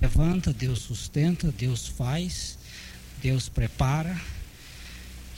levanta, 0.00 0.52
Deus 0.52 0.80
sustenta, 0.80 1.52
Deus 1.52 1.86
faz, 1.86 2.58
Deus 3.22 3.48
prepara, 3.48 4.20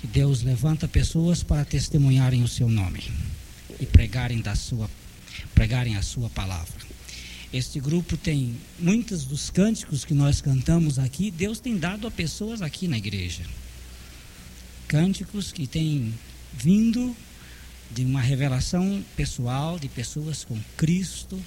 que 0.00 0.07
Deus 0.07 0.42
levanta 0.42 0.87
pessoas 0.87 1.42
para 1.42 1.65
testemunharem 1.65 2.42
o 2.42 2.49
seu 2.49 2.68
nome 2.68 3.02
e 3.81 3.86
pregarem 3.86 4.41
da 4.41 4.55
sua 4.55 4.89
pregarem 5.55 5.97
a 5.97 6.02
sua 6.02 6.29
palavra. 6.31 6.86
Este 7.52 7.81
grupo 7.81 8.16
tem 8.16 8.57
muitos 8.79 9.25
dos 9.25 9.50
cânticos 9.50 10.05
que 10.05 10.12
nós 10.12 10.40
cantamos 10.40 10.98
aqui, 10.98 11.30
Deus 11.30 11.61
tem 11.61 11.79
dado 11.79 12.06
a 12.06 12.11
pessoas 12.11 12.61
aqui 12.61 12.86
na 12.86 12.98
igreja. 12.98 13.45
Cânticos 14.86 15.52
que 15.52 15.66
têm 15.66 16.12
vindo 16.52 17.16
de 17.90 18.04
uma 18.04 18.20
revelação 18.20 19.02
pessoal 19.16 19.79
de 19.79 19.88
pessoas 19.88 20.45
com 20.45 20.59
Cristo 20.77 21.40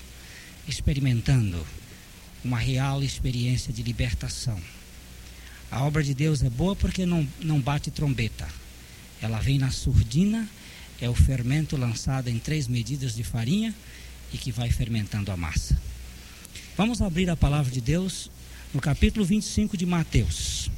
experimentando 0.67 1.63
uma 2.43 2.57
real 2.57 3.03
experiência 3.03 3.71
de 3.71 3.83
libertação. 3.83 4.59
A 5.69 5.83
obra 5.85 6.03
de 6.03 6.13
Deus 6.13 6.43
é 6.43 6.49
boa 6.49 6.75
porque 6.75 7.05
não, 7.05 7.27
não 7.39 7.59
bate 7.59 7.91
trombeta. 7.91 8.47
Ela 9.21 9.39
vem 9.39 9.57
na 9.57 9.71
surdina, 9.71 10.47
é 10.99 11.09
o 11.09 11.15
fermento 11.15 11.77
lançado 11.77 12.27
em 12.29 12.39
três 12.39 12.67
medidas 12.67 13.15
de 13.15 13.23
farinha 13.23 13.73
e 14.33 14.37
que 14.37 14.51
vai 14.51 14.69
fermentando 14.69 15.31
a 15.31 15.37
massa. 15.37 15.79
Vamos 16.75 17.01
abrir 17.01 17.29
a 17.29 17.37
palavra 17.37 17.71
de 17.71 17.81
Deus 17.81 18.29
no 18.73 18.81
capítulo 18.81 19.25
25 19.25 19.77
de 19.77 19.85
Mateus. 19.85 20.69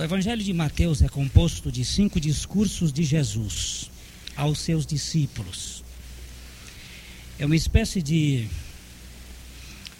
O 0.00 0.02
Evangelho 0.02 0.42
de 0.42 0.54
Mateus 0.54 1.02
é 1.02 1.10
composto 1.10 1.70
de 1.70 1.84
cinco 1.84 2.18
discursos 2.18 2.90
de 2.90 3.04
Jesus 3.04 3.90
aos 4.34 4.58
seus 4.60 4.86
discípulos. 4.86 5.84
É 7.38 7.44
uma 7.44 7.54
espécie 7.54 8.00
de 8.00 8.48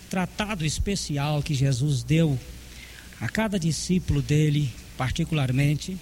tratado 0.08 0.64
especial 0.64 1.42
que 1.42 1.52
Jesus 1.52 2.02
deu 2.02 2.40
a 3.20 3.28
cada 3.28 3.60
discípulo 3.60 4.22
dele, 4.22 4.72
particularmente, 4.96 5.98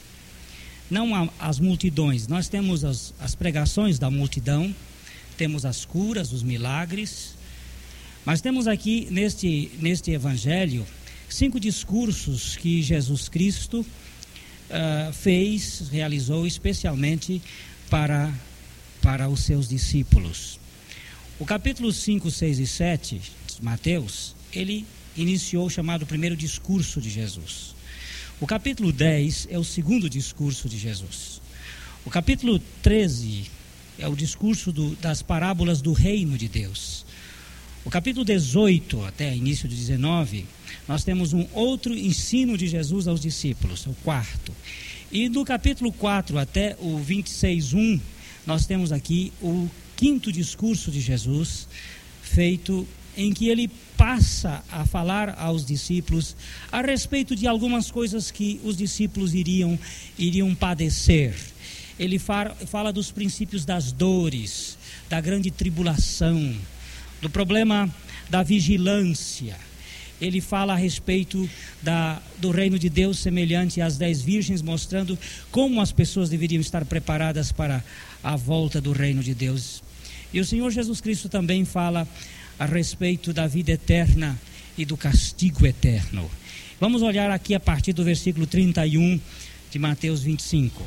não 0.89 1.29
as 1.37 1.59
multidões. 1.59 2.29
Nós 2.29 2.49
temos 2.49 2.85
as, 2.85 3.13
as 3.19 3.35
pregações 3.35 3.99
da 3.99 4.09
multidão, 4.09 4.73
temos 5.37 5.65
as 5.65 5.85
curas, 5.85 6.33
os 6.33 6.45
milagres, 6.45 7.35
mas 8.25 8.41
temos 8.41 8.69
aqui 8.69 9.09
neste, 9.11 9.73
neste 9.81 10.13
evangelho 10.13 10.87
cinco 11.29 11.61
discursos 11.61 12.57
que 12.57 12.83
Jesus 12.83 13.29
Cristo 13.29 13.81
uh, 13.81 15.13
fez, 15.13 15.89
realizou 15.91 16.47
especialmente 16.47 17.43
para, 17.91 18.33
para 19.03 19.29
os 19.29 19.41
seus 19.41 19.69
discípulos. 19.69 20.59
O 21.39 21.45
capítulo 21.45 21.93
5, 21.93 22.31
6 22.31 22.59
e 22.59 22.67
7, 22.67 23.21
Mateus, 23.63 24.35
ele 24.53 24.85
iniciou 25.17 25.67
o 25.67 25.71
chamado 25.71 26.07
primeiro 26.07 26.37
discurso 26.37 27.01
de 27.01 27.11
Jesus. 27.11 27.75
O 28.41 28.47
capítulo 28.47 28.93
10 28.93 29.49
é 29.51 29.59
o 29.59 29.65
segundo 29.65 30.09
discurso 30.09 30.69
de 30.69 30.79
Jesus. 30.79 31.41
O 32.05 32.11
capítulo 32.11 32.59
13 32.83 33.47
é 33.99 34.07
o 34.07 34.15
discurso 34.15 34.73
do, 34.73 34.95
das 34.97 35.23
parábolas 35.23 35.83
do 35.83 35.93
reino 35.93 36.39
de 36.39 36.49
Deus. 36.49 37.05
O 37.89 37.91
capítulo 37.91 38.23
18 38.23 39.03
até 39.07 39.35
início 39.35 39.67
de 39.67 39.75
19 39.75 40.45
nós 40.87 41.05
temos 41.05 41.33
um 41.33 41.47
outro 41.55 41.95
ensino 41.95 42.55
de 42.55 42.69
Jesus 42.69 43.09
aos 43.09 43.19
discípulos, 43.19 43.87
o 43.87 43.95
quarto. 44.05 44.53
E 45.11 45.27
do 45.27 45.43
capítulo 45.43 45.91
4 45.91 46.39
até 46.39 46.77
o 46.81 46.99
26, 46.99 47.73
1, 47.73 48.01
nós 48.47 48.67
temos 48.67 48.93
aqui 48.93 49.33
o 49.41 49.71
quinto 49.97 50.31
discurso 50.31 50.91
de 50.91 51.01
Jesus, 51.01 51.67
feito 52.21 52.87
em 53.17 53.33
que 53.33 53.49
ele 53.49 53.71
passa 53.97 54.63
a 54.71 54.85
falar 54.85 55.31
aos 55.39 55.65
discípulos 55.65 56.37
a 56.71 56.83
respeito 56.83 57.35
de 57.35 57.47
algumas 57.47 57.91
coisas 57.91 58.31
que 58.31 58.61
os 58.65 58.77
discípulos 58.77 59.33
iriam, 59.33 59.79
iriam 60.19 60.55
padecer. 60.55 61.35
Ele 61.99 62.19
fala 62.19 62.93
dos 62.93 63.11
princípios 63.11 63.65
das 63.65 63.93
dores, 63.93 64.77
da 65.09 65.23
grande 65.23 65.51
tribulação, 65.51 66.55
do 67.21 67.31
problema 67.31 67.89
da 68.31 68.43
vigilância 68.43 69.57
ele 70.21 70.41
fala 70.41 70.73
a 70.73 70.77
respeito 70.77 71.49
da, 71.83 72.21
do 72.39 72.51
reino 72.51 72.79
de 72.79 72.89
Deus 72.89 73.19
semelhante 73.19 73.81
às 73.81 73.97
dez 73.97 74.21
virgens, 74.21 74.63
mostrando 74.63 75.17
como 75.51 75.81
as 75.81 75.93
pessoas 75.93 76.29
deveriam 76.29 76.61
estar 76.61 76.85
preparadas 76.85 77.53
para 77.53 77.83
a 78.23 78.37
volta 78.37 78.81
do 78.81 78.93
reino 78.93 79.23
de 79.23 79.35
Deus. 79.35 79.83
E 80.33 80.41
o 80.41 80.45
Senhor 80.45 80.71
Jesus 80.71 81.01
Cristo 81.01 81.29
também 81.29 81.65
fala 81.65 82.07
a 82.59 82.67
respeito 82.67 83.33
da 83.33 83.47
vida 83.47 83.73
eterna 83.73 84.39
e 84.77 84.85
do 84.85 84.97
castigo 84.97 85.67
eterno. 85.67 86.29
Vamos 86.81 87.03
olhar 87.03 87.31
aqui 87.31 87.55
a 87.55 87.61
partir 87.61 87.93
do 87.93 88.05
versículo 88.05 88.47
31 88.47 89.21
de 89.71 89.79
Mateus 89.79 90.23
25. 90.23 90.85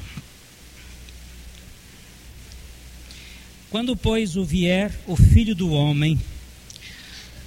Quando, 3.72 3.96
pois, 3.96 4.36
o 4.36 4.44
vier 4.44 4.94
o 5.08 5.16
filho 5.16 5.56
do 5.56 5.72
homem 5.72 6.20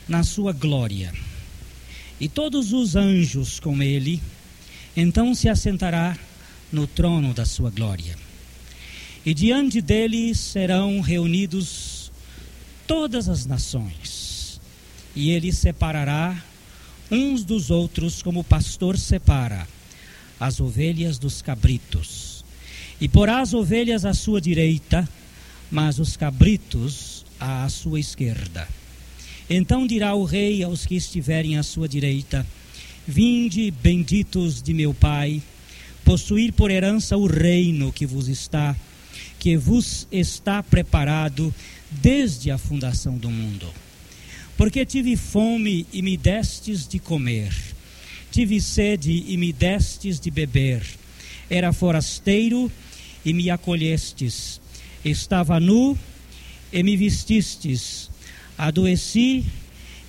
na 0.08 0.22
sua 0.22 0.52
glória 0.52 1.12
e 2.18 2.30
todos 2.30 2.72
os 2.72 2.96
anjos 2.96 3.60
com 3.60 3.82
ele, 3.82 4.22
então 4.96 5.34
se 5.34 5.50
assentará 5.50 6.16
no 6.72 6.86
trono 6.86 7.34
da 7.34 7.44
sua 7.44 7.68
glória. 7.68 8.16
E 9.26 9.34
diante 9.34 9.82
dele 9.82 10.34
serão 10.34 11.02
reunidos 11.02 12.10
todas 12.86 13.28
as 13.28 13.44
nações, 13.44 14.58
e 15.14 15.30
ele 15.30 15.52
separará 15.52 16.42
uns 17.10 17.44
dos 17.44 17.70
outros, 17.70 18.22
como 18.22 18.40
o 18.40 18.44
pastor 18.44 18.96
separa 18.96 19.68
as 20.40 20.58
ovelhas 20.58 21.18
dos 21.18 21.42
cabritos. 21.42 22.42
E 22.98 23.08
porá 23.08 23.40
as 23.40 23.52
ovelhas 23.52 24.06
à 24.06 24.14
sua 24.14 24.40
direita, 24.40 25.06
mas 25.74 25.98
os 25.98 26.16
cabritos 26.16 27.26
à 27.38 27.68
sua 27.68 27.98
esquerda. 27.98 28.68
Então 29.50 29.88
dirá 29.88 30.14
o 30.14 30.22
rei 30.22 30.62
aos 30.62 30.86
que 30.86 30.94
estiverem 30.94 31.58
à 31.58 31.64
sua 31.64 31.88
direita: 31.88 32.46
Vinde, 33.04 33.72
benditos 33.72 34.62
de 34.62 34.72
meu 34.72 34.94
Pai, 34.94 35.42
possuir 36.04 36.52
por 36.52 36.70
herança 36.70 37.16
o 37.16 37.26
reino 37.26 37.90
que 37.90 38.06
vos 38.06 38.28
está, 38.28 38.76
que 39.36 39.56
vos 39.56 40.06
está 40.12 40.62
preparado 40.62 41.52
desde 41.90 42.52
a 42.52 42.56
fundação 42.56 43.18
do 43.18 43.28
mundo. 43.28 43.66
Porque 44.56 44.86
tive 44.86 45.16
fome 45.16 45.88
e 45.92 46.02
me 46.02 46.16
destes 46.16 46.86
de 46.86 47.00
comer, 47.00 47.52
tive 48.30 48.60
sede 48.60 49.24
e 49.26 49.36
me 49.36 49.52
destes 49.52 50.20
de 50.20 50.30
beber, 50.30 50.84
era 51.50 51.72
forasteiro 51.72 52.70
e 53.24 53.32
me 53.32 53.50
acolhestes, 53.50 54.60
estava 55.04 55.60
nu 55.60 55.98
e 56.72 56.82
me 56.82 56.96
vestistes 56.96 58.10
adoeci 58.56 59.44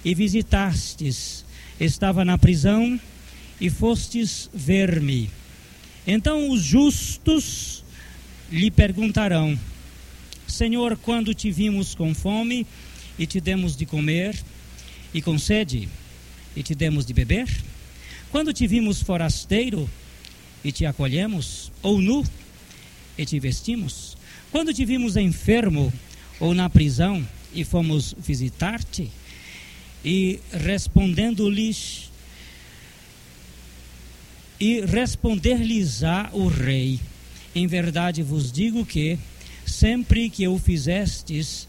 e 0.03 0.13
visitastes, 0.13 1.43
estava 1.79 2.23
na 2.23 2.37
prisão 2.37 2.99
e 3.59 3.69
fostes 3.69 4.49
ver-me. 4.53 5.29
Então 6.05 6.49
os 6.51 6.61
justos 6.61 7.83
lhe 8.51 8.69
perguntarão: 8.69 9.59
Senhor, 10.47 10.97
quando 10.97 11.33
te 11.33 11.51
vimos 11.51 11.95
com 11.95 12.13
fome 12.13 12.65
e 13.17 13.25
te 13.25 13.41
demos 13.41 13.75
de 13.75 13.85
comer, 13.85 14.35
e 15.13 15.21
com 15.21 15.37
sede 15.37 15.89
e 16.55 16.61
te 16.61 16.75
demos 16.75 17.05
de 17.05 17.13
beber? 17.13 17.47
Quando 18.31 18.53
te 18.53 18.67
vimos 18.67 19.01
forasteiro 19.01 19.89
e 20.63 20.71
te 20.71 20.85
acolhemos, 20.85 21.71
ou 21.81 21.99
nu 21.99 22.23
e 23.17 23.25
te 23.25 23.39
vestimos? 23.39 24.15
Quando 24.55 24.73
te 24.73 24.85
vimos 24.85 25.17
enfermo 25.17 25.91
ou 26.39 26.53
na 26.53 26.69
prisão 26.69 27.27
e 27.53 27.65
fomos 27.65 28.15
visitar-te, 28.17 29.11
e 30.01 30.39
respondendo-lhes, 30.49 32.09
e 34.57 34.79
responder-lhes-á 34.85 36.29
o 36.31 36.47
rei: 36.47 37.01
Em 37.53 37.67
verdade 37.67 38.23
vos 38.23 38.49
digo 38.49 38.85
que, 38.85 39.19
sempre 39.65 40.29
que 40.29 40.47
o 40.47 40.57
fizestes 40.57 41.67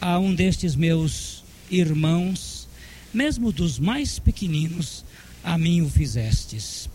a 0.00 0.16
um 0.20 0.32
destes 0.32 0.76
meus 0.76 1.42
irmãos, 1.68 2.68
mesmo 3.12 3.50
dos 3.50 3.80
mais 3.80 4.20
pequeninos, 4.20 5.04
a 5.42 5.58
mim 5.58 5.80
o 5.80 5.90
fizestes. 5.90 6.88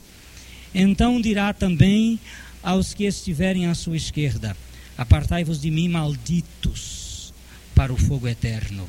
Então 0.74 1.20
dirá 1.20 1.52
também 1.52 2.18
aos 2.64 2.94
que 2.94 3.04
estiverem 3.04 3.66
à 3.66 3.76
sua 3.76 3.98
esquerda: 3.98 4.56
Apartai-vos 4.98 5.60
de 5.60 5.72
mim, 5.72 5.88
malditos 5.90 7.34
para 7.74 7.92
o 7.92 7.98
fogo 7.98 8.28
eterno, 8.28 8.88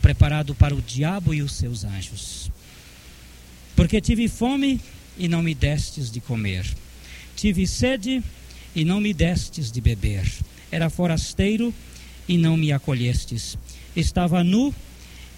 preparado 0.00 0.54
para 0.54 0.74
o 0.74 0.80
diabo 0.80 1.34
e 1.34 1.42
os 1.42 1.52
seus 1.52 1.84
anjos. 1.84 2.50
Porque 3.76 4.00
tive 4.00 4.28
fome 4.28 4.80
e 5.18 5.28
não 5.28 5.42
me 5.42 5.54
destes 5.54 6.10
de 6.10 6.20
comer. 6.20 6.66
Tive 7.36 7.66
sede 7.66 8.22
e 8.74 8.84
não 8.84 9.00
me 9.00 9.12
destes 9.12 9.70
de 9.70 9.80
beber. 9.80 10.30
Era 10.70 10.88
forasteiro 10.88 11.72
e 12.28 12.38
não 12.38 12.56
me 12.56 12.72
acolhestes. 12.72 13.58
Estava 13.94 14.42
nu 14.42 14.74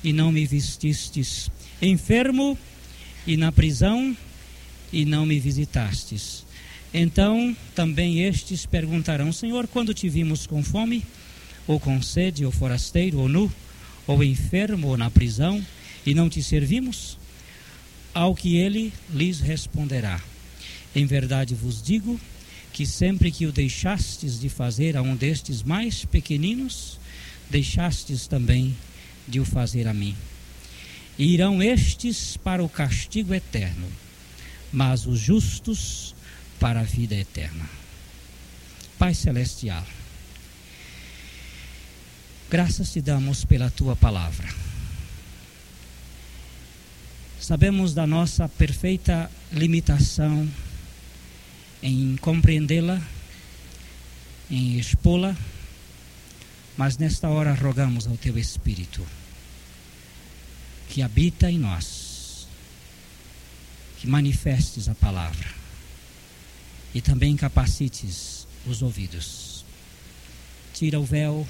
e 0.02 0.12
não 0.12 0.30
me 0.30 0.46
vestistes. 0.46 1.50
Enfermo 1.82 2.56
e 3.26 3.36
na 3.36 3.50
prisão 3.50 4.16
e 4.92 5.04
não 5.04 5.26
me 5.26 5.40
visitastes. 5.40 6.43
Então 6.96 7.56
também 7.74 8.20
estes 8.20 8.64
perguntarão: 8.64 9.32
Senhor, 9.32 9.66
quando 9.66 9.92
te 9.92 10.08
vimos 10.08 10.46
com 10.46 10.62
fome, 10.62 11.04
ou 11.66 11.80
com 11.80 12.00
sede, 12.00 12.44
ou 12.44 12.52
forasteiro, 12.52 13.18
ou 13.18 13.28
nu, 13.28 13.52
ou 14.06 14.22
enfermo, 14.22 14.88
ou 14.88 14.96
na 14.96 15.10
prisão, 15.10 15.60
e 16.06 16.14
não 16.14 16.30
te 16.30 16.40
servimos? 16.40 17.18
Ao 18.14 18.32
que 18.32 18.56
ele 18.56 18.92
lhes 19.12 19.40
responderá: 19.40 20.22
Em 20.94 21.04
verdade 21.04 21.52
vos 21.52 21.82
digo 21.82 22.18
que 22.72 22.86
sempre 22.86 23.32
que 23.32 23.46
o 23.46 23.52
deixastes 23.52 24.38
de 24.38 24.48
fazer 24.48 24.96
a 24.96 25.02
um 25.02 25.16
destes 25.16 25.64
mais 25.64 26.04
pequeninos, 26.04 27.00
deixastes 27.50 28.28
também 28.28 28.76
de 29.26 29.40
o 29.40 29.44
fazer 29.44 29.88
a 29.88 29.94
mim. 29.94 30.14
E 31.18 31.34
irão 31.34 31.60
estes 31.60 32.36
para 32.36 32.62
o 32.62 32.68
castigo 32.68 33.34
eterno, 33.34 33.86
mas 34.72 35.06
os 35.06 35.18
justos 35.18 36.13
para 36.64 36.80
a 36.80 36.84
vida 36.84 37.14
eterna. 37.14 37.68
Pai 38.98 39.12
Celestial, 39.12 39.84
graças 42.50 42.90
te 42.90 43.02
damos 43.02 43.44
pela 43.44 43.68
tua 43.68 43.94
palavra 43.94 44.48
Sabemos 47.38 47.92
da 47.92 48.06
nossa 48.06 48.48
perfeita 48.48 49.30
limitação 49.52 50.48
em 51.82 52.16
compreendê-la, 52.16 52.98
em 54.50 54.78
expô-la, 54.78 55.36
mas 56.78 56.96
nesta 56.96 57.28
hora 57.28 57.52
rogamos 57.52 58.06
ao 58.06 58.16
Teu 58.16 58.38
Espírito 58.38 59.06
que 60.88 61.02
habita 61.02 61.50
em 61.50 61.58
nós, 61.58 62.48
que 63.98 64.06
manifestes 64.06 64.88
a 64.88 64.94
palavra 64.94 65.63
e 66.94 67.00
também 67.00 67.36
capacites 67.36 68.46
os 68.66 68.80
ouvidos. 68.82 69.64
Tira 70.72 70.98
o 70.98 71.04
véu 71.04 71.46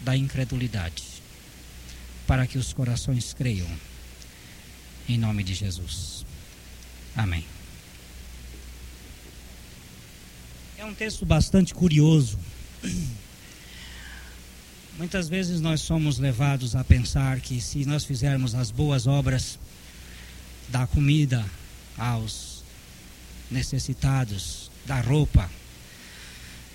da 0.00 0.16
incredulidade, 0.16 1.02
para 2.26 2.46
que 2.46 2.58
os 2.58 2.72
corações 2.72 3.32
creiam 3.34 3.68
em 5.08 5.18
nome 5.18 5.44
de 5.44 5.54
Jesus. 5.54 6.24
Amém. 7.14 7.44
É 10.78 10.84
um 10.84 10.94
texto 10.94 11.24
bastante 11.24 11.72
curioso. 11.72 12.38
Muitas 14.98 15.28
vezes 15.28 15.60
nós 15.60 15.82
somos 15.82 16.18
levados 16.18 16.74
a 16.74 16.82
pensar 16.82 17.40
que 17.40 17.60
se 17.60 17.84
nós 17.84 18.04
fizermos 18.04 18.54
as 18.54 18.70
boas 18.70 19.06
obras, 19.06 19.58
da 20.68 20.86
comida 20.86 21.44
aos 21.96 22.64
necessitados, 23.50 24.70
da 24.86 25.00
roupa, 25.00 25.50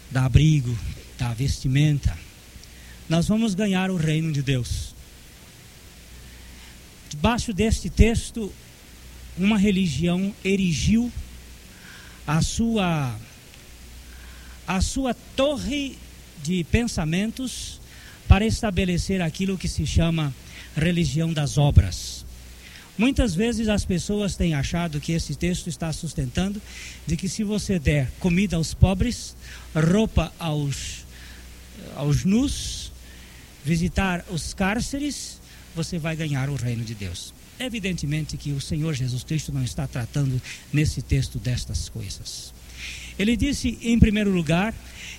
da 0.09 0.25
abrigo, 0.25 0.77
da 1.17 1.33
vestimenta, 1.33 2.17
nós 3.07 3.27
vamos 3.27 3.55
ganhar 3.55 3.89
o 3.89 3.95
reino 3.95 4.31
de 4.31 4.41
Deus. 4.41 4.93
Debaixo 7.09 7.53
deste 7.53 7.89
texto, 7.89 8.51
uma 9.37 9.57
religião 9.57 10.33
erigiu 10.43 11.11
a 12.25 12.41
sua 12.41 13.17
a 14.67 14.79
sua 14.79 15.13
torre 15.35 15.97
de 16.43 16.63
pensamentos 16.65 17.81
para 18.27 18.45
estabelecer 18.45 19.21
aquilo 19.21 19.57
que 19.57 19.67
se 19.67 19.85
chama 19.85 20.33
religião 20.75 21.33
das 21.33 21.57
obras. 21.57 22.25
Muitas 22.97 23.33
vezes 23.33 23.67
as 23.67 23.85
pessoas 23.85 24.35
têm 24.35 24.53
achado 24.53 24.99
que 24.99 25.13
esse 25.13 25.35
texto 25.35 25.67
está 25.67 25.91
sustentando 25.93 26.61
de 27.07 27.15
que 27.15 27.29
se 27.29 27.43
você 27.43 27.79
der 27.79 28.11
comida 28.19 28.57
aos 28.57 28.73
pobres, 28.73 29.35
roupa 29.73 30.31
aos, 30.37 31.05
aos 31.95 32.25
nus, 32.25 32.91
visitar 33.63 34.25
os 34.29 34.53
cárceres, 34.53 35.39
você 35.75 35.97
vai 35.97 36.15
ganhar 36.15 36.49
o 36.49 36.55
reino 36.55 36.83
de 36.83 36.93
Deus. 36.93 37.33
Evidentemente 37.59 38.37
que 38.37 38.51
o 38.51 38.59
Senhor 38.59 38.93
Jesus 38.93 39.23
Cristo 39.23 39.53
não 39.53 39.63
está 39.63 39.87
tratando 39.87 40.41
nesse 40.73 41.01
texto 41.01 41.39
destas 41.39 41.89
coisas. 41.89 42.53
Ele 43.17 43.37
disse, 43.37 43.77
em 43.81 43.99
primeiro 43.99 44.31
lugar, 44.31 44.73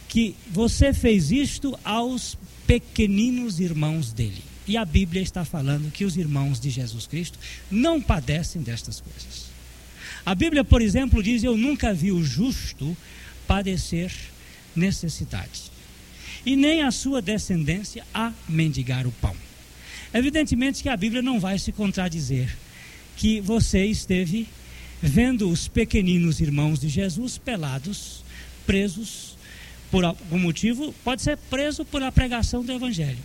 que 0.09 0.35
você 0.51 0.93
fez 0.93 1.31
isto 1.31 1.79
aos 1.85 2.37
pequeninos 2.67 3.61
irmãos 3.61 4.13
dele. 4.13 4.43
E 4.67 4.77
a 4.77 4.85
Bíblia 4.85 5.23
está 5.23 5.45
falando 5.45 5.91
que 5.91 6.05
os 6.05 6.17
irmãos 6.17 6.61
de 6.61 6.71
Jesus 6.71 7.07
Cristo 7.07 7.39
não 7.71 8.01
padecem 8.01 8.63
destas 8.63 9.01
coisas. 9.01 9.47
A 10.25 10.35
Bíblia, 10.35 10.63
por 10.63 10.81
exemplo, 10.81 11.23
diz: 11.23 11.43
Eu 11.43 11.57
nunca 11.57 11.93
vi 11.93 12.13
o 12.13 12.23
justo 12.23 12.97
padecer 13.47 14.13
necessidade, 14.75 15.71
e 16.47 16.57
nem 16.57 16.83
a 16.83 16.91
sua 16.91 17.21
descendência 17.21 18.05
a 18.15 18.33
mendigar 18.49 19.07
o 19.07 19.13
pão. 19.13 19.37
Evidentemente 20.15 20.83
que 20.83 20.89
a 20.89 20.97
Bíblia 20.97 21.23
não 21.23 21.41
vai 21.41 21.59
se 21.59 21.73
contradizer 21.73 22.57
que 23.17 23.41
você 23.41 23.85
esteve 23.85 24.47
vendo 25.01 25.49
os 25.51 25.69
pequeninos 25.69 26.41
irmãos 26.41 26.81
de 26.81 26.89
Jesus 26.89 27.37
pelados, 27.37 28.23
presos 28.67 29.32
por 29.93 30.07
algum 30.07 30.39
motivo, 30.39 30.95
pode 31.05 31.21
ser 31.21 31.37
preso 31.37 31.85
por 31.85 32.03
a 32.03 32.11
pregação 32.11 32.65
do 32.65 32.73
evangelho, 32.73 33.19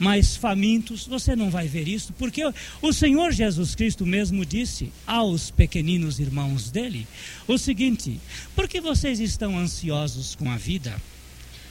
mas 0.00 0.34
famintos, 0.34 1.06
você 1.06 1.36
não 1.36 1.48
vai 1.48 1.68
ver 1.68 1.86
isso, 1.86 2.12
porque 2.18 2.42
o 2.82 2.92
Senhor 2.92 3.30
Jesus 3.30 3.76
Cristo 3.76 4.04
mesmo 4.04 4.44
disse 4.44 4.92
aos 5.06 5.52
pequeninos 5.52 6.18
irmãos 6.18 6.72
dele 6.72 7.06
o 7.46 7.56
seguinte: 7.56 8.18
por 8.56 8.66
que 8.66 8.80
vocês 8.80 9.20
estão 9.20 9.56
ansiosos 9.56 10.34
com 10.34 10.50
a 10.50 10.56
vida? 10.56 11.00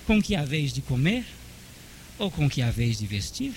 Com 0.05 0.21
que 0.21 0.37
vez 0.37 0.71
de 0.71 0.81
comer? 0.81 1.25
Ou 2.17 2.31
com 2.31 2.49
que 2.49 2.63
vez 2.71 2.99
de 2.99 3.05
vestir? 3.05 3.53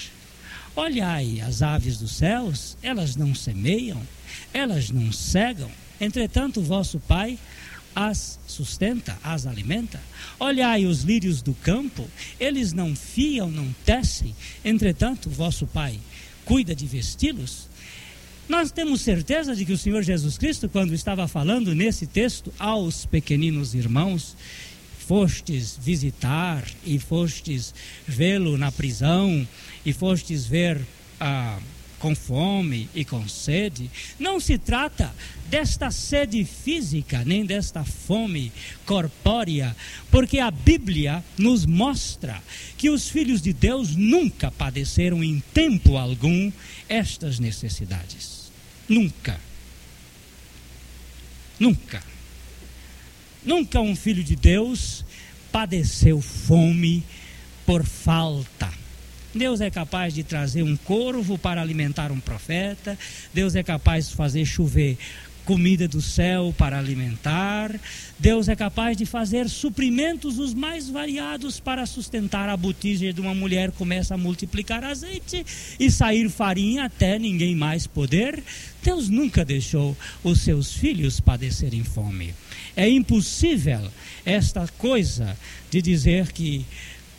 Olhai 0.74 1.40
as 1.40 1.62
aves 1.62 1.98
dos 1.98 2.16
céus, 2.16 2.76
elas 2.82 3.14
não 3.14 3.32
semeiam, 3.32 4.02
elas 4.52 4.90
não 4.90 5.12
cegam, 5.12 5.70
entretanto, 6.00 6.60
vosso 6.60 6.98
Pai 6.98 7.38
as 8.00 8.38
sustenta, 8.46 9.18
as 9.22 9.46
alimenta. 9.46 10.00
Olhai 10.38 10.86
os 10.86 11.02
lírios 11.02 11.42
do 11.42 11.52
campo, 11.52 12.08
eles 12.38 12.72
não 12.72 12.96
fiam, 12.96 13.50
não 13.50 13.74
tecem, 13.84 14.34
entretanto, 14.64 15.28
vosso 15.28 15.66
Pai 15.66 16.00
cuida 16.46 16.74
de 16.74 16.86
vesti-los. 16.86 17.68
Nós 18.48 18.72
temos 18.72 19.02
certeza 19.02 19.54
de 19.54 19.64
que 19.64 19.72
o 19.72 19.78
Senhor 19.78 20.02
Jesus 20.02 20.38
Cristo, 20.38 20.68
quando 20.68 20.94
estava 20.94 21.28
falando 21.28 21.74
nesse 21.74 22.06
texto 22.06 22.52
aos 22.58 23.04
pequeninos 23.04 23.74
irmãos, 23.74 24.34
fostes 25.06 25.78
visitar 25.80 26.64
e 26.84 26.98
fostes 26.98 27.74
vê-lo 28.08 28.56
na 28.56 28.72
prisão 28.72 29.46
e 29.84 29.92
fostes 29.92 30.46
ver 30.46 30.80
ah, 31.20 31.58
com 32.00 32.14
fome 32.14 32.88
e 32.94 33.04
com 33.04 33.28
sede, 33.28 33.88
não 34.18 34.40
se 34.40 34.58
trata 34.58 35.14
desta 35.48 35.90
sede 35.90 36.44
física, 36.44 37.22
nem 37.24 37.44
desta 37.44 37.84
fome 37.84 38.50
corpórea, 38.86 39.76
porque 40.10 40.38
a 40.38 40.50
Bíblia 40.50 41.22
nos 41.38 41.66
mostra 41.66 42.42
que 42.76 42.88
os 42.88 43.08
filhos 43.08 43.42
de 43.42 43.52
Deus 43.52 43.94
nunca 43.94 44.50
padeceram 44.50 45.22
em 45.22 45.40
tempo 45.52 45.96
algum 45.96 46.50
estas 46.88 47.38
necessidades. 47.38 48.50
Nunca. 48.88 49.38
Nunca. 51.58 52.02
Nunca 53.44 53.80
um 53.80 53.94
filho 53.94 54.24
de 54.24 54.34
Deus 54.34 55.04
padeceu 55.52 56.20
fome 56.20 57.04
por 57.66 57.84
falta. 57.84 58.79
Deus 59.34 59.60
é 59.60 59.70
capaz 59.70 60.12
de 60.12 60.24
trazer 60.24 60.62
um 60.62 60.76
corvo 60.76 61.38
para 61.38 61.60
alimentar 61.60 62.10
um 62.10 62.20
profeta. 62.20 62.98
Deus 63.32 63.54
é 63.54 63.62
capaz 63.62 64.08
de 64.08 64.16
fazer 64.16 64.44
chover 64.44 64.98
comida 65.44 65.88
do 65.88 66.00
céu 66.00 66.54
para 66.56 66.78
alimentar. 66.78 67.74
Deus 68.18 68.48
é 68.48 68.54
capaz 68.54 68.96
de 68.96 69.04
fazer 69.04 69.48
suprimentos 69.48 70.38
os 70.38 70.54
mais 70.54 70.88
variados 70.88 71.58
para 71.58 71.86
sustentar 71.86 72.48
a 72.48 72.56
botija 72.56 73.12
de 73.12 73.20
uma 73.20 73.34
mulher 73.34 73.72
começa 73.72 74.14
a 74.14 74.18
multiplicar 74.18 74.84
azeite 74.84 75.44
e 75.78 75.90
sair 75.90 76.28
farinha 76.28 76.84
até 76.84 77.18
ninguém 77.18 77.54
mais 77.56 77.86
poder. 77.86 78.42
Deus 78.82 79.08
nunca 79.08 79.44
deixou 79.44 79.96
os 80.22 80.40
seus 80.40 80.72
filhos 80.72 81.18
padecerem 81.20 81.82
fome. 81.82 82.32
É 82.76 82.88
impossível 82.88 83.90
esta 84.24 84.68
coisa 84.78 85.36
de 85.70 85.82
dizer 85.82 86.30
que 86.32 86.64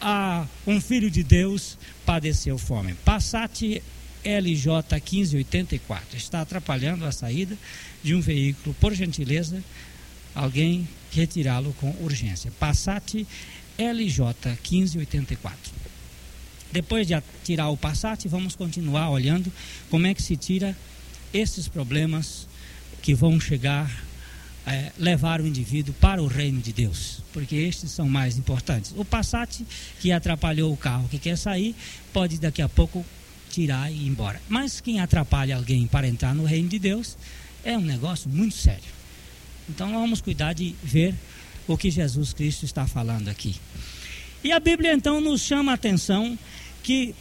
ah, 0.01 0.47
um 0.65 0.81
filho 0.81 1.09
de 1.09 1.23
Deus 1.23 1.77
padeceu 2.05 2.57
fome. 2.57 2.93
Passat 3.05 3.81
LJ 4.23 4.67
1584 4.91 6.17
está 6.17 6.41
atrapalhando 6.41 7.05
a 7.05 7.11
saída 7.11 7.57
de 8.03 8.15
um 8.15 8.21
veículo, 8.21 8.75
por 8.79 8.93
gentileza, 8.93 9.63
alguém 10.33 10.87
retirá-lo 11.11 11.73
com 11.79 11.95
urgência. 12.01 12.51
Passat 12.59 13.25
LJ 13.77 14.25
1584. 14.45 15.81
Depois 16.71 17.05
de 17.05 17.21
tirar 17.43 17.69
o 17.69 17.77
Passat, 17.77 18.27
vamos 18.27 18.55
continuar 18.55 19.09
olhando 19.09 19.51
como 19.89 20.07
é 20.07 20.13
que 20.13 20.21
se 20.21 20.37
tira 20.37 20.75
esses 21.33 21.67
problemas 21.67 22.47
que 23.01 23.13
vão 23.13 23.39
chegar, 23.39 24.03
é, 24.65 24.91
levar 24.97 25.41
o 25.41 25.47
indivíduo 25.47 25.93
para 25.99 26.21
o 26.21 26.27
reino 26.27 26.61
de 26.61 26.71
Deus, 26.71 27.21
porque 27.33 27.55
estes 27.55 27.91
são 27.91 28.07
mais 28.07 28.37
importantes. 28.37 28.93
O 28.95 29.03
Passat 29.03 29.61
que 29.99 30.11
atrapalhou 30.11 30.71
o 30.71 30.77
carro 30.77 31.07
que 31.09 31.17
quer 31.17 31.37
sair, 31.37 31.75
pode 32.13 32.39
daqui 32.39 32.61
a 32.61 32.69
pouco 32.69 33.05
tirar 33.49 33.91
e 33.91 33.95
ir 33.95 34.07
embora. 34.07 34.41
Mas 34.47 34.79
quem 34.79 34.99
atrapalha 34.99 35.55
alguém 35.55 35.87
para 35.87 36.07
entrar 36.07 36.33
no 36.35 36.45
reino 36.45 36.69
de 36.69 36.79
Deus 36.79 37.17
é 37.63 37.77
um 37.77 37.81
negócio 37.81 38.29
muito 38.29 38.55
sério. 38.55 39.01
Então 39.69 39.91
vamos 39.91 40.21
cuidar 40.21 40.53
de 40.53 40.75
ver 40.83 41.15
o 41.67 41.77
que 41.77 41.89
Jesus 41.89 42.33
Cristo 42.33 42.65
está 42.65 42.87
falando 42.87 43.29
aqui. 43.29 43.55
E 44.43 44.51
a 44.51 44.59
Bíblia 44.59 44.93
então 44.93 45.21
nos 45.21 45.41
chama 45.41 45.71
a 45.71 45.75
atenção 45.75 46.37
que 46.81 47.13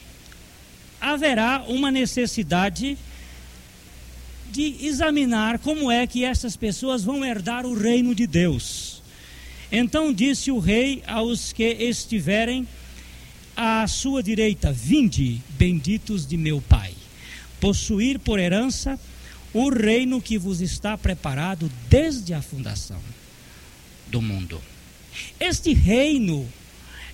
haverá 1.00 1.64
uma 1.68 1.90
necessidade 1.90 2.96
de 4.50 4.86
examinar 4.86 5.58
como 5.58 5.90
é 5.90 6.06
que 6.06 6.24
essas 6.24 6.56
pessoas 6.56 7.04
vão 7.04 7.24
herdar 7.24 7.64
o 7.64 7.74
reino 7.74 8.14
de 8.14 8.26
Deus. 8.26 9.02
Então 9.70 10.12
disse 10.12 10.50
o 10.50 10.58
rei 10.58 11.02
aos 11.06 11.52
que 11.52 11.64
estiverem 11.64 12.66
à 13.56 13.86
sua 13.86 14.22
direita: 14.22 14.72
Vinde, 14.72 15.40
benditos 15.50 16.26
de 16.26 16.36
meu 16.36 16.60
Pai, 16.60 16.92
possuir 17.60 18.18
por 18.18 18.38
herança 18.38 18.98
o 19.52 19.68
reino 19.68 20.20
que 20.20 20.38
vos 20.38 20.60
está 20.60 20.96
preparado 20.96 21.70
desde 21.88 22.34
a 22.34 22.42
fundação 22.42 23.00
do 24.08 24.20
mundo. 24.20 24.60
Este 25.38 25.72
reino 25.72 26.48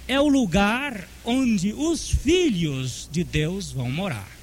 é 0.08 0.20
o 0.20 0.28
lugar 0.28 1.08
onde 1.24 1.72
os 1.72 2.08
filhos 2.08 3.08
de 3.10 3.24
Deus 3.24 3.72
vão 3.72 3.90
morar. 3.90 4.35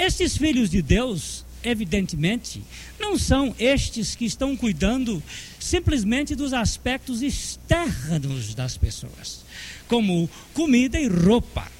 Estes 0.00 0.34
filhos 0.34 0.70
de 0.70 0.80
Deus, 0.80 1.44
evidentemente, 1.62 2.62
não 2.98 3.18
são 3.18 3.54
estes 3.58 4.14
que 4.14 4.24
estão 4.24 4.56
cuidando 4.56 5.22
simplesmente 5.58 6.34
dos 6.34 6.54
aspectos 6.54 7.20
externos 7.20 8.54
das 8.54 8.78
pessoas, 8.78 9.44
como 9.86 10.30
comida 10.54 10.98
e 10.98 11.06
roupa. 11.06 11.70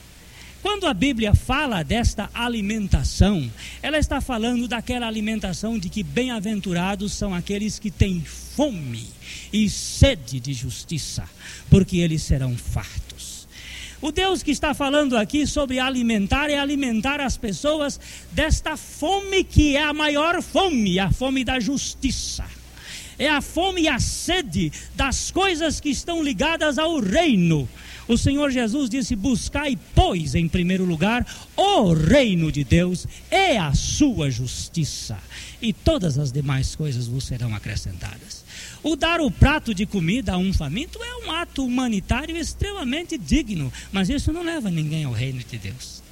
Quando 0.61 0.87
a 0.87 0.93
Bíblia 0.93 1.35
fala 1.35 1.83
desta 1.83 2.29
alimentação, 2.35 3.51
ela 3.81 3.97
está 3.97 4.21
falando 4.21 4.69
daquela 4.69 5.07
alimentação 5.09 5.79
de 5.79 5.89
que 5.89 6.03
bem-aventurados 6.03 7.15
são 7.15 7.33
aqueles 7.33 7.79
que 7.79 7.91
têm 7.91 8.23
fome 8.23 9.07
e 9.51 9.71
sede 9.71 10.39
de 10.39 10.53
justiça, 10.53 11.27
porque 11.71 11.97
eles 11.97 12.21
serão 12.21 12.55
fartos. 12.55 13.10
O 14.03 14.11
Deus 14.11 14.43
que 14.43 14.51
está 14.51 14.73
falando 14.73 15.17
aqui 15.17 15.47
sobre 15.47 15.79
alimentar 15.79 16.49
é 16.49 16.59
alimentar 16.59 17.21
as 17.21 17.37
pessoas 17.37 18.01
desta 18.33 18.77
fome 18.77 19.45
que 19.45 19.77
é 19.77 19.83
a 19.83 19.93
maior 19.93 20.43
fome, 20.43 20.99
a 20.99 21.11
fome 21.11 21.45
da 21.45 21.61
justiça. 21.61 22.45
É 23.19 23.29
a 23.29 23.43
fome 23.43 23.83
e 23.83 23.89
a 23.89 23.99
sede 23.99 24.73
das 24.95 25.31
coisas 25.31 25.79
que 25.79 25.91
estão 25.91 26.23
ligadas 26.23 26.79
ao 26.79 26.99
reino 26.99 27.69
o 28.11 28.19
Senhor 28.19 28.51
Jesus 28.51 28.91
disse: 28.91 29.15
Buscai, 29.15 29.79
pois, 29.95 30.35
em 30.35 30.49
primeiro 30.49 30.85
lugar, 30.85 31.25
o 31.57 31.93
reino 31.93 32.51
de 32.51 32.65
Deus 32.65 33.07
e 33.31 33.57
a 33.57 33.73
sua 33.73 34.29
justiça, 34.29 35.17
e 35.63 35.73
todas 35.73 36.19
as 36.19 36.33
demais 36.33 36.75
coisas 36.75 37.07
vos 37.07 37.23
serão 37.23 37.55
acrescentadas. 37.55 38.40
O 38.83 38.97
dar 38.97 39.21
o 39.21 39.31
prato 39.31 39.75
de 39.75 39.85
comida 39.85 40.33
a 40.33 40.39
um 40.39 40.53
faminto 40.53 40.99
é 41.03 41.27
um 41.27 41.33
ato 41.33 41.65
humanitário 41.65 42.37
extremamente 42.37 43.19
digno, 43.19 43.71
mas 43.93 44.09
isso 44.09 44.33
não 44.33 44.43
leva 44.43 44.71
ninguém 44.71 45.05
ao 45.05 45.13
reino 45.13 45.41
de 45.41 45.59
Deus. 45.59 46.03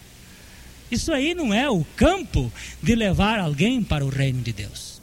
Isso 0.91 1.13
aí 1.13 1.35
não 1.35 1.53
é 1.53 1.69
o 1.69 1.85
campo 1.97 2.53
de 2.83 2.95
levar 2.95 3.39
alguém 3.39 3.83
para 3.83 4.05
o 4.05 4.09
reino 4.09 4.43
de 4.43 4.53
Deus. 4.53 4.99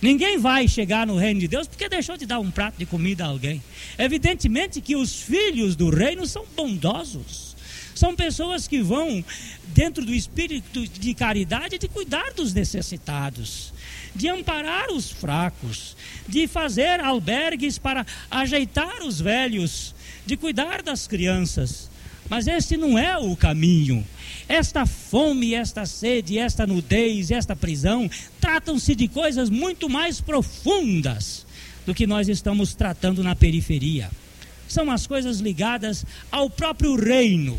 Ninguém 0.00 0.38
vai 0.38 0.68
chegar 0.68 1.06
no 1.06 1.16
reino 1.16 1.40
de 1.40 1.48
Deus 1.48 1.66
porque 1.66 1.88
deixou 1.88 2.16
de 2.16 2.24
dar 2.24 2.38
um 2.38 2.50
prato 2.50 2.78
de 2.78 2.86
comida 2.86 3.24
a 3.24 3.28
alguém. 3.28 3.62
Evidentemente 3.98 4.80
que 4.80 4.94
os 4.94 5.20
filhos 5.20 5.74
do 5.74 5.90
reino 5.90 6.26
são 6.26 6.44
bondosos. 6.56 7.56
São 7.94 8.14
pessoas 8.14 8.68
que 8.68 8.80
vão, 8.80 9.24
dentro 9.74 10.04
do 10.04 10.14
espírito 10.14 10.86
de 10.86 11.14
caridade, 11.14 11.78
de 11.78 11.88
cuidar 11.88 12.32
dos 12.32 12.54
necessitados, 12.54 13.72
de 14.18 14.28
amparar 14.28 14.90
os 14.90 15.12
fracos, 15.12 15.96
de 16.26 16.48
fazer 16.48 16.98
albergues 16.98 17.78
para 17.78 18.04
ajeitar 18.28 19.00
os 19.04 19.20
velhos, 19.20 19.94
de 20.26 20.36
cuidar 20.36 20.82
das 20.82 21.06
crianças. 21.06 21.88
Mas 22.28 22.48
este 22.48 22.76
não 22.76 22.98
é 22.98 23.16
o 23.16 23.36
caminho. 23.36 24.04
Esta 24.48 24.84
fome, 24.84 25.54
esta 25.54 25.86
sede, 25.86 26.36
esta 26.36 26.66
nudez, 26.66 27.30
esta 27.30 27.54
prisão, 27.54 28.10
tratam-se 28.40 28.92
de 28.96 29.06
coisas 29.06 29.48
muito 29.48 29.88
mais 29.88 30.20
profundas 30.20 31.46
do 31.86 31.94
que 31.94 32.06
nós 32.06 32.28
estamos 32.28 32.74
tratando 32.74 33.22
na 33.22 33.36
periferia. 33.36 34.10
São 34.66 34.90
as 34.90 35.06
coisas 35.06 35.38
ligadas 35.38 36.04
ao 36.30 36.50
próprio 36.50 36.96
reino. 36.96 37.58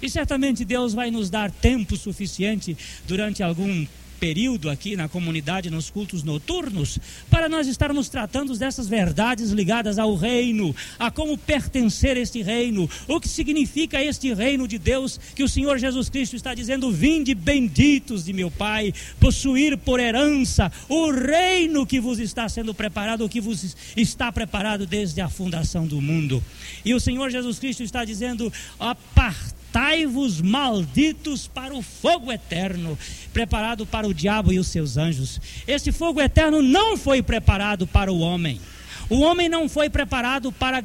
E 0.00 0.08
certamente 0.08 0.64
Deus 0.64 0.94
vai 0.94 1.10
nos 1.10 1.28
dar 1.28 1.50
tempo 1.50 1.96
suficiente 1.98 2.76
durante 3.06 3.42
algum 3.42 3.86
período 4.18 4.68
aqui 4.68 4.96
na 4.96 5.08
comunidade, 5.08 5.70
nos 5.70 5.90
cultos 5.90 6.22
noturnos, 6.22 6.98
para 7.30 7.48
nós 7.48 7.66
estarmos 7.66 8.08
tratando 8.08 8.56
dessas 8.56 8.88
verdades 8.88 9.50
ligadas 9.50 9.98
ao 9.98 10.14
reino, 10.14 10.74
a 10.98 11.10
como 11.10 11.38
pertencer 11.38 12.16
a 12.16 12.20
este 12.20 12.42
reino, 12.42 12.88
o 13.06 13.20
que 13.20 13.28
significa 13.28 14.02
este 14.02 14.34
reino 14.34 14.66
de 14.66 14.78
Deus 14.78 15.18
que 15.34 15.42
o 15.42 15.48
Senhor 15.48 15.78
Jesus 15.78 16.08
Cristo 16.08 16.36
está 16.36 16.54
dizendo: 16.54 16.90
Vinde 16.90 17.34
benditos 17.34 18.24
de 18.24 18.32
meu 18.32 18.50
Pai, 18.50 18.92
possuir 19.20 19.76
por 19.78 20.00
herança 20.00 20.70
o 20.88 21.10
reino 21.10 21.86
que 21.86 22.00
vos 22.00 22.18
está 22.18 22.48
sendo 22.48 22.74
preparado, 22.74 23.24
o 23.24 23.28
que 23.28 23.40
vos 23.40 23.76
está 23.96 24.32
preparado 24.32 24.86
desde 24.86 25.20
a 25.20 25.28
fundação 25.28 25.86
do 25.86 26.00
mundo. 26.00 26.42
E 26.84 26.94
o 26.94 27.00
Senhor 27.00 27.30
Jesus 27.30 27.58
Cristo 27.58 27.82
está 27.82 28.04
dizendo: 28.04 28.52
apartai 28.78 29.57
Apartai-vos, 29.68 30.40
malditos, 30.40 31.46
para 31.46 31.74
o 31.74 31.82
fogo 31.82 32.32
eterno, 32.32 32.98
preparado 33.32 33.84
para 33.84 34.08
o 34.08 34.14
diabo 34.14 34.52
e 34.52 34.58
os 34.58 34.66
seus 34.66 34.96
anjos. 34.96 35.40
Esse 35.66 35.92
fogo 35.92 36.20
eterno 36.20 36.62
não 36.62 36.96
foi 36.96 37.22
preparado 37.22 37.86
para 37.86 38.10
o 38.10 38.18
homem. 38.18 38.58
O 39.10 39.20
homem 39.20 39.48
não 39.48 39.68
foi 39.68 39.90
preparado 39.90 40.50
para 40.50 40.82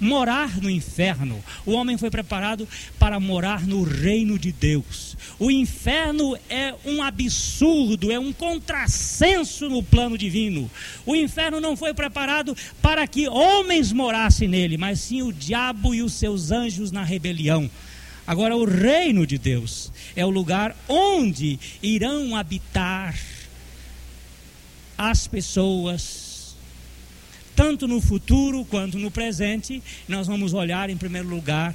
morar 0.00 0.60
no 0.60 0.70
inferno. 0.70 1.44
O 1.64 1.72
homem 1.72 1.98
foi 1.98 2.10
preparado 2.10 2.66
para 2.98 3.20
morar 3.20 3.66
no 3.66 3.82
reino 3.82 4.38
de 4.38 4.50
Deus. 4.50 5.16
O 5.38 5.50
inferno 5.50 6.36
é 6.48 6.74
um 6.86 7.02
absurdo, 7.02 8.10
é 8.10 8.18
um 8.18 8.32
contrassenso 8.32 9.68
no 9.68 9.82
plano 9.82 10.16
divino. 10.16 10.70
O 11.04 11.14
inferno 11.14 11.60
não 11.60 11.76
foi 11.76 11.92
preparado 11.92 12.56
para 12.80 13.06
que 13.06 13.28
homens 13.28 13.92
morassem 13.92 14.48
nele, 14.48 14.78
mas 14.78 15.00
sim 15.00 15.22
o 15.22 15.32
diabo 15.32 15.94
e 15.94 16.02
os 16.02 16.14
seus 16.14 16.50
anjos 16.50 16.90
na 16.90 17.04
rebelião. 17.04 17.70
Agora, 18.26 18.56
o 18.56 18.64
reino 18.64 19.26
de 19.26 19.36
Deus 19.36 19.92
é 20.14 20.24
o 20.24 20.30
lugar 20.30 20.76
onde 20.88 21.58
irão 21.82 22.36
habitar 22.36 23.18
as 24.96 25.26
pessoas, 25.26 26.56
tanto 27.56 27.88
no 27.88 28.00
futuro 28.00 28.64
quanto 28.64 28.98
no 28.98 29.10
presente. 29.10 29.82
Nós 30.06 30.26
vamos 30.26 30.54
olhar, 30.54 30.88
em 30.88 30.96
primeiro 30.96 31.28
lugar, 31.28 31.74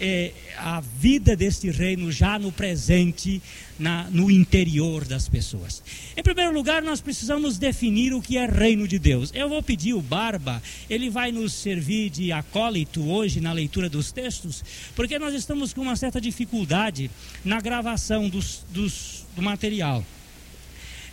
é, 0.00 0.32
a 0.56 0.80
vida 0.80 1.36
deste 1.36 1.70
reino 1.70 2.10
já 2.10 2.38
no 2.38 2.52
presente, 2.52 3.42
na, 3.78 4.04
no 4.10 4.30
interior 4.30 5.04
das 5.04 5.28
pessoas. 5.28 5.82
Em 6.16 6.22
primeiro 6.22 6.52
lugar, 6.52 6.82
nós 6.82 7.00
precisamos 7.00 7.58
definir 7.58 8.12
o 8.12 8.20
que 8.20 8.36
é 8.36 8.46
reino 8.46 8.88
de 8.88 8.98
Deus. 8.98 9.30
Eu 9.34 9.48
vou 9.48 9.62
pedir 9.62 9.94
o 9.94 10.02
Barba, 10.02 10.62
ele 10.88 11.10
vai 11.10 11.30
nos 11.32 11.52
servir 11.52 12.10
de 12.10 12.32
acólito 12.32 13.08
hoje 13.08 13.40
na 13.40 13.52
leitura 13.52 13.88
dos 13.88 14.10
textos, 14.12 14.64
porque 14.94 15.18
nós 15.18 15.34
estamos 15.34 15.72
com 15.72 15.82
uma 15.82 15.96
certa 15.96 16.20
dificuldade 16.20 17.10
na 17.44 17.60
gravação 17.60 18.28
dos, 18.28 18.64
dos, 18.70 19.26
do 19.34 19.42
material. 19.42 20.04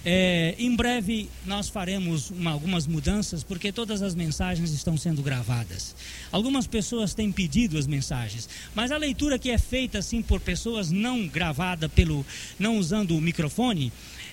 É, 0.08 0.54
em 0.60 0.76
breve 0.76 1.28
nós 1.48 1.68
faremos 1.68 2.30
uma, 2.30 2.52
algumas 2.52 2.86
mudanças, 2.86 3.44
porque 3.44 3.72
todas 3.72 4.04
as 4.04 4.14
mensagens 4.14 4.72
estão 4.72 4.96
sendo 4.96 5.24
gravadas. 5.24 5.96
Algumas 6.32 6.68
pessoas 6.68 7.16
têm 7.16 7.32
pedido 7.32 7.76
as 7.76 7.88
mensagens, 7.88 8.48
mas 8.76 8.92
a 8.92 8.98
leitura 8.98 9.40
que 9.40 9.50
é 9.50 9.58
feita 9.58 9.98
assim 9.98 10.22
por 10.22 10.40
pessoas 10.40 10.92
não 10.92 11.28
gravada 11.28 11.90
pelo, 11.90 12.24
não 12.60 12.78
usando 12.78 13.18
o 13.18 13.22
microfone, 13.22 13.92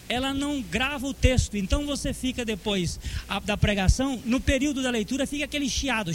ela 0.08 0.34
não 0.34 0.60
grava 0.60 1.06
o 1.06 1.14
texto. 1.14 1.56
Então 1.56 1.86
você 1.86 2.12
fica 2.12 2.44
depois 2.44 3.00
a, 3.26 3.40
da 3.40 3.56
pregação, 3.56 4.20
no 4.26 4.40
período 4.40 4.82
da 4.82 4.90
leitura 4.90 5.26
fica 5.26 5.46
aquele 5.46 5.70
chiado. 5.70 6.12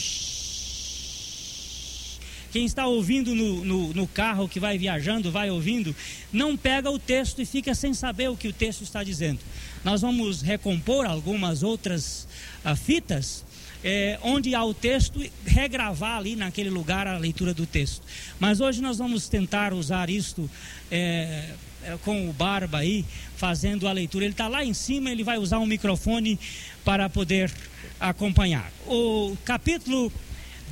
Quem 2.51 2.65
está 2.65 2.87
ouvindo 2.87 3.35
no, 3.35 3.63
no, 3.63 3.93
no, 3.93 4.07
carro, 4.07 4.47
que 4.47 4.59
vai 4.59 4.77
viajando, 4.77 5.31
vai 5.31 5.49
ouvindo, 5.49 5.95
não 6.31 6.55
pega 6.57 6.89
o 6.89 6.99
texto 6.99 7.41
e 7.41 7.45
fica 7.45 7.75
sem 7.75 7.93
saber 7.93 8.29
o 8.29 8.37
que 8.37 8.47
o 8.47 8.53
texto 8.53 8.83
está 8.83 9.03
dizendo. 9.03 9.39
Nós 9.83 10.01
vamos 10.01 10.41
recompor 10.41 11.05
algumas 11.05 11.63
outras 11.63 12.27
ah, 12.63 12.75
fitas 12.75 13.45
é, 13.83 14.19
onde 14.21 14.55
há 14.55 14.63
o 14.63 14.73
texto, 14.73 15.23
regravar 15.45 16.17
ali 16.17 16.35
naquele 16.35 16.69
lugar 16.69 17.07
a 17.07 17.17
leitura 17.17 17.53
do 17.53 17.65
texto. 17.65 18.01
Mas 18.39 18.59
hoje 18.59 18.81
nós 18.81 18.97
vamos 18.97 19.27
tentar 19.29 19.73
usar 19.73 20.09
isto 20.09 20.49
é, 20.91 21.53
com 22.03 22.29
o 22.29 22.33
Barba 22.33 22.79
aí, 22.79 23.05
fazendo 23.35 23.87
a 23.87 23.91
leitura. 23.91 24.25
Ele 24.25 24.33
está 24.33 24.47
lá 24.47 24.63
em 24.63 24.73
cima, 24.73 25.09
ele 25.09 25.23
vai 25.23 25.37
usar 25.37 25.59
um 25.59 25.65
microfone 25.65 26.39
para 26.83 27.09
poder 27.09 27.51
acompanhar. 27.99 28.71
O 28.85 29.37
capítulo 29.45 30.11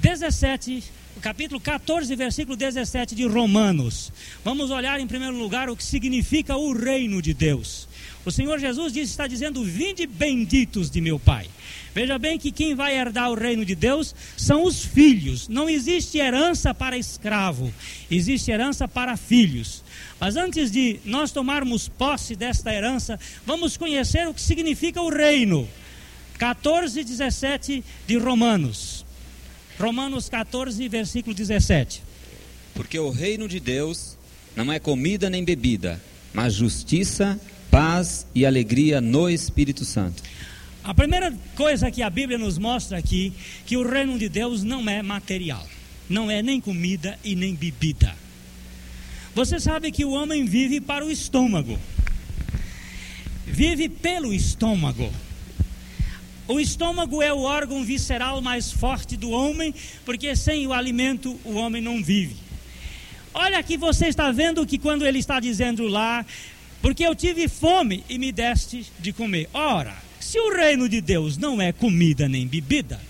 17, 0.01 0.79
o 0.79 0.83
capítulo 1.21 1.59
14, 1.59 2.15
versículo 2.15 2.55
17 2.55 3.15
de 3.15 3.25
Romanos. 3.25 4.11
Vamos 4.43 4.71
olhar 4.71 4.99
em 4.99 5.07
primeiro 5.07 5.37
lugar 5.37 5.69
o 5.69 5.75
que 5.75 5.83
significa 5.83 6.55
o 6.55 6.73
reino 6.73 7.21
de 7.21 7.33
Deus. 7.33 7.87
O 8.25 8.31
Senhor 8.31 8.59
Jesus 8.59 8.95
está 8.95 9.27
dizendo: 9.27 9.63
Vinde 9.63 10.07
benditos 10.07 10.89
de 10.89 10.99
meu 10.99 11.19
Pai. 11.19 11.47
Veja 11.93 12.19
bem 12.19 12.37
que 12.37 12.51
quem 12.51 12.75
vai 12.75 12.97
herdar 12.97 13.31
o 13.31 13.35
reino 13.35 13.63
de 13.63 13.75
Deus 13.75 14.13
são 14.35 14.63
os 14.63 14.83
filhos. 14.83 15.47
Não 15.47 15.69
existe 15.69 16.17
herança 16.17 16.73
para 16.73 16.97
escravo, 16.97 17.73
existe 18.09 18.51
herança 18.51 18.87
para 18.87 19.15
filhos. 19.15 19.83
Mas 20.19 20.35
antes 20.35 20.71
de 20.71 20.99
nós 21.05 21.31
tomarmos 21.31 21.87
posse 21.87 22.35
desta 22.35 22.73
herança, 22.73 23.19
vamos 23.45 23.77
conhecer 23.77 24.27
o 24.27 24.33
que 24.33 24.41
significa 24.41 25.01
o 25.01 25.09
reino. 25.09 25.67
14, 26.37 27.03
17 27.03 27.83
de 28.05 28.17
Romanos. 28.17 28.94
Romanos 29.79 30.29
14, 30.29 30.87
versículo 30.87 31.35
17. 31.35 32.01
Porque 32.73 32.97
o 32.97 33.09
reino 33.09 33.47
de 33.47 33.59
Deus 33.59 34.17
não 34.55 34.71
é 34.71 34.79
comida 34.79 35.29
nem 35.29 35.43
bebida, 35.43 36.01
mas 36.33 36.53
justiça, 36.53 37.39
paz 37.69 38.25
e 38.33 38.45
alegria 38.45 39.01
no 39.01 39.29
Espírito 39.29 39.83
Santo. 39.83 40.23
A 40.83 40.93
primeira 40.93 41.33
coisa 41.55 41.89
que 41.89 42.01
a 42.01 42.09
Bíblia 42.09 42.37
nos 42.37 42.57
mostra 42.57 42.97
aqui, 42.97 43.33
que 43.65 43.75
o 43.75 43.89
reino 43.89 44.19
de 44.19 44.29
Deus 44.29 44.63
não 44.63 44.87
é 44.87 45.01
material, 45.01 45.65
não 46.07 46.29
é 46.29 46.41
nem 46.41 46.61
comida 46.61 47.17
e 47.23 47.35
nem 47.35 47.55
bebida. 47.55 48.15
Você 49.33 49.59
sabe 49.59 49.91
que 49.91 50.05
o 50.05 50.11
homem 50.11 50.45
vive 50.45 50.79
para 50.79 51.05
o 51.05 51.11
estômago, 51.11 51.77
vive 53.45 53.89
pelo 53.89 54.33
estômago. 54.33 55.11
O 56.47 56.59
estômago 56.59 57.23
é 57.23 57.33
o 57.33 57.41
órgão 57.41 57.83
visceral 57.83 58.39
mais 58.39 58.71
forte 58.71 59.17
do 59.17 59.31
homem, 59.31 59.73
porque 60.05 60.35
sem 60.35 60.67
o 60.67 60.73
alimento 60.73 61.39
o 61.43 61.55
homem 61.55 61.81
não 61.81 62.03
vive. 62.03 62.35
Olha 63.33 63.57
aqui, 63.57 63.77
você 63.77 64.07
está 64.07 64.31
vendo 64.31 64.65
que 64.65 64.77
quando 64.77 65.05
ele 65.05 65.19
está 65.19 65.39
dizendo 65.39 65.87
lá, 65.87 66.23
porque 66.81 67.03
eu 67.03 67.15
tive 67.15 67.47
fome 67.47 68.03
e 68.07 68.19
me 68.19 68.31
deste 68.31 68.85
de 68.99 69.11
comer. 69.11 69.49
Ora, 69.53 69.95
se 70.19 70.39
o 70.39 70.55
reino 70.55 70.87
de 70.87 71.01
Deus 71.01 71.35
não 71.35 71.59
é 71.59 71.71
comida 71.71 72.29
nem 72.29 72.47
bebida, 72.47 73.01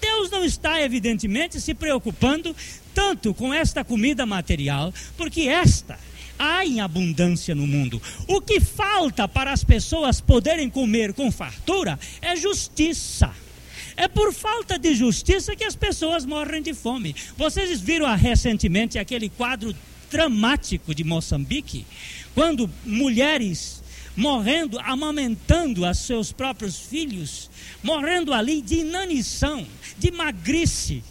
Deus 0.00 0.28
não 0.30 0.44
está, 0.44 0.82
evidentemente, 0.82 1.60
se 1.60 1.72
preocupando 1.72 2.54
tanto 2.92 3.32
com 3.32 3.54
esta 3.54 3.84
comida 3.84 4.26
material, 4.26 4.92
porque 5.16 5.42
esta 5.42 5.96
há 6.40 6.64
em 6.64 6.80
abundância 6.80 7.54
no 7.54 7.66
mundo. 7.66 8.00
O 8.26 8.40
que 8.40 8.58
falta 8.58 9.28
para 9.28 9.52
as 9.52 9.62
pessoas 9.62 10.22
poderem 10.22 10.70
comer 10.70 11.12
com 11.12 11.30
fartura 11.30 12.00
é 12.22 12.34
justiça. 12.34 13.30
É 13.94 14.08
por 14.08 14.32
falta 14.32 14.78
de 14.78 14.94
justiça 14.94 15.54
que 15.54 15.64
as 15.64 15.76
pessoas 15.76 16.24
morrem 16.24 16.62
de 16.62 16.72
fome. 16.72 17.14
Vocês 17.36 17.78
viram 17.82 18.12
recentemente 18.16 18.98
aquele 18.98 19.28
quadro 19.28 19.76
dramático 20.10 20.94
de 20.94 21.04
Moçambique, 21.04 21.84
quando 22.34 22.68
mulheres 22.84 23.82
morrendo, 24.16 24.78
amamentando 24.80 25.84
a 25.84 25.92
seus 25.94 26.32
próprios 26.32 26.78
filhos, 26.78 27.50
morrendo 27.82 28.32
ali 28.32 28.60
de 28.62 28.76
inanição, 28.76 29.66
de 29.98 30.10
magrice, 30.10 31.04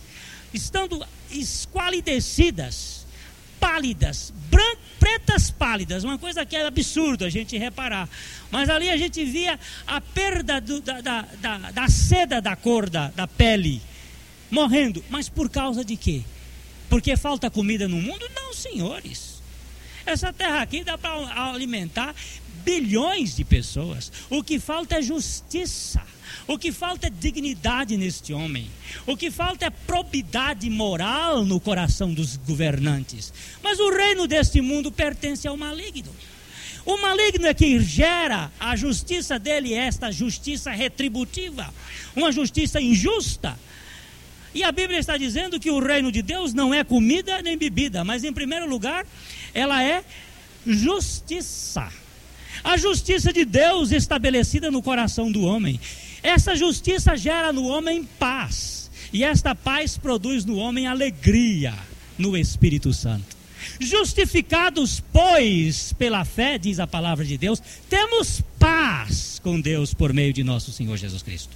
estando 0.53 1.05
esqualidecidas, 1.31 3.05
pálidas, 3.59 4.33
brancas, 4.49 4.68
pretas 4.99 5.49
pálidas, 5.49 6.03
uma 6.03 6.17
coisa 6.17 6.45
que 6.45 6.55
é 6.55 6.65
absurdo 6.65 7.25
a 7.25 7.29
gente 7.29 7.57
reparar. 7.57 8.09
Mas 8.51 8.69
ali 8.69 8.89
a 8.89 8.97
gente 8.97 9.23
via 9.23 9.59
a 9.87 10.01
perda 10.01 10.59
do, 10.59 10.81
da, 10.81 11.01
da, 11.01 11.21
da, 11.41 11.57
da, 11.71 11.87
seda 11.87 12.41
da 12.41 12.55
cor 12.55 12.89
da, 12.89 13.07
da 13.09 13.27
pele, 13.27 13.81
morrendo. 14.51 15.03
Mas 15.09 15.29
por 15.29 15.49
causa 15.49 15.83
de 15.83 15.95
quê? 15.95 16.21
Porque 16.89 17.15
falta 17.15 17.49
comida 17.49 17.87
no 17.87 18.01
mundo? 18.01 18.25
Não, 18.35 18.53
senhores. 18.53 19.41
Essa 20.05 20.33
terra 20.33 20.61
aqui 20.61 20.83
dá 20.83 20.97
para 20.97 21.49
alimentar 21.51 22.15
bilhões 22.63 23.35
de 23.35 23.45
pessoas. 23.45 24.11
O 24.29 24.43
que 24.43 24.59
falta 24.59 24.97
é 24.97 25.01
justiça. 25.01 26.01
O 26.49 26.57
que 26.57 26.71
falta 26.71 27.05
é 27.05 27.09
dignidade 27.11 27.95
neste 27.95 28.33
homem. 28.33 28.71
O 29.05 29.15
que 29.15 29.29
falta 29.29 29.67
é 29.67 29.69
probidade 29.69 30.67
moral 30.67 31.45
no 31.45 31.59
coração 31.59 32.11
dos 32.11 32.37
governantes. 32.37 33.31
Mas 33.61 33.79
o 33.79 33.95
reino 33.95 34.25
deste 34.25 34.59
mundo 34.59 34.91
pertence 34.91 35.47
ao 35.47 35.55
maligno. 35.55 36.09
O 36.83 36.97
maligno 36.97 37.45
é 37.45 37.53
que 37.53 37.79
gera 37.79 38.51
a 38.59 38.75
justiça 38.75 39.37
dele, 39.37 39.75
esta 39.75 40.11
justiça 40.11 40.71
retributiva, 40.71 41.71
uma 42.15 42.31
justiça 42.31 42.81
injusta. 42.81 43.55
E 44.51 44.63
a 44.63 44.71
Bíblia 44.71 44.97
está 44.97 45.17
dizendo 45.17 45.59
que 45.59 45.69
o 45.69 45.77
reino 45.77 46.11
de 46.11 46.23
Deus 46.23 46.51
não 46.51 46.73
é 46.73 46.83
comida 46.83 47.43
nem 47.43 47.59
bebida, 47.59 48.03
mas 48.03 48.23
em 48.23 48.33
primeiro 48.33 48.67
lugar, 48.67 49.05
ela 49.53 49.83
é 49.83 50.03
justiça. 50.65 51.93
A 52.63 52.75
justiça 52.75 53.31
de 53.31 53.45
Deus 53.45 53.91
estabelecida 53.91 54.71
no 54.71 54.81
coração 54.81 55.31
do 55.31 55.43
homem. 55.43 55.79
Essa 56.21 56.55
justiça 56.55 57.15
gera 57.15 57.53
no 57.53 57.65
homem 57.67 58.03
paz. 58.17 58.89
E 59.11 59.23
esta 59.23 59.55
paz 59.55 59.97
produz 59.97 60.45
no 60.45 60.57
homem 60.57 60.87
alegria 60.87 61.73
no 62.17 62.37
Espírito 62.37 62.93
Santo. 62.93 63.37
Justificados, 63.79 65.03
pois, 65.11 65.93
pela 65.93 66.23
fé, 66.23 66.57
diz 66.57 66.79
a 66.79 66.87
palavra 66.87 67.25
de 67.25 67.37
Deus, 67.37 67.61
temos 67.89 68.41
paz 68.57 69.39
com 69.43 69.59
Deus 69.59 69.93
por 69.93 70.13
meio 70.13 70.31
de 70.31 70.43
nosso 70.43 70.71
Senhor 70.71 70.97
Jesus 70.97 71.23
Cristo. 71.23 71.49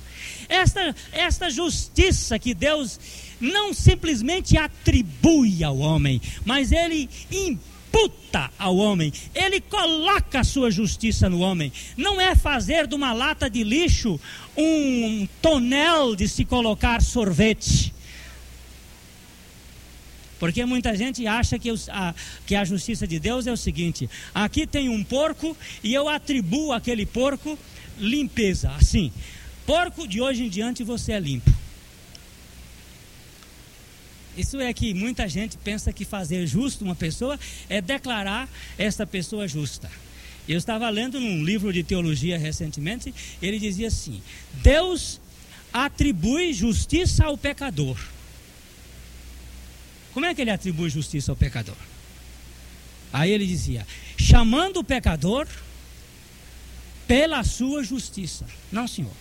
Esta, 0.50 0.96
esta 1.12 1.50
justiça 1.50 2.40
que 2.40 2.54
Deus 2.54 3.00
não 3.40 3.74
simplesmente 3.74 4.58
atribui 4.58 5.64
ao 5.64 5.78
homem, 5.78 6.22
mas 6.46 6.72
ele 6.72 7.10
impõe 7.32 7.73
imputa 7.94 8.52
ao 8.58 8.76
homem, 8.76 9.14
ele 9.36 9.62
coloca 9.62 10.40
a 10.40 10.44
sua 10.44 10.72
justiça 10.72 11.30
no 11.30 11.40
homem. 11.40 11.72
Não 11.96 12.20
é 12.20 12.36
fazer 12.36 12.88
de 12.88 12.96
uma 12.96 13.14
lata 13.14 13.50
de 13.50 13.64
lixo 13.64 14.20
um 14.58 15.28
tonel 15.42 16.16
de 16.16 16.28
se 16.28 16.44
colocar 16.44 17.02
sorvete. 17.02 17.94
Porque 20.40 20.66
muita 20.66 20.96
gente 20.98 21.26
acha 21.26 21.58
que, 21.58 21.70
a, 21.90 22.14
que 22.46 22.56
a 22.56 22.66
justiça 22.66 23.08
de 23.08 23.20
Deus 23.20 23.48
é 23.48 23.52
o 23.52 23.58
seguinte: 23.58 24.10
aqui 24.34 24.68
tem 24.68 24.90
um 24.90 25.04
porco 25.04 25.56
e 25.84 25.94
eu 25.94 26.10
atribuo 26.10 26.74
àquele 26.74 27.06
porco 27.06 27.58
limpeza. 27.98 28.72
Assim, 28.72 29.12
porco 29.66 30.06
de 30.08 30.20
hoje 30.20 30.44
em 30.44 30.50
diante 30.50 30.84
você 30.84 31.14
é 31.14 31.20
limpo. 31.20 31.63
Isso 34.38 34.60
é 34.60 34.74
que 34.74 34.94
muita 34.94 35.28
gente 35.28 35.58
pensa 35.58 35.94
que 35.94 36.06
fazer 36.06 36.46
justo 36.48 36.84
uma 36.84 36.96
pessoa 36.96 37.40
é 37.70 37.82
declarar 37.82 38.50
esta 38.78 39.06
pessoa 39.06 39.48
justa. 39.48 39.90
Eu 40.48 40.58
estava 40.58 40.90
lendo 40.90 41.20
num 41.20 41.44
livro 41.44 41.72
de 41.72 41.84
teologia 41.84 42.38
recentemente, 42.38 43.14
ele 43.42 43.60
dizia 43.60 43.88
assim: 43.88 44.22
Deus 44.62 45.22
atribui 45.72 46.54
justiça 46.54 47.26
ao 47.26 47.38
pecador. 47.38 47.98
Como 50.14 50.26
é 50.26 50.36
que 50.36 50.42
ele 50.42 50.52
atribui 50.52 50.90
justiça 50.90 51.32
ao 51.32 51.36
pecador? 51.36 51.76
Aí 53.12 53.32
ele 53.32 53.46
dizia: 53.46 53.86
chamando 54.18 54.78
o 54.78 54.84
pecador 54.84 55.48
pela 57.08 57.44
sua 57.44 57.84
justiça. 57.84 58.46
Não, 58.72 58.88
senhor. 58.88 59.14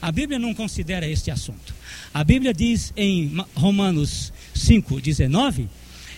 A 0.00 0.10
Bíblia 0.10 0.38
não 0.38 0.54
considera 0.54 1.06
este 1.06 1.30
assunto. 1.30 1.74
A 2.12 2.24
Bíblia 2.24 2.54
diz 2.54 2.92
em 2.96 3.36
Romanos 3.54 4.32
5,19 4.56 5.68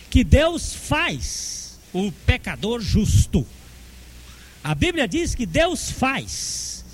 que 0.08 0.22
Deus 0.22 0.74
faz 0.74 1.78
o 1.92 2.12
pecador 2.24 2.80
justo. 2.80 3.46
A 4.62 4.74
Bíblia 4.74 5.08
diz 5.08 5.34
que 5.34 5.46
Deus 5.46 5.90
faz. 5.90 6.84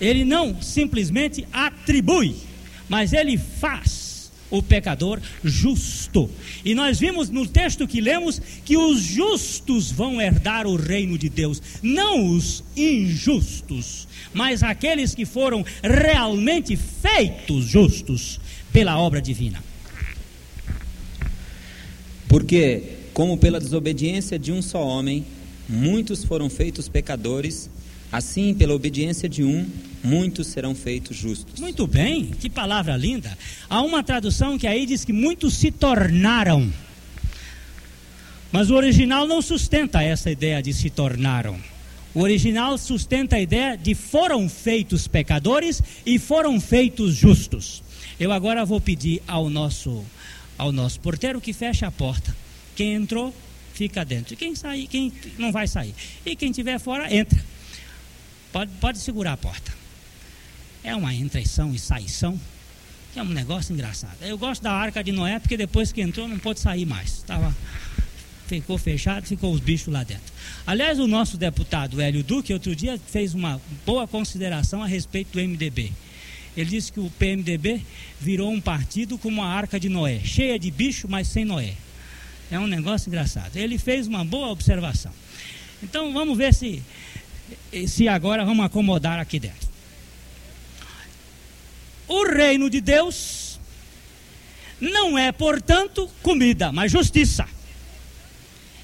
Ele 0.00 0.24
não 0.24 0.60
simplesmente 0.60 1.46
atribui, 1.52 2.36
mas 2.88 3.12
ele 3.12 3.38
faz 3.38 4.09
o 4.50 4.62
pecador 4.62 5.20
justo. 5.44 6.28
E 6.64 6.74
nós 6.74 6.98
vimos 6.98 7.30
no 7.30 7.46
texto 7.46 7.86
que 7.86 8.00
lemos 8.00 8.40
que 8.64 8.76
os 8.76 9.00
justos 9.00 9.90
vão 9.90 10.20
herdar 10.20 10.66
o 10.66 10.76
reino 10.76 11.16
de 11.16 11.28
Deus, 11.28 11.62
não 11.82 12.26
os 12.34 12.64
injustos, 12.76 14.08
mas 14.34 14.62
aqueles 14.62 15.14
que 15.14 15.24
foram 15.24 15.64
realmente 15.82 16.76
feitos 16.76 17.66
justos 17.66 18.40
pela 18.72 18.98
obra 18.98 19.20
divina. 19.20 19.62
Porque, 22.28 22.82
como 23.12 23.36
pela 23.36 23.58
desobediência 23.58 24.38
de 24.38 24.52
um 24.52 24.62
só 24.62 24.86
homem, 24.86 25.24
muitos 25.68 26.24
foram 26.24 26.48
feitos 26.48 26.88
pecadores, 26.88 27.68
assim, 28.12 28.54
pela 28.54 28.72
obediência 28.72 29.28
de 29.28 29.42
um, 29.42 29.66
muitos 30.02 30.48
serão 30.48 30.74
feitos 30.74 31.16
justos. 31.16 31.60
Muito 31.60 31.86
bem, 31.86 32.26
que 32.26 32.48
palavra 32.48 32.96
linda. 32.96 33.36
Há 33.68 33.82
uma 33.82 34.02
tradução 34.02 34.58
que 34.58 34.66
aí 34.66 34.86
diz 34.86 35.04
que 35.04 35.12
muitos 35.12 35.54
se 35.54 35.70
tornaram. 35.70 36.72
Mas 38.52 38.70
o 38.70 38.74
original 38.74 39.26
não 39.26 39.40
sustenta 39.40 40.02
essa 40.02 40.30
ideia 40.30 40.62
de 40.62 40.72
se 40.72 40.90
tornaram. 40.90 41.58
O 42.12 42.20
original 42.20 42.76
sustenta 42.76 43.36
a 43.36 43.40
ideia 43.40 43.76
de 43.76 43.94
foram 43.94 44.48
feitos 44.48 45.06
pecadores 45.06 45.80
e 46.04 46.18
foram 46.18 46.60
feitos 46.60 47.14
justos. 47.14 47.82
Eu 48.18 48.32
agora 48.32 48.64
vou 48.64 48.80
pedir 48.80 49.22
ao 49.26 49.48
nosso 49.48 50.04
ao 50.58 50.72
nosso 50.72 51.00
porteiro 51.00 51.40
que 51.40 51.54
feche 51.54 51.86
a 51.86 51.90
porta. 51.90 52.36
Quem 52.76 52.92
entrou, 52.94 53.34
fica 53.72 54.04
dentro. 54.04 54.36
Quem 54.36 54.54
sair, 54.54 54.86
quem 54.88 55.10
não 55.38 55.50
vai 55.50 55.66
sair. 55.66 55.94
E 56.26 56.36
quem 56.36 56.50
estiver 56.50 56.78
fora, 56.78 57.14
entra. 57.14 57.42
Pode, 58.52 58.70
pode 58.80 58.98
segurar 58.98 59.32
a 59.32 59.36
porta. 59.38 59.79
É 60.82 60.94
uma 60.94 61.12
entreição 61.14 61.74
e 61.74 61.78
saição, 61.78 62.38
que 63.12 63.18
é 63.18 63.22
um 63.22 63.28
negócio 63.28 63.72
engraçado. 63.72 64.16
Eu 64.22 64.38
gosto 64.38 64.62
da 64.62 64.72
arca 64.72 65.04
de 65.04 65.12
Noé, 65.12 65.38
porque 65.38 65.56
depois 65.56 65.92
que 65.92 66.00
entrou 66.00 66.26
não 66.26 66.38
pode 66.38 66.60
sair 66.60 66.86
mais. 66.86 67.22
Tava, 67.22 67.54
ficou 68.46 68.78
fechado, 68.78 69.26
ficou 69.26 69.52
os 69.52 69.60
bichos 69.60 69.92
lá 69.92 70.02
dentro. 70.02 70.32
Aliás, 70.66 70.98
o 70.98 71.06
nosso 71.06 71.36
deputado 71.36 72.00
Hélio 72.00 72.24
Duque, 72.24 72.52
outro 72.52 72.74
dia, 72.74 72.98
fez 72.98 73.34
uma 73.34 73.60
boa 73.84 74.08
consideração 74.08 74.82
a 74.82 74.86
respeito 74.86 75.32
do 75.32 75.40
MDB. 75.40 75.92
Ele 76.56 76.70
disse 76.70 76.90
que 76.90 76.98
o 76.98 77.10
PMDB 77.10 77.80
virou 78.20 78.50
um 78.50 78.60
partido 78.60 79.16
como 79.16 79.42
a 79.42 79.46
arca 79.46 79.78
de 79.78 79.88
Noé, 79.88 80.20
cheia 80.24 80.58
de 80.58 80.70
bicho, 80.70 81.06
mas 81.08 81.28
sem 81.28 81.44
Noé. 81.44 81.74
É 82.50 82.58
um 82.58 82.66
negócio 82.66 83.08
engraçado. 83.08 83.56
Ele 83.56 83.78
fez 83.78 84.08
uma 84.08 84.24
boa 84.24 84.48
observação. 84.48 85.12
Então 85.82 86.12
vamos 86.12 86.36
ver 86.36 86.52
se, 86.52 86.82
se 87.86 88.08
agora 88.08 88.44
vamos 88.44 88.64
acomodar 88.64 89.20
aqui 89.20 89.38
dentro. 89.38 89.69
O 92.10 92.24
reino 92.24 92.68
de 92.68 92.80
Deus 92.80 93.60
não 94.80 95.16
é, 95.16 95.30
portanto, 95.30 96.10
comida, 96.24 96.72
mas 96.72 96.90
justiça. 96.90 97.46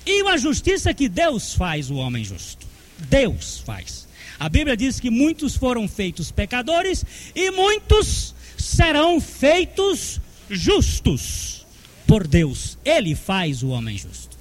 E 0.07 0.23
uma 0.23 0.39
justiça 0.39 0.95
que 0.95 1.09
Deus 1.09 1.53
faz 1.53 1.91
o 1.91 1.97
homem 1.97 2.23
justo. 2.23 2.65
Deus 2.97 3.59
faz. 3.67 4.07
A 4.39 4.49
Bíblia 4.49 4.77
diz 4.77 5.01
que 5.01 5.11
muitos 5.11 5.57
foram 5.57 5.89
feitos 5.89 6.31
pecadores 6.31 7.05
e 7.35 7.51
muitos 7.51 8.33
serão 8.57 9.21
feitos 9.21 10.21
justos 10.49 11.67
por 12.07 12.29
Deus. 12.29 12.79
Ele 12.85 13.17
faz 13.17 13.61
o 13.65 13.71
homem 13.71 13.99
justo. 13.99 14.36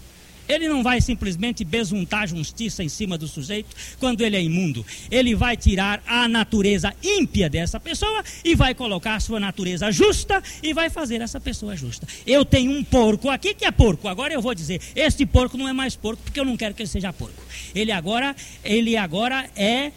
Ele 0.47 0.67
não 0.67 0.84
vai 0.84 1.01
simplesmente 1.01 1.63
besuntar 1.63 2.27
justiça 2.27 2.84
em 2.84 2.89
cima 2.89 3.17
do 3.17 3.27
sujeito 3.27 3.75
quando 3.99 4.21
ele 4.21 4.36
é 4.36 4.41
imundo. 4.41 4.86
Ele 5.10 5.36
vai 5.36 5.58
tirar 5.58 6.03
a 6.05 6.27
natureza 6.27 6.93
ímpia 7.03 7.49
dessa 7.49 7.79
pessoa 7.79 8.23
e 8.43 8.55
vai 8.55 8.73
colocar 8.73 9.15
a 9.15 9.19
sua 9.19 9.39
natureza 9.39 9.91
justa 9.91 10.41
e 10.62 10.73
vai 10.73 10.89
fazer 10.89 11.21
essa 11.21 11.39
pessoa 11.39 11.75
justa. 11.75 12.08
Eu 12.25 12.45
tenho 12.45 12.71
um 12.71 12.84
porco 12.84 13.29
aqui 13.29 13.53
que 13.53 13.65
é 13.65 13.71
porco. 13.71 14.08
Agora 14.08 14.34
eu 14.34 14.41
vou 14.41 14.53
dizer, 14.53 14.81
este 14.95 15.25
porco 15.25 15.58
não 15.58 15.67
é 15.67 15.73
mais 15.73 15.95
porco 15.95 16.21
porque 16.23 16.39
eu 16.39 16.45
não 16.45 16.58
quero 16.58 16.73
que 16.73 16.81
ele 16.81 16.89
seja 16.89 17.12
porco. 17.12 17.41
Ele 17.73 17.91
agora, 17.91 18.36
ele 18.63 18.95
agora 18.97 19.49
é 19.55 19.91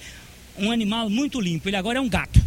um 0.58 0.70
animal 0.70 1.08
muito 1.08 1.40
limpo. 1.40 1.68
Ele 1.68 1.76
agora 1.76 1.98
é 1.98 2.00
um 2.00 2.08
gato. 2.08 2.40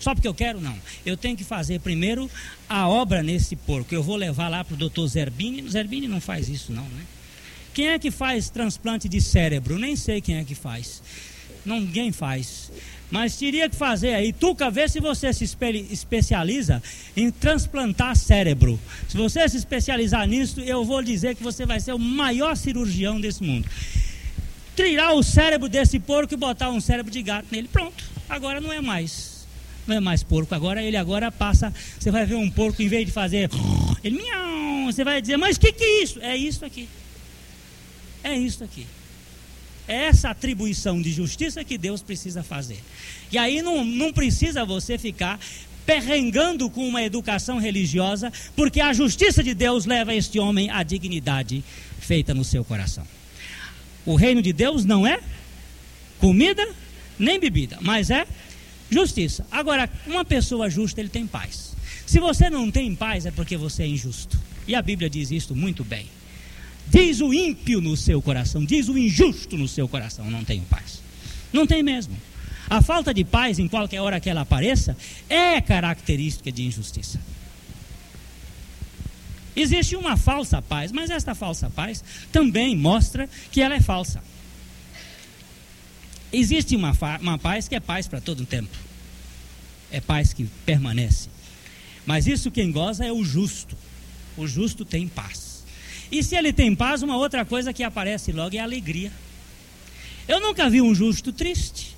Só 0.00 0.14
porque 0.14 0.28
eu 0.28 0.34
quero? 0.34 0.60
Não. 0.60 0.76
Eu 1.06 1.16
tenho 1.16 1.36
que 1.36 1.44
fazer 1.44 1.80
primeiro 1.80 2.30
a 2.68 2.86
obra 2.88 3.22
nesse 3.22 3.56
porco. 3.56 3.94
Eu 3.94 4.02
vou 4.02 4.16
levar 4.16 4.48
lá 4.48 4.62
para 4.62 4.74
o 4.74 4.76
doutor 4.76 5.06
Zerbini. 5.06 5.66
Zerbini 5.70 6.06
não 6.06 6.20
faz 6.20 6.48
isso, 6.48 6.72
não, 6.72 6.82
né? 6.82 7.02
Quem 7.74 7.88
é 7.88 7.98
que 7.98 8.12
faz 8.12 8.48
transplante 8.48 9.08
de 9.08 9.20
cérebro? 9.20 9.76
Nem 9.76 9.96
sei 9.96 10.20
quem 10.20 10.36
é 10.36 10.44
que 10.44 10.54
faz. 10.54 11.02
Ninguém 11.66 12.12
faz. 12.12 12.70
Mas 13.10 13.36
teria 13.36 13.68
que 13.68 13.74
fazer 13.74 14.14
aí. 14.14 14.32
Tuca, 14.32 14.70
vê 14.70 14.88
se 14.88 15.00
você 15.00 15.32
se 15.32 15.42
espe 15.42 15.86
especializa 15.90 16.80
em 17.16 17.32
transplantar 17.32 18.14
cérebro. 18.14 18.78
Se 19.08 19.16
você 19.16 19.48
se 19.48 19.56
especializar 19.56 20.26
nisso, 20.28 20.60
eu 20.60 20.84
vou 20.84 21.02
dizer 21.02 21.34
que 21.34 21.42
você 21.42 21.66
vai 21.66 21.80
ser 21.80 21.92
o 21.92 21.98
maior 21.98 22.56
cirurgião 22.56 23.20
desse 23.20 23.42
mundo. 23.42 23.68
Tirar 24.76 25.12
o 25.12 25.22
cérebro 25.24 25.68
desse 25.68 25.98
porco 25.98 26.34
e 26.34 26.36
botar 26.36 26.70
um 26.70 26.80
cérebro 26.80 27.10
de 27.10 27.22
gato 27.22 27.48
nele. 27.50 27.68
Pronto. 27.68 28.04
Agora 28.28 28.60
não 28.60 28.72
é 28.72 28.80
mais. 28.80 29.46
Não 29.84 29.96
é 29.96 30.00
mais 30.00 30.22
porco. 30.22 30.54
Agora 30.54 30.80
ele 30.80 30.96
agora 30.96 31.32
passa. 31.32 31.74
Você 31.98 32.12
vai 32.12 32.24
ver 32.24 32.36
um 32.36 32.48
porco, 32.48 32.80
em 32.80 32.88
vez 32.88 33.04
de 33.04 33.12
fazer. 33.12 33.50
Ele 34.04 34.16
miau. 34.16 34.86
Você 34.86 35.02
vai 35.02 35.20
dizer, 35.20 35.36
mas 35.36 35.56
o 35.56 35.60
que, 35.60 35.72
que 35.72 35.82
é 35.82 36.02
isso? 36.02 36.20
É 36.20 36.36
isso 36.36 36.64
aqui. 36.64 36.88
É 38.24 38.34
isso 38.34 38.64
aqui. 38.64 38.86
É 39.86 40.06
essa 40.06 40.30
atribuição 40.30 41.00
de 41.00 41.12
justiça 41.12 41.62
que 41.62 41.76
Deus 41.76 42.02
precisa 42.02 42.42
fazer. 42.42 42.82
E 43.30 43.36
aí 43.36 43.60
não, 43.60 43.84
não 43.84 44.12
precisa 44.12 44.64
você 44.64 44.96
ficar 44.96 45.38
perrengando 45.84 46.70
com 46.70 46.88
uma 46.88 47.02
educação 47.02 47.58
religiosa, 47.58 48.32
porque 48.56 48.80
a 48.80 48.94
justiça 48.94 49.42
de 49.42 49.52
Deus 49.52 49.84
leva 49.84 50.14
este 50.14 50.38
homem 50.38 50.70
à 50.70 50.82
dignidade 50.82 51.62
feita 52.00 52.32
no 52.32 52.42
seu 52.42 52.64
coração. 52.64 53.06
O 54.06 54.14
reino 54.14 54.40
de 54.40 54.54
Deus 54.54 54.86
não 54.86 55.06
é 55.06 55.20
comida 56.18 56.66
nem 57.18 57.38
bebida, 57.38 57.78
mas 57.82 58.08
é 58.08 58.26
justiça. 58.90 59.46
Agora, 59.50 59.90
uma 60.06 60.24
pessoa 60.24 60.70
justa, 60.70 61.00
ele 61.00 61.10
tem 61.10 61.26
paz. 61.26 61.74
Se 62.06 62.18
você 62.18 62.48
não 62.48 62.70
tem 62.70 62.94
paz, 62.94 63.26
é 63.26 63.30
porque 63.30 63.56
você 63.56 63.82
é 63.82 63.86
injusto. 63.86 64.38
E 64.66 64.74
a 64.74 64.80
Bíblia 64.80 65.10
diz 65.10 65.30
isso 65.30 65.54
muito 65.54 65.84
bem. 65.84 66.06
Diz 66.88 67.20
o 67.20 67.32
ímpio 67.32 67.80
no 67.80 67.96
seu 67.96 68.20
coração, 68.20 68.64
diz 68.64 68.88
o 68.88 68.96
injusto 68.96 69.56
no 69.56 69.66
seu 69.66 69.88
coração: 69.88 70.30
não 70.30 70.44
tenho 70.44 70.62
paz. 70.64 71.02
Não 71.52 71.66
tem 71.66 71.82
mesmo. 71.82 72.16
A 72.68 72.80
falta 72.82 73.12
de 73.12 73.24
paz, 73.24 73.58
em 73.58 73.68
qualquer 73.68 74.00
hora 74.00 74.20
que 74.20 74.28
ela 74.28 74.40
apareça, 74.40 74.96
é 75.28 75.60
característica 75.60 76.50
de 76.50 76.64
injustiça. 76.64 77.20
Existe 79.56 79.94
uma 79.94 80.16
falsa 80.16 80.60
paz, 80.60 80.90
mas 80.90 81.10
esta 81.10 81.34
falsa 81.34 81.70
paz 81.70 82.02
também 82.32 82.76
mostra 82.76 83.28
que 83.52 83.60
ela 83.60 83.74
é 83.74 83.80
falsa. 83.80 84.22
Existe 86.32 86.74
uma, 86.74 86.92
uma 87.20 87.38
paz 87.38 87.68
que 87.68 87.76
é 87.76 87.80
paz 87.80 88.08
para 88.08 88.20
todo 88.20 88.40
o 88.40 88.46
tempo, 88.46 88.76
é 89.92 90.00
paz 90.00 90.32
que 90.32 90.44
permanece. 90.66 91.28
Mas 92.04 92.26
isso 92.26 92.50
quem 92.50 92.72
goza 92.72 93.04
é 93.04 93.12
o 93.12 93.24
justo. 93.24 93.76
O 94.36 94.46
justo 94.46 94.84
tem 94.84 95.06
paz. 95.06 95.43
E 96.10 96.22
se 96.22 96.36
ele 96.36 96.52
tem 96.52 96.74
paz, 96.74 97.02
uma 97.02 97.16
outra 97.16 97.44
coisa 97.44 97.72
que 97.72 97.82
aparece 97.82 98.32
logo 98.32 98.56
é 98.56 98.58
alegria. 98.58 99.12
Eu 100.26 100.40
nunca 100.40 100.70
vi 100.70 100.80
um 100.80 100.94
justo 100.94 101.32
triste. 101.32 101.96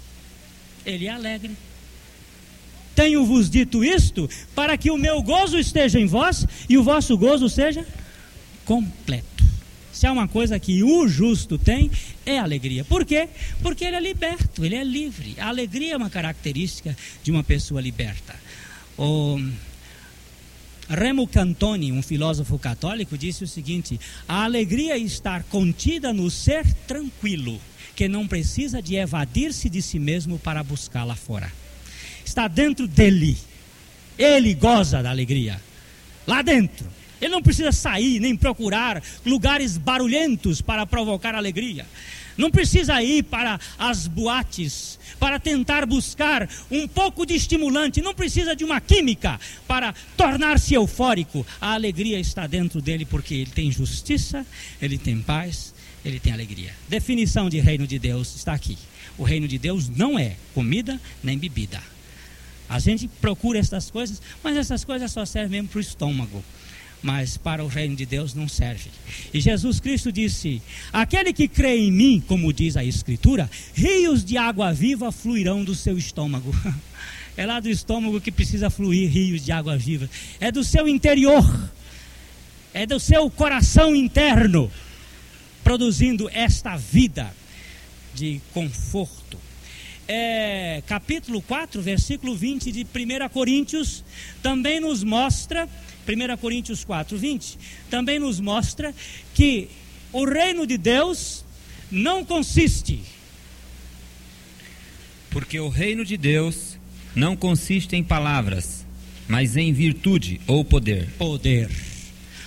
Ele 0.85 1.07
é 1.07 1.11
alegre. 1.11 1.53
Tenho-vos 2.95 3.51
dito 3.51 3.85
isto 3.85 4.29
para 4.55 4.77
que 4.79 4.91
o 4.91 4.97
meu 4.97 5.23
gozo 5.23 5.59
esteja 5.59 6.01
em 6.01 6.07
vós 6.07 6.47
e 6.69 6.79
o 6.79 6.83
vosso 6.83 7.17
gozo 7.19 7.49
seja 7.49 7.87
completo. 8.65 9.45
Se 9.93 10.07
há 10.07 10.13
uma 10.13 10.29
coisa 10.29 10.59
que 10.59 10.83
o 10.83 11.09
justo 11.09 11.57
tem, 11.59 11.91
é 12.25 12.39
alegria. 12.39 12.85
Por 12.85 13.05
quê? 13.05 13.29
Porque 13.63 13.85
ele 13.85 13.97
é 13.97 14.01
liberto, 14.01 14.65
ele 14.65 14.75
é 14.75 14.85
livre. 14.85 15.37
A 15.39 15.49
alegria 15.49 15.95
é 15.95 15.97
uma 15.97 16.11
característica 16.11 16.97
de 17.23 17.31
uma 17.31 17.43
pessoa 17.43 17.81
liberta. 17.81 18.35
O 18.99 19.39
Remo 20.89 21.27
Cantoni, 21.27 21.91
um 21.91 22.03
filósofo 22.03 22.59
católico, 22.59 23.19
disse 23.19 23.45
o 23.45 23.49
seguinte: 23.49 23.99
a 24.29 24.45
alegria 24.45 24.97
está 24.97 25.43
contida 25.43 26.13
no 26.13 26.31
ser 26.31 26.65
tranquilo, 26.87 27.61
que 27.95 28.09
não 28.09 28.27
precisa 28.27 28.81
de 28.81 28.97
evadir-se 28.97 29.69
de 29.69 29.83
si 29.83 29.99
mesmo 29.99 30.39
para 30.39 30.63
buscá-la 30.63 31.17
fora. 31.17 31.51
Está 32.25 32.49
dentro 32.49 32.87
dele. 32.87 33.37
Ele 34.19 34.55
goza 34.55 35.03
da 35.03 35.11
alegria. 35.11 35.61
Lá 36.27 36.43
dentro. 36.43 36.87
Ele 37.21 37.33
não 37.33 37.43
precisa 37.43 37.73
sair 37.73 38.21
nem 38.21 38.37
procurar 38.37 39.03
lugares 39.25 39.79
barulhentos 39.79 40.61
para 40.61 40.87
provocar 40.87 41.35
alegria. 41.35 41.87
Não 42.37 42.51
precisa 42.51 43.03
ir 43.03 43.25
para 43.25 43.59
as 43.79 44.07
boates 44.07 44.99
para 45.19 45.39
tentar 45.39 45.87
buscar 45.87 46.49
um 46.71 46.87
pouco 46.87 47.25
de 47.25 47.35
estimulante. 47.35 48.03
Não 48.03 48.15
precisa 48.15 48.55
de 48.55 48.65
uma 48.65 48.81
química 48.81 49.41
para 49.67 49.95
tornar-se 50.17 50.75
eufórico. 50.75 51.47
A 51.61 51.73
alegria 51.73 52.19
está 52.21 52.47
dentro 52.47 52.83
dele 52.83 53.05
porque 53.05 53.35
ele 53.35 53.51
tem 53.51 53.71
justiça, 53.71 54.45
ele 54.81 54.99
tem 54.99 55.21
paz, 55.21 55.75
ele 56.05 56.21
tem 56.21 56.33
alegria. 56.33 56.75
Definição 56.89 57.49
de 57.49 57.59
reino 57.61 57.87
de 57.87 57.99
Deus 57.99 58.35
está 58.37 58.53
aqui. 58.53 58.77
O 59.19 59.25
reino 59.25 59.49
de 59.49 59.59
Deus 59.59 59.89
não 59.89 60.19
é 60.19 60.37
comida 60.55 61.01
nem 61.23 61.39
bebida. 61.39 61.83
A 62.69 62.79
gente 62.79 63.09
procura 63.09 63.59
essas 63.59 63.91
coisas, 63.91 64.21
mas 64.43 64.57
essas 64.57 64.85
coisas 64.85 65.11
só 65.11 65.25
servem 65.25 65.61
mesmo 65.61 65.69
para 65.69 65.79
o 65.79 65.81
estômago 65.81 66.45
mas 67.03 67.37
para 67.37 67.65
o 67.65 67.69
reino 67.69 67.95
de 67.95 68.05
Deus 68.07 68.35
não 68.35 68.49
serve. 68.49 68.91
E 69.33 69.41
Jesus 69.41 69.81
Cristo 69.81 70.11
disse: 70.11 70.61
Aquele 70.93 71.33
que 71.33 71.49
crê 71.49 71.77
em 71.77 71.93
mim, 71.93 72.23
como 72.27 72.53
diz 72.53 72.77
a 72.77 72.85
Escritura, 72.85 73.51
rios 73.75 74.25
de 74.25 74.37
água 74.37 74.73
viva 74.73 75.13
fluirão 75.13 75.65
do 75.65 75.75
seu 75.75 75.97
estômago. 75.97 76.55
É 77.39 77.45
lá 77.45 77.61
do 77.61 77.69
estômago 77.69 78.19
que 78.19 78.33
precisa 78.33 78.71
fluir 78.71 79.11
rios 79.11 79.45
de 79.45 79.53
água 79.53 79.77
viva. 79.77 80.09
É 80.41 80.51
do 80.51 80.65
seu 80.65 80.89
interior. 80.89 81.45
é 82.73 82.87
do 82.87 82.99
seu 82.99 83.31
coração 83.31 83.95
interno, 83.95 84.71
produzindo 85.63 86.31
esta 86.33 86.77
vida 86.77 87.31
de 88.15 88.41
conforto. 88.53 89.39
É, 90.09 90.83
capítulo 90.87 91.43
4, 91.43 91.81
versículo 91.83 92.37
20 92.37 92.71
de 92.71 92.83
1 92.85 93.29
Coríntios, 93.31 94.05
também 94.43 94.79
nos 94.79 95.03
mostra, 95.03 95.69
1 96.07 96.37
Coríntios 96.37 96.85
4, 96.85 97.17
20, 97.17 97.59
também 97.91 98.19
nos 98.19 98.39
mostra 98.39 98.95
que 99.35 99.69
o 100.13 100.25
reino 100.25 100.67
de 100.67 100.79
Deus 100.79 101.45
não 101.91 102.25
consiste. 102.25 103.01
Porque 105.31 105.59
o 105.59 105.69
reino 105.69 106.05
de 106.05 106.17
Deus 106.17 106.79
não 107.15 107.37
consiste 107.37 107.97
em 107.97 108.03
palavras, 108.03 108.87
mas 109.29 109.57
em 109.57 109.73
virtude 109.73 110.41
ou 110.47 110.65
poder. 110.65 111.09
Poder. 111.19 111.71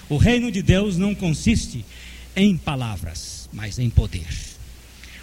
O 0.08 0.18
reino 0.18 0.52
de 0.52 0.62
Deus 0.62 0.98
não 0.98 1.14
consiste 1.14 1.86
em 2.36 2.58
palavras, 2.58 3.50
mas 3.54 3.78
em 3.78 3.90
poder. 3.90 4.28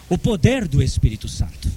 O 0.09 0.17
poder 0.17 0.69
do 0.69 0.83
Espírito 0.83 1.29
Santo. 1.29 1.69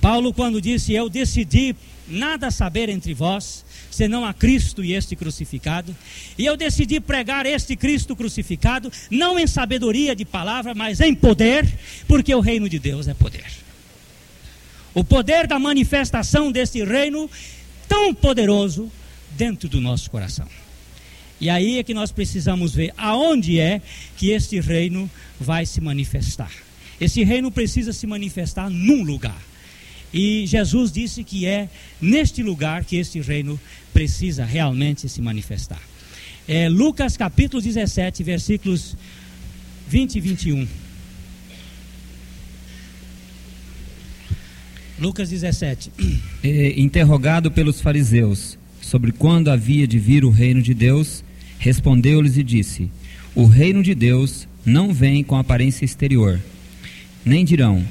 Paulo, 0.00 0.32
quando 0.32 0.60
disse: 0.60 0.92
Eu 0.92 1.08
decidi 1.08 1.74
nada 2.08 2.50
saber 2.50 2.88
entre 2.88 3.14
vós, 3.14 3.64
senão 3.90 4.24
a 4.24 4.32
Cristo 4.32 4.84
e 4.84 4.94
este 4.94 5.14
crucificado. 5.14 5.94
E 6.36 6.44
eu 6.44 6.56
decidi 6.56 7.00
pregar 7.00 7.46
este 7.46 7.76
Cristo 7.76 8.16
crucificado, 8.16 8.90
não 9.10 9.38
em 9.38 9.46
sabedoria 9.46 10.14
de 10.14 10.24
palavra, 10.24 10.74
mas 10.74 11.00
em 11.00 11.14
poder, 11.14 11.68
porque 12.06 12.34
o 12.34 12.40
reino 12.40 12.68
de 12.68 12.78
Deus 12.78 13.08
é 13.08 13.14
poder. 13.14 13.46
O 14.94 15.04
poder 15.04 15.46
da 15.46 15.58
manifestação 15.58 16.50
deste 16.50 16.82
reino 16.82 17.30
tão 17.88 18.14
poderoso 18.14 18.90
dentro 19.36 19.68
do 19.68 19.80
nosso 19.80 20.10
coração. 20.10 20.48
E 21.40 21.48
aí 21.48 21.78
é 21.78 21.84
que 21.84 21.94
nós 21.94 22.10
precisamos 22.10 22.74
ver 22.74 22.92
aonde 22.96 23.60
é 23.60 23.80
que 24.16 24.30
este 24.30 24.58
reino 24.60 25.08
vai 25.38 25.64
se 25.64 25.80
manifestar. 25.80 26.50
Esse 27.00 27.22
reino 27.22 27.50
precisa 27.52 27.92
se 27.92 28.06
manifestar 28.06 28.68
num 28.68 29.04
lugar. 29.04 29.40
E 30.12 30.46
Jesus 30.46 30.90
disse 30.90 31.22
que 31.22 31.46
é 31.46 31.68
neste 32.00 32.42
lugar 32.42 32.84
que 32.84 32.96
este 32.96 33.20
reino 33.20 33.60
precisa 33.92 34.44
realmente 34.44 35.08
se 35.08 35.20
manifestar. 35.20 35.80
É 36.46 36.68
Lucas 36.68 37.16
capítulo 37.16 37.62
17, 37.62 38.22
versículos 38.22 38.96
20 39.88 40.16
e 40.16 40.20
21. 40.20 40.68
Lucas 44.98 45.28
17. 45.28 45.92
E, 46.42 46.74
interrogado 46.80 47.50
pelos 47.50 47.80
fariseus 47.80 48.58
sobre 48.80 49.12
quando 49.12 49.50
havia 49.50 49.86
de 49.86 49.98
vir 49.98 50.24
o 50.24 50.30
reino 50.30 50.62
de 50.62 50.74
Deus, 50.74 51.22
respondeu-lhes 51.58 52.36
e 52.36 52.42
disse: 52.42 52.90
O 53.34 53.44
reino 53.44 53.82
de 53.82 53.94
Deus 53.94 54.48
não 54.64 54.92
vem 54.92 55.22
com 55.22 55.36
aparência 55.36 55.84
exterior, 55.84 56.40
nem 57.24 57.44
dirão: 57.44 57.84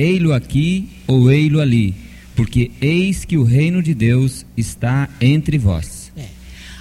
Ei-lo 0.00 0.32
aqui 0.32 0.88
ou 1.06 1.30
ei-lo 1.30 1.60
ali, 1.60 1.94
porque 2.34 2.70
eis 2.80 3.26
que 3.26 3.36
o 3.36 3.44
reino 3.44 3.82
de 3.82 3.92
Deus 3.92 4.46
está 4.56 5.10
entre 5.20 5.58
vós. 5.58 6.10
É. 6.16 6.24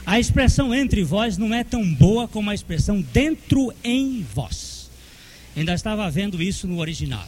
A 0.05 0.17
expressão 0.17 0.73
entre 0.73 1.03
vós 1.03 1.37
não 1.37 1.53
é 1.53 1.61
tão 1.61 1.83
boa 1.95 2.29
como 2.29 2.49
a 2.49 2.55
expressão 2.55 3.01
dentro 3.11 3.73
em 3.83 4.25
vós. 4.33 4.89
Ainda 5.53 5.73
estava 5.73 6.09
vendo 6.09 6.41
isso 6.41 6.65
no 6.65 6.79
original. 6.79 7.27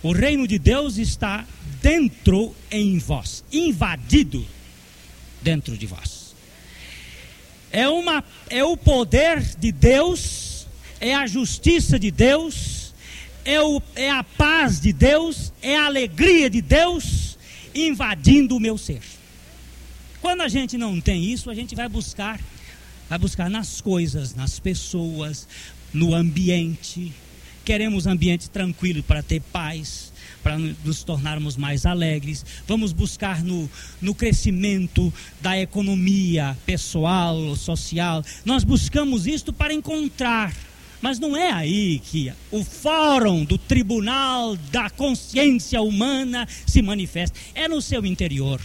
O 0.00 0.12
reino 0.12 0.46
de 0.46 0.60
Deus 0.60 0.96
está 0.96 1.44
dentro 1.82 2.54
em 2.70 2.98
vós, 2.98 3.42
invadido 3.52 4.46
dentro 5.42 5.76
de 5.76 5.86
vós. 5.86 6.36
É, 7.72 7.88
uma, 7.88 8.22
é 8.48 8.62
o 8.62 8.76
poder 8.76 9.42
de 9.58 9.72
Deus, 9.72 10.68
é 11.00 11.12
a 11.16 11.26
justiça 11.26 11.98
de 11.98 12.12
Deus, 12.12 12.81
é, 13.44 13.60
o, 13.60 13.82
é 13.94 14.10
a 14.10 14.22
paz 14.22 14.80
de 14.80 14.92
Deus, 14.92 15.52
é 15.62 15.76
a 15.76 15.86
alegria 15.86 16.48
de 16.48 16.60
Deus 16.60 17.38
invadindo 17.74 18.56
o 18.56 18.60
meu 18.60 18.76
ser. 18.76 19.00
Quando 20.20 20.42
a 20.42 20.48
gente 20.48 20.78
não 20.78 21.00
tem 21.00 21.24
isso, 21.24 21.50
a 21.50 21.54
gente 21.54 21.74
vai 21.74 21.88
buscar, 21.88 22.40
vai 23.08 23.18
buscar 23.18 23.50
nas 23.50 23.80
coisas, 23.80 24.34
nas 24.34 24.60
pessoas, 24.60 25.48
no 25.92 26.14
ambiente. 26.14 27.12
Queremos 27.64 28.06
ambiente 28.06 28.48
tranquilo 28.50 29.02
para 29.02 29.22
ter 29.22 29.40
paz, 29.40 30.12
para 30.42 30.58
nos 30.58 31.02
tornarmos 31.02 31.56
mais 31.56 31.86
alegres. 31.86 32.44
Vamos 32.66 32.92
buscar 32.92 33.42
no, 33.42 33.70
no 34.00 34.14
crescimento 34.14 35.12
da 35.40 35.58
economia 35.58 36.56
pessoal, 36.66 37.54
social. 37.56 38.24
Nós 38.44 38.64
buscamos 38.64 39.26
isto 39.26 39.52
para 39.52 39.72
encontrar. 39.72 40.54
Mas 41.02 41.18
não 41.18 41.36
é 41.36 41.50
aí 41.50 41.98
que 41.98 42.32
o 42.50 42.64
fórum 42.64 43.44
do 43.44 43.58
tribunal 43.58 44.56
da 44.70 44.88
consciência 44.88 45.82
humana 45.82 46.46
se 46.64 46.80
manifesta. 46.80 47.38
É 47.54 47.66
no 47.66 47.82
seu 47.82 48.06
interior. 48.06 48.60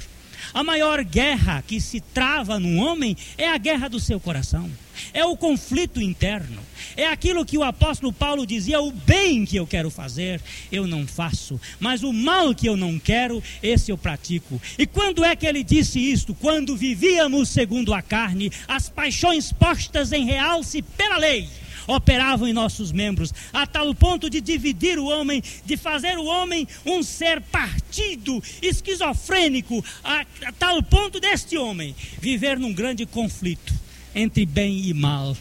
A 0.54 0.64
maior 0.64 1.04
guerra 1.04 1.64
que 1.66 1.82
se 1.82 2.00
trava 2.00 2.60
no 2.60 2.78
homem 2.78 3.18
é 3.38 3.50
a 3.50 3.58
guerra 3.58 3.90
do 3.90 4.00
seu 4.00 4.20
coração, 4.20 4.70
é 5.14 5.26
o 5.26 5.36
conflito 5.36 6.02
interno, 6.02 6.62
é 6.96 7.06
aquilo 7.08 7.46
que 7.46 7.58
o 7.58 7.64
apóstolo 7.64 8.14
Paulo 8.14 8.46
dizia: 8.46 8.80
o 8.80 8.92
bem 8.92 9.46
que 9.46 9.58
eu 9.58 9.68
quero 9.68 9.90
fazer, 9.90 10.42
eu 10.72 10.88
não 10.88 11.06
faço, 11.06 11.60
mas 11.80 12.02
o 12.02 12.14
mal 12.14 12.56
que 12.56 12.68
eu 12.68 12.78
não 12.78 12.98
quero, 12.98 13.44
esse 13.62 13.92
eu 13.92 13.98
pratico. 13.98 14.62
E 14.78 14.88
quando 14.88 15.24
é 15.24 15.36
que 15.36 15.46
ele 15.46 15.64
disse 15.64 16.00
isto? 16.00 16.34
Quando 16.34 16.78
vivíamos 16.78 17.50
segundo 17.50 17.94
a 17.94 18.02
carne, 18.02 18.52
as 18.68 18.90
paixões 18.90 19.52
postas 19.52 20.14
em 20.14 20.26
realce 20.26 20.82
pela 20.82 21.18
lei 21.18 21.50
operavam 21.88 22.48
em 22.48 22.54
nossos 22.54 22.92
membros, 22.92 23.34
a 23.54 23.66
tal 23.66 23.96
ponto 23.96 24.30
de 24.30 24.42
dividir 24.42 25.00
o 25.00 25.06
homem, 25.06 25.42
de 25.66 25.78
fazer 25.78 26.18
o 26.18 26.26
homem 26.26 26.68
um 26.86 27.02
ser 27.02 27.42
partido, 27.42 28.44
esquizofrênico, 28.62 29.84
a, 30.04 30.26
a 30.46 30.52
tal 30.52 30.84
ponto 30.84 31.20
deste 31.20 31.58
homem 31.58 31.96
viver 32.20 32.60
num 32.60 32.74
grande 32.74 33.06
conflito 33.06 33.74
entre 34.14 34.46
bem 34.46 34.88
e 34.88 34.94
mal. 34.94 35.36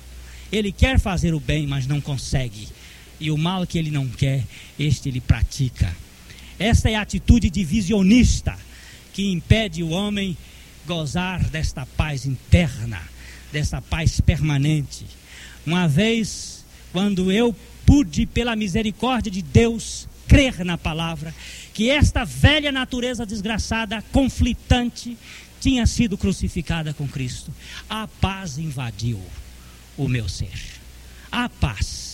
Ele 0.52 0.70
quer 0.70 1.00
fazer 1.00 1.35
o 1.35 1.40
bem, 1.40 1.66
mas 1.66 1.87
não 1.87 2.00
consegue. 2.00 2.68
E 3.18 3.30
o 3.30 3.37
mal 3.37 3.66
que 3.66 3.78
ele 3.78 3.90
não 3.90 4.06
quer, 4.09 4.44
este 4.78 5.09
ele 5.09 5.20
pratica. 5.20 5.94
Esta 6.59 6.90
é 6.90 6.94
a 6.94 7.00
atitude 7.00 7.50
divisionista 7.50 8.56
que 9.12 9.30
impede 9.32 9.82
o 9.82 9.90
homem 9.90 10.37
gozar 10.87 11.42
desta 11.50 11.85
paz 11.96 12.24
interna, 12.24 13.02
desta 13.52 13.82
paz 13.82 14.20
permanente. 14.20 15.04
Uma 15.66 15.88
vez, 15.88 16.64
quando 16.92 17.33
eu 17.33 17.55
pude, 17.85 18.24
pela 18.26 18.55
misericórdia 18.55 19.31
de 19.31 19.42
Deus, 19.42 20.09
crer 20.29 20.64
na 20.64 20.79
palavra, 20.79 21.35
que 21.74 21.90
esta 21.90 22.24
velha 22.24 22.70
natureza 22.70 23.26
desgraçada, 23.26 24.02
conflitante, 24.12 25.16
tinha 25.61 25.87
sido 25.87 26.16
crucificada 26.16 26.94
com 26.94 27.09
Cristo, 27.09 27.52
a 27.88 28.07
paz 28.07 28.59
invadiu 28.59 29.20
o 29.96 30.09
meu 30.09 30.29
ser. 30.29 30.52
A 31.31 31.48
paz 31.48 32.07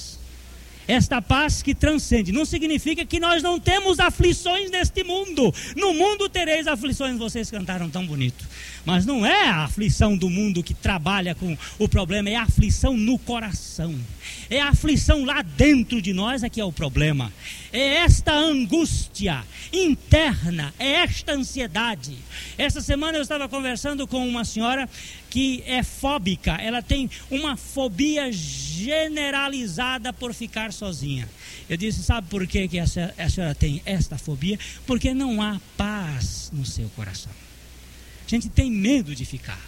esta 0.86 1.22
paz 1.22 1.62
que 1.62 1.74
transcende. 1.74 2.32
Não 2.32 2.44
significa 2.44 3.04
que 3.04 3.20
nós 3.20 3.42
não 3.42 3.58
temos 3.58 4.00
aflições 4.00 4.70
neste 4.70 5.04
mundo. 5.04 5.54
No 5.76 5.94
mundo 5.94 6.28
tereis 6.28 6.66
aflições, 6.66 7.18
vocês 7.18 7.50
cantaram 7.50 7.88
tão 7.88 8.06
bonito. 8.06 8.44
Mas 8.84 9.06
não 9.06 9.24
é 9.24 9.48
a 9.48 9.64
aflição 9.64 10.16
do 10.16 10.28
mundo 10.28 10.62
que 10.62 10.74
trabalha 10.74 11.34
com 11.34 11.56
o 11.78 11.88
problema, 11.88 12.28
é 12.30 12.34
a 12.34 12.42
aflição 12.42 12.96
no 12.96 13.18
coração. 13.18 13.94
É 14.50 14.60
a 14.60 14.70
aflição 14.70 15.24
lá 15.24 15.42
dentro 15.42 16.02
de 16.02 16.12
nós 16.12 16.42
é 16.42 16.48
que 16.48 16.60
é 16.60 16.64
o 16.64 16.72
problema. 16.72 17.32
É 17.72 17.96
esta 17.96 18.34
angústia 18.34 19.44
interna, 19.72 20.74
é 20.78 20.92
esta 20.94 21.32
ansiedade. 21.32 22.16
Esta 22.58 22.80
semana 22.80 23.18
eu 23.18 23.22
estava 23.22 23.48
conversando 23.48 24.06
com 24.06 24.26
uma 24.26 24.44
senhora 24.44 24.88
que 25.30 25.62
é 25.64 25.82
fóbica, 25.82 26.52
ela 26.60 26.82
tem 26.82 27.08
uma 27.30 27.56
fobia 27.56 28.30
generalizada 28.32 30.12
por 30.12 30.34
ficar 30.34 30.72
sozinha. 30.72 31.28
Eu 31.70 31.76
disse: 31.76 32.02
sabe 32.02 32.26
por 32.28 32.46
que, 32.46 32.68
que 32.68 32.78
a 32.78 32.86
senhora 32.86 33.54
tem 33.54 33.80
esta 33.86 34.18
fobia? 34.18 34.58
Porque 34.86 35.14
não 35.14 35.40
há 35.40 35.60
paz 35.76 36.50
no 36.52 36.66
seu 36.66 36.88
coração. 36.90 37.32
Gente 38.32 38.48
tem 38.48 38.70
medo 38.70 39.14
de 39.14 39.26
ficar. 39.26 39.60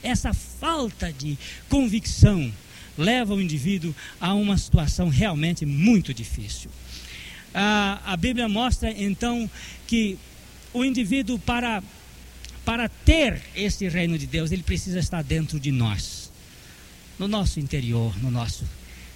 Essa 0.00 0.32
falta 0.32 1.12
de 1.12 1.36
convicção 1.68 2.52
leva 2.96 3.34
o 3.34 3.42
indivíduo 3.42 3.92
a 4.20 4.32
uma 4.32 4.56
situação 4.56 5.08
realmente 5.08 5.66
muito 5.66 6.14
difícil. 6.14 6.70
A, 7.52 8.00
a 8.12 8.16
Bíblia 8.16 8.48
mostra 8.48 8.92
então 8.92 9.50
que 9.88 10.16
o 10.72 10.84
indivíduo, 10.84 11.36
para, 11.40 11.82
para 12.64 12.88
ter 12.88 13.42
esse 13.56 13.88
reino 13.88 14.16
de 14.16 14.28
Deus, 14.28 14.52
ele 14.52 14.62
precisa 14.62 15.00
estar 15.00 15.24
dentro 15.24 15.58
de 15.58 15.72
nós, 15.72 16.30
no 17.18 17.26
nosso 17.26 17.58
interior, 17.58 18.16
no 18.22 18.30
nosso, 18.30 18.64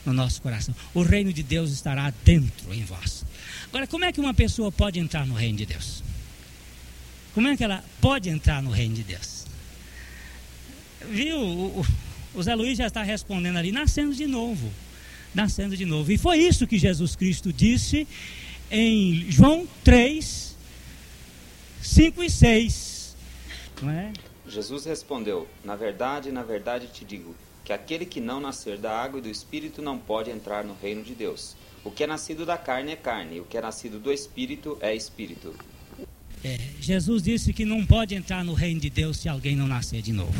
no 0.04 0.12
nosso 0.12 0.42
coração. 0.42 0.74
O 0.92 1.02
reino 1.04 1.32
de 1.32 1.44
Deus 1.44 1.70
estará 1.70 2.12
dentro 2.24 2.74
em 2.74 2.82
vós. 2.82 3.24
Agora, 3.68 3.86
como 3.86 4.04
é 4.04 4.10
que 4.10 4.18
uma 4.18 4.34
pessoa 4.34 4.72
pode 4.72 4.98
entrar 4.98 5.24
no 5.24 5.34
reino 5.34 5.58
de 5.58 5.66
Deus? 5.66 6.02
Como 7.34 7.48
é 7.48 7.56
que 7.56 7.64
ela 7.64 7.84
pode 8.00 8.30
entrar 8.30 8.62
no 8.62 8.70
reino 8.70 8.94
de 8.94 9.02
Deus? 9.02 9.44
Viu? 11.10 11.38
O, 11.38 11.86
O 12.34 12.42
Zé 12.42 12.54
Luiz 12.54 12.78
já 12.78 12.86
está 12.86 13.02
respondendo 13.02 13.56
ali, 13.56 13.70
nascendo 13.70 14.14
de 14.14 14.26
novo. 14.26 14.70
Nascendo 15.34 15.76
de 15.76 15.84
novo. 15.84 16.10
E 16.10 16.18
foi 16.18 16.38
isso 16.38 16.66
que 16.66 16.78
Jesus 16.78 17.14
Cristo 17.14 17.52
disse 17.52 18.06
em 18.70 19.30
João 19.30 19.68
3, 19.84 20.56
5 21.82 22.22
e 22.22 22.30
6. 22.30 23.16
Não 23.82 23.90
é? 23.90 24.12
Jesus 24.48 24.84
respondeu: 24.84 25.48
Na 25.64 25.76
verdade, 25.76 26.30
na 26.30 26.42
verdade 26.42 26.88
te 26.88 27.04
digo, 27.04 27.34
que 27.64 27.72
aquele 27.72 28.04
que 28.04 28.20
não 28.20 28.40
nascer 28.40 28.78
da 28.78 28.92
água 28.96 29.18
e 29.18 29.22
do 29.22 29.28
espírito 29.28 29.80
não 29.80 29.98
pode 29.98 30.30
entrar 30.30 30.64
no 30.64 30.76
reino 30.80 31.02
de 31.02 31.14
Deus. 31.14 31.56
O 31.84 31.90
que 31.90 32.04
é 32.04 32.06
nascido 32.06 32.46
da 32.46 32.56
carne 32.56 32.92
é 32.92 32.96
carne, 32.96 33.36
e 33.36 33.40
o 33.40 33.44
que 33.44 33.56
é 33.56 33.60
nascido 33.60 33.98
do 33.98 34.12
espírito 34.12 34.76
é 34.80 34.94
espírito. 34.94 35.54
É, 36.44 36.58
Jesus 36.78 37.22
disse 37.22 37.54
que 37.54 37.64
não 37.64 37.86
pode 37.86 38.14
entrar 38.14 38.44
no 38.44 38.52
reino 38.52 38.78
de 38.78 38.90
Deus 38.90 39.16
se 39.16 39.30
alguém 39.30 39.56
não 39.56 39.66
nascer 39.66 40.02
de 40.02 40.12
novo. 40.12 40.34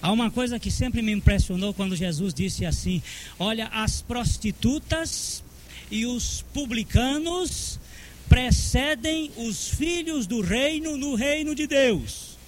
Há 0.00 0.10
uma 0.10 0.30
coisa 0.30 0.58
que 0.58 0.70
sempre 0.70 1.02
me 1.02 1.12
impressionou 1.12 1.74
quando 1.74 1.94
Jesus 1.94 2.32
disse 2.32 2.64
assim: 2.64 3.02
Olha, 3.38 3.66
as 3.66 4.00
prostitutas 4.00 5.44
e 5.90 6.06
os 6.06 6.42
publicanos 6.54 7.78
precedem 8.26 9.30
os 9.36 9.68
filhos 9.68 10.26
do 10.26 10.40
reino 10.40 10.96
no 10.96 11.14
reino 11.14 11.54
de 11.54 11.66
Deus. 11.66 12.38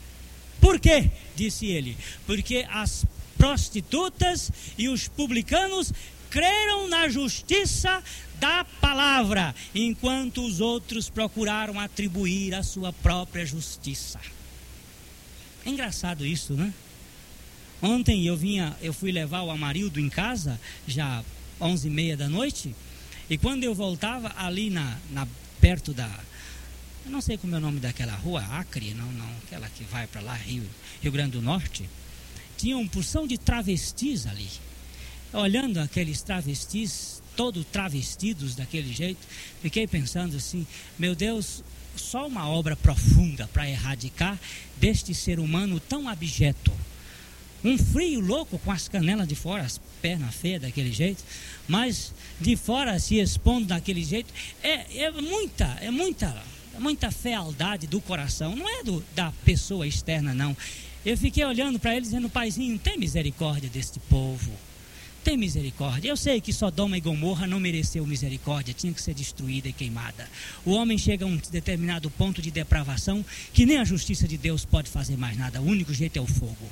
Por 0.59 0.81
quê? 0.81 1.11
Disse 1.37 1.67
ele. 1.67 1.99
Porque 2.27 2.67
as 2.71 3.05
prostitutas 3.37 4.51
e 4.79 4.89
os 4.89 5.07
publicanos 5.07 5.93
creram 6.31 6.89
na 6.89 7.09
justiça 7.09 8.03
da 8.39 8.65
palavra, 8.81 9.55
enquanto 9.75 10.43
os 10.47 10.61
outros 10.61 11.11
procuraram 11.11 11.79
atribuir 11.79 12.55
a 12.55 12.63
sua 12.63 12.93
própria 12.93 13.45
justiça. 13.45 14.19
É 15.67 15.69
engraçado 15.69 16.25
isso, 16.25 16.55
né? 16.55 16.73
Ontem 17.83 18.27
eu 18.27 18.37
vinha, 18.37 18.77
eu 18.81 18.93
fui 18.93 19.13
levar 19.13 19.43
o 19.43 19.51
Amarildo 19.51 20.01
em 20.01 20.09
casa, 20.09 20.59
já 20.87 21.23
onze 21.61 21.89
e 21.89 21.91
meia 21.91 22.17
da 22.17 22.29
noite, 22.29 22.75
e 23.29 23.37
quando 23.37 23.65
eu 23.65 23.75
voltava 23.75 24.33
ali 24.37 24.71
na, 24.71 24.99
na 25.11 25.27
perto 25.61 25.93
da, 25.93 26.09
eu 27.05 27.11
não 27.11 27.21
sei 27.21 27.37
como 27.37 27.55
é 27.55 27.59
o 27.59 27.61
nome 27.61 27.81
daquela 27.81 28.15
rua, 28.15 28.43
Acre, 28.53 28.95
não, 28.95 29.11
não, 29.13 29.29
aquela 29.45 29.69
que 29.69 29.85
vai 29.85 30.07
para 30.07 30.21
lá, 30.21 30.35
Rio, 30.35 30.65
Rio 31.03 31.13
Grande 31.13 31.33
do 31.33 31.43
Norte, 31.43 31.89
tinha 32.57 32.77
uma 32.77 32.89
porção 32.89 33.27
de 33.27 33.39
travestis 33.39 34.27
ali. 34.27 34.49
Olhando 35.33 35.79
aqueles 35.79 36.23
travestis, 36.23 37.23
todos 37.37 37.65
travestidos 37.67 38.57
daquele 38.57 38.93
jeito, 38.93 39.21
fiquei 39.63 39.87
pensando 39.87 40.37
assim: 40.37 40.67
meu 40.99 41.15
Deus, 41.15 41.63
só 41.97 42.27
uma 42.27 42.49
obra 42.49 42.75
profunda 42.75 43.49
para 43.53 43.69
erradicar 43.69 44.39
deste 44.79 45.15
ser 45.15 45.39
humano 45.39 45.79
tão 45.79 46.09
abjeto. 46.09 46.73
Um 47.63 47.77
frio 47.77 48.21
louco 48.21 48.59
com 48.59 48.73
as 48.73 48.89
canelas 48.89 49.29
de 49.29 49.35
fora, 49.35 49.63
as 49.63 49.79
pernas 50.01 50.35
feias 50.35 50.63
daquele 50.63 50.93
jeito, 50.93 51.23
mas 51.69 52.13
de 52.41 52.57
fora 52.57 52.99
se 52.99 53.19
expondo 53.19 53.67
daquele 53.67 54.03
jeito. 54.03 54.33
É, 54.63 55.05
é 55.05 55.11
muita, 55.11 55.67
é 55.81 55.91
muita, 55.91 56.43
muita 56.79 57.11
fealdade 57.11 57.87
do 57.87 58.01
coração, 58.01 58.57
não 58.57 58.69
é 58.69 58.83
do, 58.83 59.05
da 59.15 59.31
pessoa 59.45 59.87
externa, 59.87 60.33
não. 60.33 60.57
Eu 61.05 61.17
fiquei 61.17 61.45
olhando 61.45 61.79
para 61.79 61.93
ele 61.93 62.03
dizendo, 62.03 62.29
paizinho, 62.29 62.79
tem 62.79 62.99
misericórdia 62.99 63.69
deste 63.69 64.01
povo. 64.01 64.51
Tem 65.23 65.37
misericórdia. 65.37 66.09
Eu 66.09 66.17
sei 66.17 66.41
que 66.41 66.53
Sodoma 66.53 66.97
e 66.97 67.01
Gomorra 67.01 67.47
não 67.47 67.61
mereceu 67.61 68.07
misericórdia, 68.07 68.73
tinha 68.73 68.93
que 68.93 69.03
ser 69.03 69.13
destruída 69.13 69.69
e 69.69 69.73
queimada. 69.73 70.27
O 70.65 70.73
homem 70.73 70.97
chega 70.97 71.27
a 71.27 71.29
um 71.29 71.37
determinado 71.37 72.11
ponto 72.11 72.41
de 72.41 72.51
depravação 72.51 73.25
que 73.53 73.67
nem 73.67 73.77
a 73.77 73.85
justiça 73.85 74.27
de 74.27 74.39
Deus 74.39 74.65
pode 74.65 74.89
fazer 74.89 75.19
mais 75.19 75.37
nada. 75.37 75.61
O 75.61 75.67
único 75.67 75.93
jeito 75.93 76.19
é 76.19 76.23
o 76.23 76.27
fogo. 76.27 76.71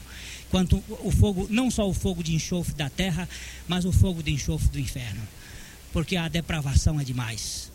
Quanto 0.50 0.82
o 0.88 1.10
fogo, 1.10 1.46
não 1.50 1.70
só 1.70 1.86
o 1.86 1.92
fogo 1.92 2.22
de 2.22 2.34
enxofre 2.34 2.74
da 2.74 2.88
terra, 2.88 3.28
mas 3.66 3.84
o 3.84 3.92
fogo 3.92 4.22
de 4.22 4.32
enxofre 4.32 4.68
do 4.68 4.80
inferno. 4.80 5.20
Porque 5.92 6.16
a 6.16 6.26
depravação 6.26 6.98
é 6.98 7.04
demais. 7.04 7.70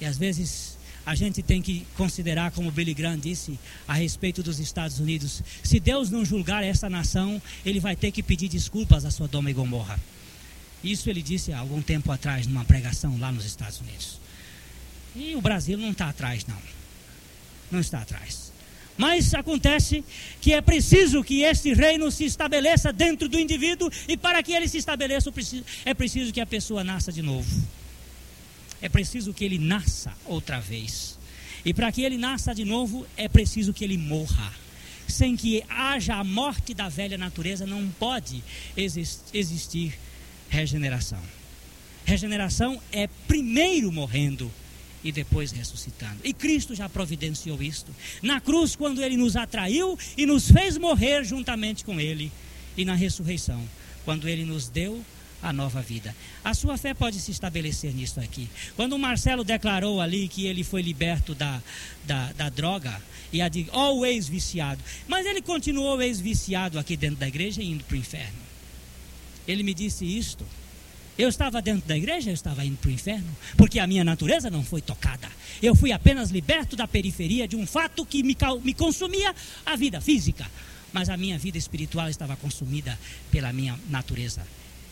E 0.00 0.06
às 0.06 0.16
vezes 0.16 0.75
a 1.06 1.14
gente 1.14 1.40
tem 1.40 1.62
que 1.62 1.86
considerar, 1.96 2.50
como 2.50 2.72
Billy 2.72 2.92
Graham 2.92 3.16
disse 3.16 3.56
a 3.86 3.94
respeito 3.94 4.42
dos 4.42 4.58
Estados 4.58 4.98
Unidos: 4.98 5.40
se 5.62 5.78
Deus 5.78 6.10
não 6.10 6.24
julgar 6.24 6.64
essa 6.64 6.90
nação, 6.90 7.40
ele 7.64 7.78
vai 7.78 7.94
ter 7.94 8.10
que 8.10 8.24
pedir 8.24 8.48
desculpas 8.48 9.04
a 9.04 9.10
Sodoma 9.12 9.48
e 9.48 9.54
Gomorra. 9.54 10.00
Isso 10.82 11.08
ele 11.08 11.22
disse 11.22 11.52
há 11.52 11.60
algum 11.60 11.80
tempo 11.80 12.10
atrás, 12.10 12.48
numa 12.48 12.64
pregação 12.64 13.16
lá 13.18 13.30
nos 13.30 13.44
Estados 13.44 13.80
Unidos. 13.80 14.18
E 15.14 15.36
o 15.36 15.40
Brasil 15.40 15.78
não 15.78 15.92
está 15.92 16.08
atrás, 16.08 16.44
não. 16.44 16.58
Não 17.70 17.80
está 17.80 18.00
atrás. 18.00 18.52
Mas 18.98 19.32
acontece 19.32 20.04
que 20.40 20.52
é 20.52 20.60
preciso 20.60 21.22
que 21.22 21.42
este 21.42 21.72
reino 21.72 22.10
se 22.10 22.24
estabeleça 22.24 22.92
dentro 22.92 23.28
do 23.28 23.38
indivíduo, 23.38 23.90
e 24.08 24.16
para 24.16 24.42
que 24.42 24.52
ele 24.52 24.66
se 24.66 24.78
estabeleça, 24.78 25.32
é 25.84 25.94
preciso 25.94 26.32
que 26.32 26.40
a 26.40 26.46
pessoa 26.46 26.82
nasça 26.82 27.12
de 27.12 27.22
novo 27.22 27.48
é 28.80 28.88
preciso 28.88 29.32
que 29.32 29.44
ele 29.44 29.58
nasça 29.58 30.12
outra 30.24 30.60
vez. 30.60 31.18
E 31.64 31.74
para 31.74 31.90
que 31.90 32.02
ele 32.02 32.16
nasça 32.16 32.54
de 32.54 32.64
novo, 32.64 33.06
é 33.16 33.28
preciso 33.28 33.72
que 33.72 33.84
ele 33.84 33.98
morra. 33.98 34.52
Sem 35.08 35.36
que 35.36 35.62
haja 35.68 36.16
a 36.16 36.24
morte 36.24 36.74
da 36.74 36.88
velha 36.88 37.16
natureza, 37.16 37.66
não 37.66 37.88
pode 37.98 38.42
existir 38.76 39.98
regeneração. 40.48 41.20
Regeneração 42.04 42.80
é 42.92 43.08
primeiro 43.26 43.90
morrendo 43.90 44.50
e 45.02 45.12
depois 45.12 45.52
ressuscitando. 45.52 46.18
E 46.24 46.32
Cristo 46.32 46.74
já 46.74 46.88
providenciou 46.88 47.60
isto. 47.62 47.94
Na 48.22 48.40
cruz, 48.40 48.74
quando 48.76 49.02
ele 49.02 49.16
nos 49.16 49.36
atraiu 49.36 49.98
e 50.16 50.26
nos 50.26 50.50
fez 50.50 50.76
morrer 50.76 51.24
juntamente 51.24 51.84
com 51.84 52.00
ele. 52.00 52.30
E 52.76 52.84
na 52.84 52.94
ressurreição, 52.94 53.62
quando 54.04 54.28
ele 54.28 54.44
nos 54.44 54.68
deu 54.68 55.04
a 55.42 55.52
nova 55.52 55.80
vida. 55.80 56.14
A 56.44 56.54
sua 56.54 56.76
fé 56.76 56.94
pode 56.94 57.20
se 57.20 57.30
estabelecer 57.30 57.94
nisso 57.94 58.20
aqui. 58.20 58.48
Quando 58.74 58.94
o 58.94 58.98
Marcelo 58.98 59.44
declarou 59.44 60.00
ali 60.00 60.28
que 60.28 60.46
ele 60.46 60.64
foi 60.64 60.82
liberto 60.82 61.34
da, 61.34 61.62
da, 62.04 62.32
da 62.32 62.48
droga 62.48 63.00
e 63.32 63.40
a 63.40 63.48
de 63.48 63.66
ó, 63.72 63.92
o 63.92 64.06
ex-viciado, 64.06 64.82
mas 65.06 65.26
ele 65.26 65.42
continuou 65.42 66.00
ex-viciado 66.00 66.78
aqui 66.78 66.96
dentro 66.96 67.16
da 67.16 67.28
igreja 67.28 67.62
e 67.62 67.70
indo 67.70 67.84
para 67.84 67.94
o 67.94 67.98
inferno. 67.98 68.38
Ele 69.46 69.62
me 69.62 69.74
disse 69.74 70.04
isto. 70.04 70.44
Eu 71.18 71.30
estava 71.30 71.62
dentro 71.62 71.88
da 71.88 71.96
igreja, 71.96 72.28
eu 72.28 72.34
estava 72.34 72.62
indo 72.62 72.76
para 72.76 72.90
o 72.90 72.92
inferno, 72.92 73.34
porque 73.56 73.78
a 73.78 73.86
minha 73.86 74.04
natureza 74.04 74.50
não 74.50 74.62
foi 74.62 74.82
tocada. 74.82 75.30
Eu 75.62 75.74
fui 75.74 75.90
apenas 75.90 76.30
liberto 76.30 76.76
da 76.76 76.86
periferia 76.86 77.48
de 77.48 77.56
um 77.56 77.66
fato 77.66 78.04
que 78.04 78.22
me, 78.22 78.36
me 78.62 78.74
consumia 78.74 79.34
a 79.64 79.76
vida 79.76 79.98
física, 79.98 80.46
mas 80.92 81.08
a 81.08 81.16
minha 81.16 81.38
vida 81.38 81.56
espiritual 81.56 82.10
estava 82.10 82.36
consumida 82.36 82.98
pela 83.30 83.50
minha 83.50 83.78
natureza 83.88 84.42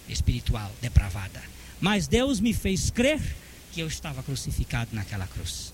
espiritual 0.08 0.70
depravada. 0.80 1.42
Mas 1.80 2.06
Deus 2.06 2.40
me 2.40 2.52
fez 2.52 2.90
crer 2.90 3.20
que 3.72 3.80
eu 3.80 3.86
estava 3.86 4.22
crucificado 4.22 4.90
naquela 4.92 5.26
cruz. 5.26 5.72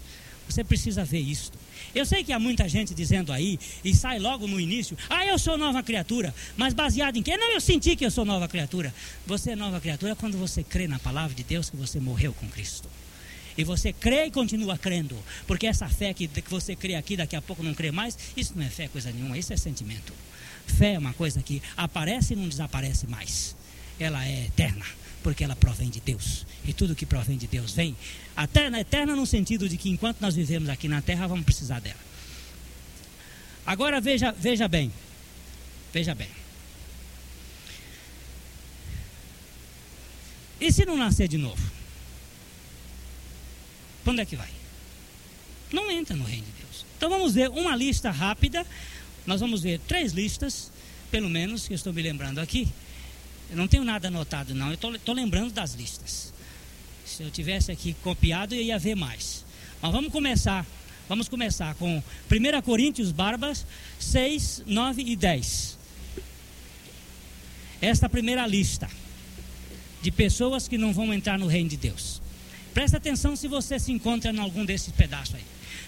Você 0.49 0.65
precisa 0.65 1.05
ver 1.05 1.21
isto. 1.21 1.57
Eu 1.95 2.05
sei 2.05 2.25
que 2.25 2.33
há 2.33 2.39
muita 2.39 2.69
gente 2.69 2.93
dizendo 2.93 3.33
aí, 3.33 3.59
e 3.85 3.95
sai 3.95 4.19
logo 4.19 4.47
no 4.47 4.59
início, 4.59 4.97
ah, 5.09 5.25
eu 5.25 5.39
sou 5.39 5.57
nova 5.57 5.83
criatura, 5.83 6.35
mas 6.57 6.75
baseado 6.75 7.17
em 7.17 7.23
quê? 7.23 7.37
Não, 7.37 7.53
eu 7.53 7.61
senti 7.61 7.95
que 7.95 8.05
eu 8.05 8.11
sou 8.11 8.25
nova 8.25 8.49
criatura. 8.49 8.93
Você 9.27 9.53
é 9.53 9.57
nova 9.57 9.81
criatura 9.81 10.17
quando 10.17 10.37
você 10.37 10.65
crê 10.65 10.89
na 10.89 10.99
palavra 10.99 11.35
de 11.35 11.45
Deus 11.45 11.71
que 11.71 11.77
você 11.77 12.01
morreu 12.01 12.33
com 12.33 12.49
Cristo. 12.49 12.89
E 13.57 13.63
você 13.63 13.93
crê 13.93 14.27
e 14.27 14.31
continua 14.31 14.79
crendo, 14.79 15.17
porque 15.47 15.67
essa 15.67 15.89
fé 15.89 16.15
que, 16.15 16.27
que 16.27 16.51
você 16.51 16.75
crê 16.75 16.95
aqui, 16.95 17.17
daqui 17.17 17.37
a 17.37 17.43
pouco 17.43 17.63
não 17.63 17.75
crê 17.75 17.91
mais, 17.91 18.17
isso 18.37 18.53
não 18.57 18.65
é 18.65 18.71
fé 18.71 18.89
coisa 18.89 19.13
nenhuma, 19.13 19.37
isso 19.37 19.53
é 19.53 19.57
sentimento. 19.57 20.13
Fé 20.67 20.95
é 20.95 20.99
uma 20.99 21.13
coisa 21.13 21.43
que 21.43 21.63
aparece 21.77 22.33
e 22.33 22.37
não 22.37 22.49
desaparece 22.49 23.07
mais 23.07 23.55
ela 24.05 24.27
é 24.27 24.47
eterna, 24.47 24.85
porque 25.23 25.45
ela 25.45 25.57
provém 25.57 25.91
de 25.91 26.01
Deus. 26.01 26.47
E 26.65 26.73
tudo 26.73 26.95
que 26.95 27.07
provém 27.07 27.37
de 27.37 27.47
Deus 27.47 27.73
vem. 27.73 27.97
Até 28.37 28.67
eterna 28.67 29.15
no 29.17 29.27
sentido 29.27 29.69
de 29.69 29.77
que 29.77 29.91
enquanto 29.91 30.21
nós 30.21 30.35
vivemos 30.35 30.69
aqui 30.69 30.89
na 30.89 31.03
terra, 31.03 31.27
vamos 31.27 31.45
precisar 31.45 31.81
dela. 31.81 32.01
Agora 33.67 34.01
veja, 34.01 34.33
veja 34.33 34.67
bem. 34.69 34.93
Veja 35.93 36.15
bem. 36.15 36.29
E 40.61 40.71
se 40.71 40.85
não 40.85 40.97
nascer 40.97 41.27
de 41.27 41.39
novo? 41.39 41.71
Para 44.05 44.13
onde 44.13 44.23
é 44.23 44.27
que 44.27 44.37
vai? 44.37 44.51
Não 45.73 45.91
entra 45.91 46.17
no 46.17 46.25
reino 46.25 46.45
de 46.45 46.53
Deus. 46.63 46.85
Então 46.97 47.09
vamos 47.09 47.35
ver 47.35 47.49
uma 47.49 47.75
lista 47.75 48.11
rápida. 48.11 48.67
Nós 49.27 49.41
vamos 49.41 49.63
ver 49.63 49.81
três 49.81 50.13
listas, 50.13 50.71
pelo 51.11 51.31
menos, 51.31 51.67
que 51.67 51.73
eu 51.73 51.77
estou 51.77 51.93
me 51.93 52.03
lembrando 52.03 52.41
aqui, 52.41 52.69
eu 53.51 53.57
não 53.57 53.67
tenho 53.67 53.85
nada 53.85 54.09
anotado, 54.09 54.55
não. 54.55 54.69
Eu 54.69 54.75
estou 54.75 55.15
lembrando 55.15 55.53
das 55.53 55.75
listas. 55.75 56.33
Se 57.05 57.23
eu 57.23 57.31
tivesse 57.31 57.73
aqui 57.73 57.95
copiado, 57.95 58.55
eu 58.55 58.63
ia 58.63 58.79
ver 58.79 58.95
mais. 58.95 59.45
Mas 59.83 59.93
vamos 59.93 60.13
começar. 60.13 60.65
Vamos 61.09 61.29
começar 61.29 61.75
com 61.75 61.99
1 61.99 62.63
Coríntios 62.63 63.11
Barbas 63.11 63.67
6, 63.99 64.63
9 64.67 65.03
e 65.03 65.17
10. 65.17 65.79
Esta 67.83 68.09
primeira 68.09 68.47
lista 68.47 68.89
de 70.01 70.13
pessoas 70.13 70.69
que 70.69 70.79
não 70.79 70.93
vão 70.93 71.13
entrar 71.13 71.39
no 71.39 71.49
reino 71.49 71.69
de 71.69 71.77
Deus. 71.77 72.23
Presta 72.73 72.99
atenção 72.99 73.35
se 73.35 73.49
você 73.49 73.79
se 73.81 73.91
encontra 73.91 74.31
em 74.31 74.39
algum 74.39 74.65
desses 74.65 74.93
pedaços 74.93 75.35
aí. 75.35 75.45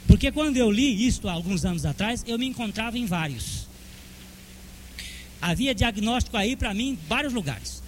Porque 0.09 0.33
quando 0.33 0.57
eu 0.57 0.71
li 0.71 1.07
isto 1.07 1.29
há 1.29 1.33
alguns 1.33 1.65
anos 1.65 1.87
atrás, 1.87 2.25
eu 2.27 2.37
me 2.37 2.47
encontrava 2.47 2.99
em 2.99 3.07
vários. 3.07 3.69
Havia 5.43 5.75
diagnóstico 5.75 6.37
aí 6.37 6.55
para 6.55 6.73
mim 6.73 6.91
em 6.91 6.99
vários 7.09 7.33
lugares. 7.33 7.83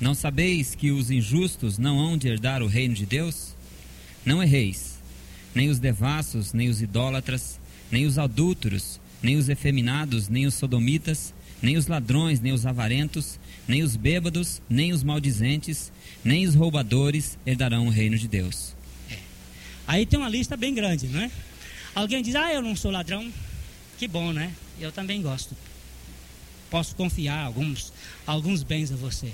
Não 0.00 0.12
sabeis 0.12 0.74
que 0.74 0.90
os 0.90 1.08
injustos 1.08 1.78
não 1.78 2.00
hão 2.00 2.18
de 2.18 2.26
herdar 2.26 2.60
o 2.60 2.66
reino 2.66 2.92
de 2.92 3.06
Deus? 3.06 3.54
Não 4.24 4.42
erreis, 4.42 4.98
nem 5.54 5.68
os 5.70 5.78
devassos, 5.78 6.52
nem 6.52 6.68
os 6.68 6.82
idólatras, 6.82 7.60
nem 7.92 8.04
os 8.04 8.18
adúlteros, 8.18 9.00
nem 9.22 9.36
os 9.36 9.48
efeminados, 9.48 10.28
nem 10.28 10.46
os 10.46 10.54
sodomitas, 10.54 11.32
nem 11.62 11.76
os 11.76 11.86
ladrões, 11.86 12.40
nem 12.40 12.52
os 12.52 12.66
avarentos, 12.66 13.38
nem 13.68 13.84
os 13.84 13.94
bêbados, 13.94 14.60
nem 14.68 14.92
os 14.92 15.04
maldizentes, 15.04 15.92
nem 16.24 16.44
os 16.44 16.56
roubadores 16.56 17.38
herdarão 17.46 17.86
o 17.86 17.90
reino 17.90 18.18
de 18.18 18.26
Deus. 18.26 18.74
É. 19.08 19.16
Aí 19.86 20.04
tem 20.04 20.18
uma 20.18 20.28
lista 20.28 20.56
bem 20.56 20.74
grande, 20.74 21.06
não 21.06 21.20
é? 21.20 21.30
Alguém 21.94 22.20
diz, 22.20 22.34
ah, 22.34 22.52
eu 22.52 22.62
não 22.62 22.74
sou 22.74 22.90
ladrão. 22.90 23.32
Que 24.02 24.08
bom, 24.08 24.32
né? 24.32 24.52
Eu 24.80 24.90
também 24.90 25.22
gosto. 25.22 25.56
Posso 26.68 26.92
confiar 26.96 27.38
alguns, 27.46 27.92
alguns 28.26 28.64
bens 28.64 28.90
a 28.90 28.96
você. 28.96 29.32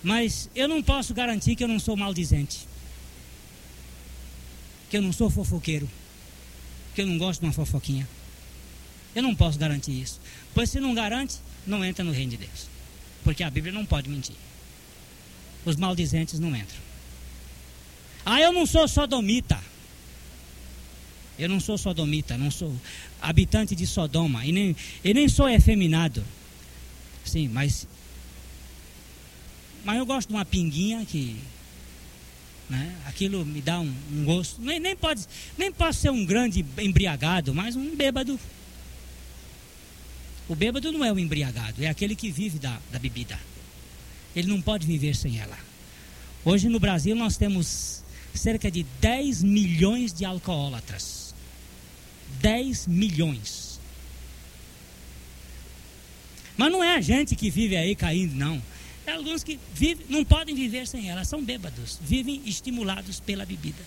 Mas 0.00 0.48
eu 0.54 0.68
não 0.68 0.80
posso 0.80 1.12
garantir 1.12 1.56
que 1.56 1.64
eu 1.64 1.66
não 1.66 1.80
sou 1.80 1.96
maldizente. 1.96 2.68
Que 4.88 4.96
eu 4.98 5.02
não 5.02 5.12
sou 5.12 5.28
fofoqueiro. 5.28 5.90
Que 6.94 7.02
eu 7.02 7.06
não 7.08 7.18
gosto 7.18 7.40
de 7.40 7.46
uma 7.46 7.52
fofoquinha. 7.52 8.06
Eu 9.12 9.24
não 9.24 9.34
posso 9.34 9.58
garantir 9.58 10.00
isso. 10.00 10.20
Pois 10.54 10.70
se 10.70 10.78
não 10.78 10.94
garante, 10.94 11.38
não 11.66 11.84
entra 11.84 12.04
no 12.04 12.12
reino 12.12 12.30
de 12.30 12.36
Deus. 12.36 12.68
Porque 13.24 13.42
a 13.42 13.50
Bíblia 13.50 13.72
não 13.72 13.84
pode 13.84 14.08
mentir. 14.08 14.36
Os 15.64 15.74
maldizentes 15.74 16.38
não 16.38 16.54
entram. 16.54 16.78
Ah, 18.24 18.40
eu 18.40 18.52
não 18.52 18.66
sou 18.66 18.86
sodomita. 18.86 19.60
Eu 21.38 21.48
não 21.48 21.60
sou 21.60 21.76
sodomita, 21.76 22.38
não 22.38 22.50
sou 22.52 22.72
habitante 23.20 23.74
de 23.74 23.86
Sodoma. 23.86 24.44
E 24.44 24.52
nem, 24.52 24.76
e 25.04 25.14
nem 25.14 25.28
sou 25.28 25.48
efeminado. 25.48 26.24
Sim, 27.24 27.48
mas. 27.48 27.86
Mas 29.84 29.98
eu 29.98 30.06
gosto 30.06 30.28
de 30.28 30.34
uma 30.34 30.44
pinguinha 30.44 31.04
que. 31.04 31.36
Né, 32.68 32.96
aquilo 33.06 33.44
me 33.44 33.60
dá 33.60 33.78
um, 33.78 33.94
um 34.12 34.24
gosto. 34.24 34.60
Nem, 34.60 34.80
nem, 34.80 34.96
pode, 34.96 35.24
nem 35.56 35.70
posso 35.70 36.00
ser 36.00 36.10
um 36.10 36.24
grande 36.24 36.64
embriagado, 36.78 37.54
mas 37.54 37.76
um 37.76 37.94
bêbado 37.94 38.38
o 40.48 40.54
bêbado 40.54 40.92
não 40.92 41.04
é 41.04 41.12
o 41.12 41.18
embriagado, 41.18 41.82
é 41.82 41.88
aquele 41.88 42.14
que 42.14 42.30
vive 42.30 42.58
da, 42.58 42.78
da 42.92 42.98
bebida. 42.98 43.38
Ele 44.34 44.48
não 44.48 44.60
pode 44.60 44.86
viver 44.86 45.16
sem 45.16 45.38
ela. 45.40 45.58
Hoje 46.44 46.68
no 46.68 46.78
Brasil 46.78 47.16
nós 47.16 47.36
temos 47.36 48.04
cerca 48.32 48.70
de 48.70 48.84
10 49.00 49.42
milhões 49.42 50.12
de 50.12 50.24
alcoólatras. 50.24 51.25
10 52.40 52.86
milhões. 52.86 53.80
Mas 56.56 56.72
não 56.72 56.82
é 56.82 56.96
a 56.96 57.00
gente 57.00 57.36
que 57.36 57.50
vive 57.50 57.76
aí 57.76 57.94
caindo, 57.94 58.34
não. 58.34 58.62
É 59.06 59.12
alguns 59.12 59.44
que 59.44 59.58
vivem, 59.74 60.06
não 60.08 60.24
podem 60.24 60.54
viver 60.54 60.86
sem 60.86 61.08
ela, 61.08 61.24
são 61.24 61.44
bêbados, 61.44 61.98
vivem 62.02 62.42
estimulados 62.44 63.20
pela 63.20 63.46
bebida. 63.46 63.82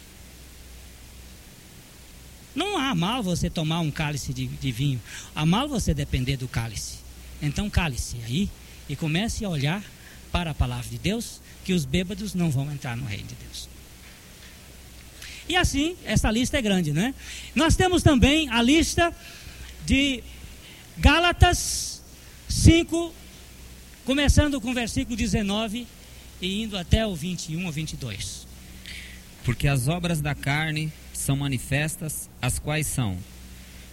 Não 2.56 2.78
há 2.78 2.96
mal 2.96 3.22
você 3.22 3.50
tomar 3.50 3.80
um 3.80 3.92
cálice 3.92 4.34
de, 4.34 4.48
de 4.48 4.72
vinho. 4.72 5.02
Há 5.36 5.46
mal 5.46 5.68
você 5.68 5.94
depender 5.94 6.38
do 6.38 6.48
cálice. 6.48 7.00
Então 7.42 7.70
cale-se 7.70 8.18
aí 8.26 8.50
e 8.88 8.96
comece 8.96 9.46
a 9.46 9.50
olhar 9.50 9.84
para 10.32 10.52
a 10.52 10.54
palavra 10.54 10.90
de 10.90 10.98
Deus, 10.98 11.42
que 11.64 11.74
os 11.74 11.86
bêbados 11.86 12.34
não 12.34 12.50
vão 12.50 12.72
entrar 12.72 12.96
no 12.96 13.06
reino 13.06 13.28
de 13.28 13.36
Deus. 13.36 13.70
E 15.50 15.56
assim, 15.56 15.98
essa 16.06 16.30
lista 16.30 16.60
é 16.60 16.62
grande, 16.62 16.94
né? 16.94 17.12
Nós 17.56 17.76
temos 17.76 18.04
também 18.04 18.48
a 18.50 18.62
lista 18.62 19.12
de 19.84 20.24
Gálatas 20.96 22.04
5, 22.48 23.12
começando 24.06 24.62
com 24.62 24.70
o 24.70 24.74
versículo 24.76 25.18
19 25.18 25.88
e 26.40 26.62
indo 26.62 26.78
até 26.78 27.04
o 27.04 27.16
21 27.16 27.66
ou 27.66 27.72
22. 27.72 28.46
Porque 29.44 29.68
as 29.68 29.88
obras 29.88 30.22
da 30.22 30.36
carne 30.36 30.94
são 31.12 31.36
manifestas, 31.36 32.30
as 32.40 32.60
quais 32.60 32.86
são 32.86 33.18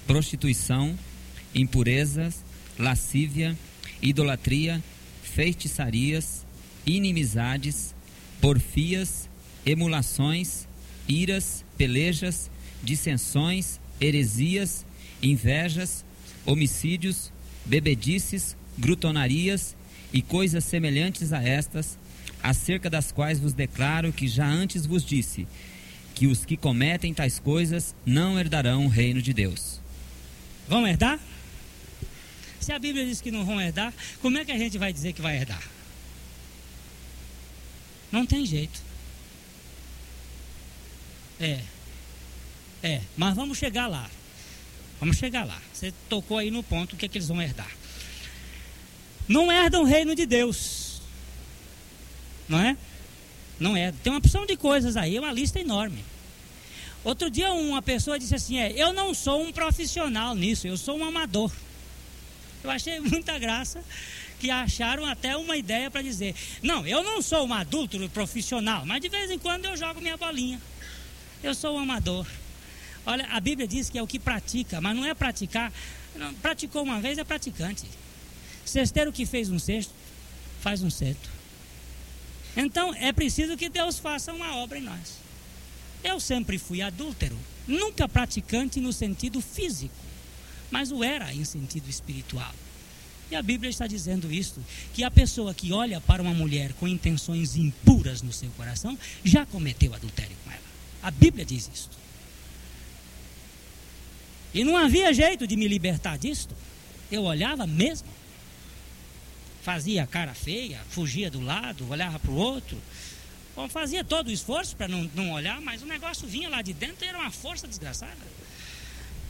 prostituição, 0.06 0.96
impurezas, 1.54 2.44
lascívia, 2.78 3.56
idolatria, 4.02 4.84
feitiçarias, 5.22 6.44
inimizades, 6.84 7.94
porfias, 8.42 9.26
emulações, 9.64 10.66
iras, 11.08 11.64
pelejas, 11.76 12.50
dissensões, 12.82 13.80
heresias, 14.00 14.84
invejas, 15.22 16.04
homicídios, 16.44 17.32
bebedices, 17.64 18.56
grutonarias 18.78 19.74
e 20.12 20.22
coisas 20.22 20.64
semelhantes 20.64 21.32
a 21.32 21.42
estas, 21.42 21.98
acerca 22.42 22.88
das 22.88 23.10
quais 23.10 23.40
vos 23.40 23.52
declaro 23.52 24.12
que 24.12 24.28
já 24.28 24.46
antes 24.46 24.86
vos 24.86 25.04
disse 25.04 25.46
que 26.14 26.26
os 26.26 26.44
que 26.44 26.56
cometem 26.56 27.12
tais 27.12 27.38
coisas 27.38 27.94
não 28.04 28.38
herdarão 28.38 28.86
o 28.86 28.88
reino 28.88 29.20
de 29.20 29.34
Deus. 29.34 29.80
Vão 30.68 30.86
herdar? 30.86 31.20
Se 32.58 32.72
a 32.72 32.78
Bíblia 32.78 33.04
diz 33.04 33.20
que 33.20 33.30
não 33.30 33.44
vão 33.44 33.60
herdar, 33.60 33.92
como 34.20 34.38
é 34.38 34.44
que 34.44 34.50
a 34.50 34.58
gente 34.58 34.78
vai 34.78 34.92
dizer 34.92 35.12
que 35.12 35.20
vai 35.20 35.36
herdar? 35.36 35.62
Não 38.10 38.24
tem 38.24 38.46
jeito. 38.46 38.85
É. 41.40 41.60
É, 42.82 43.00
mas 43.16 43.34
vamos 43.34 43.58
chegar 43.58 43.86
lá. 43.86 44.08
Vamos 45.00 45.16
chegar 45.16 45.44
lá. 45.44 45.60
Você 45.72 45.92
tocou 46.08 46.38
aí 46.38 46.50
no 46.50 46.62
ponto 46.62 46.94
o 46.94 46.96
que, 46.96 47.06
é 47.06 47.08
que 47.08 47.18
eles 47.18 47.28
vão 47.28 47.40
herdar. 47.40 47.70
Não 49.28 49.50
herdam 49.50 49.82
o 49.82 49.86
reino 49.86 50.14
de 50.14 50.24
Deus. 50.24 51.00
Não 52.48 52.58
é? 52.58 52.76
Não 53.58 53.76
é. 53.76 53.92
Tem 54.02 54.12
uma 54.12 54.18
opção 54.18 54.46
de 54.46 54.56
coisas 54.56 54.96
aí, 54.96 55.18
uma 55.18 55.32
lista 55.32 55.58
enorme. 55.58 56.04
Outro 57.02 57.30
dia 57.30 57.52
uma 57.52 57.82
pessoa 57.82 58.18
disse 58.18 58.34
assim: 58.34 58.58
é, 58.58 58.72
eu 58.72 58.92
não 58.92 59.14
sou 59.14 59.42
um 59.42 59.52
profissional 59.52 60.34
nisso, 60.34 60.66
eu 60.66 60.76
sou 60.76 60.98
um 60.98 61.04
amador. 61.04 61.52
Eu 62.62 62.70
achei 62.70 62.98
muita 63.00 63.38
graça 63.38 63.82
que 64.38 64.50
acharam 64.50 65.04
até 65.06 65.36
uma 65.36 65.56
ideia 65.56 65.90
para 65.90 66.02
dizer: 66.02 66.34
não, 66.62 66.86
eu 66.86 67.02
não 67.02 67.22
sou 67.22 67.46
um 67.46 67.54
adulto 67.54 67.96
profissional, 68.10 68.84
mas 68.84 69.00
de 69.00 69.08
vez 69.08 69.30
em 69.30 69.38
quando 69.38 69.66
eu 69.66 69.76
jogo 69.76 70.00
minha 70.00 70.16
bolinha. 70.16 70.60
Eu 71.42 71.54
sou 71.54 71.76
um 71.76 71.78
amador. 71.78 72.26
Olha, 73.04 73.26
a 73.26 73.40
Bíblia 73.40 73.68
diz 73.68 73.88
que 73.88 73.98
é 73.98 74.02
o 74.02 74.06
que 74.06 74.18
pratica, 74.18 74.80
mas 74.80 74.96
não 74.96 75.04
é 75.04 75.14
praticar. 75.14 75.72
Não, 76.14 76.34
praticou 76.34 76.82
uma 76.82 77.00
vez 77.00 77.18
é 77.18 77.24
praticante. 77.24 77.86
Cesteiro 78.64 79.12
que 79.12 79.24
fez 79.24 79.48
um 79.48 79.58
cesto, 79.58 79.92
faz 80.60 80.82
um 80.82 80.90
cesto. 80.90 81.30
Então 82.56 82.94
é 82.94 83.12
preciso 83.12 83.56
que 83.56 83.68
Deus 83.68 83.98
faça 83.98 84.32
uma 84.32 84.56
obra 84.56 84.78
em 84.78 84.82
nós. 84.82 85.18
Eu 86.02 86.18
sempre 86.18 86.58
fui 86.58 86.82
adúltero, 86.82 87.38
nunca 87.66 88.08
praticante 88.08 88.80
no 88.80 88.92
sentido 88.92 89.40
físico, 89.40 89.94
mas 90.70 90.90
o 90.90 91.04
era 91.04 91.32
em 91.32 91.44
sentido 91.44 91.88
espiritual. 91.88 92.54
E 93.30 93.34
a 93.34 93.42
Bíblia 93.42 93.70
está 93.70 93.86
dizendo 93.86 94.32
isto: 94.32 94.60
que 94.94 95.04
a 95.04 95.10
pessoa 95.10 95.54
que 95.54 95.72
olha 95.72 96.00
para 96.00 96.22
uma 96.22 96.32
mulher 96.32 96.72
com 96.74 96.86
intenções 96.88 97.56
impuras 97.56 98.22
no 98.22 98.32
seu 98.32 98.50
coração 98.50 98.98
já 99.24 99.44
cometeu 99.44 99.94
adultério 99.94 100.36
com 100.44 100.50
ela. 100.50 100.65
A 101.06 101.10
Bíblia 101.10 101.44
diz 101.44 101.70
isto. 101.72 101.96
E 104.52 104.64
não 104.64 104.76
havia 104.76 105.14
jeito 105.14 105.46
de 105.46 105.56
me 105.56 105.68
libertar 105.68 106.18
disto. 106.18 106.54
Eu 107.12 107.22
olhava 107.22 107.66
mesmo 107.66 108.08
fazia 109.66 110.06
cara 110.06 110.32
feia, 110.32 110.80
fugia 110.90 111.28
do 111.28 111.40
lado, 111.40 111.90
olhava 111.90 112.20
para 112.20 112.30
o 112.30 112.36
outro. 112.36 112.80
Bom, 113.56 113.68
fazia 113.68 114.04
todo 114.04 114.28
o 114.28 114.30
esforço 114.30 114.76
para 114.76 114.86
não, 114.86 115.10
não 115.12 115.32
olhar, 115.32 115.60
mas 115.60 115.82
o 115.82 115.86
negócio 115.86 116.28
vinha 116.28 116.48
lá 116.48 116.62
de 116.62 116.72
dentro 116.72 117.04
e 117.04 117.08
era 117.08 117.18
uma 117.18 117.32
força 117.32 117.66
desgraçada. 117.66 118.16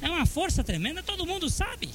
É 0.03 0.11
uma 0.11 0.27
força 0.27 0.63
tremenda, 0.63 1.03
todo 1.03 1.25
mundo 1.25 1.49
sabe. 1.49 1.89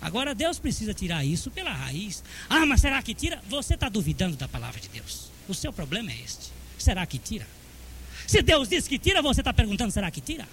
Agora 0.00 0.34
Deus 0.34 0.58
precisa 0.58 0.92
tirar 0.92 1.24
isso 1.24 1.48
pela 1.48 1.70
raiz. 1.70 2.24
Ah, 2.50 2.66
mas 2.66 2.80
será 2.80 3.00
que 3.00 3.14
tira? 3.14 3.40
Você 3.48 3.74
está 3.74 3.88
duvidando 3.88 4.36
da 4.36 4.48
palavra 4.48 4.80
de 4.80 4.88
Deus. 4.88 5.30
O 5.48 5.54
seu 5.54 5.72
problema 5.72 6.10
é 6.10 6.20
este. 6.24 6.50
Será 6.76 7.06
que 7.06 7.20
tira? 7.20 7.46
Se 8.26 8.42
Deus 8.42 8.68
diz 8.68 8.88
que 8.88 8.98
tira, 8.98 9.22
você 9.22 9.40
está 9.40 9.52
perguntando: 9.52 9.90
será 9.90 10.10
que 10.10 10.20
tira? 10.20 10.46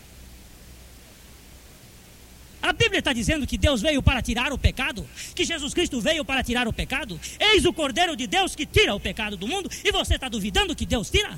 A 2.61 2.71
Bíblia 2.71 2.99
está 2.99 3.11
dizendo 3.11 3.45
que 3.45 3.57
Deus 3.57 3.81
veio 3.81 4.01
para 4.01 4.21
tirar 4.21 4.53
o 4.53 4.57
pecado, 4.57 5.05
que 5.35 5.43
Jesus 5.43 5.73
Cristo 5.73 5.99
veio 5.99 6.23
para 6.23 6.41
tirar 6.41 6.65
o 6.65 6.71
pecado. 6.71 7.19
Eis 7.37 7.65
o 7.65 7.73
Cordeiro 7.73 8.15
de 8.15 8.25
Deus 8.25 8.55
que 8.55 8.65
tira 8.65 8.95
o 8.95 8.99
pecado 9.01 9.35
do 9.35 9.45
mundo, 9.45 9.69
e 9.83 9.91
você 9.91 10.15
está 10.15 10.29
duvidando 10.29 10.73
que 10.73 10.85
Deus 10.85 11.09
tira? 11.09 11.37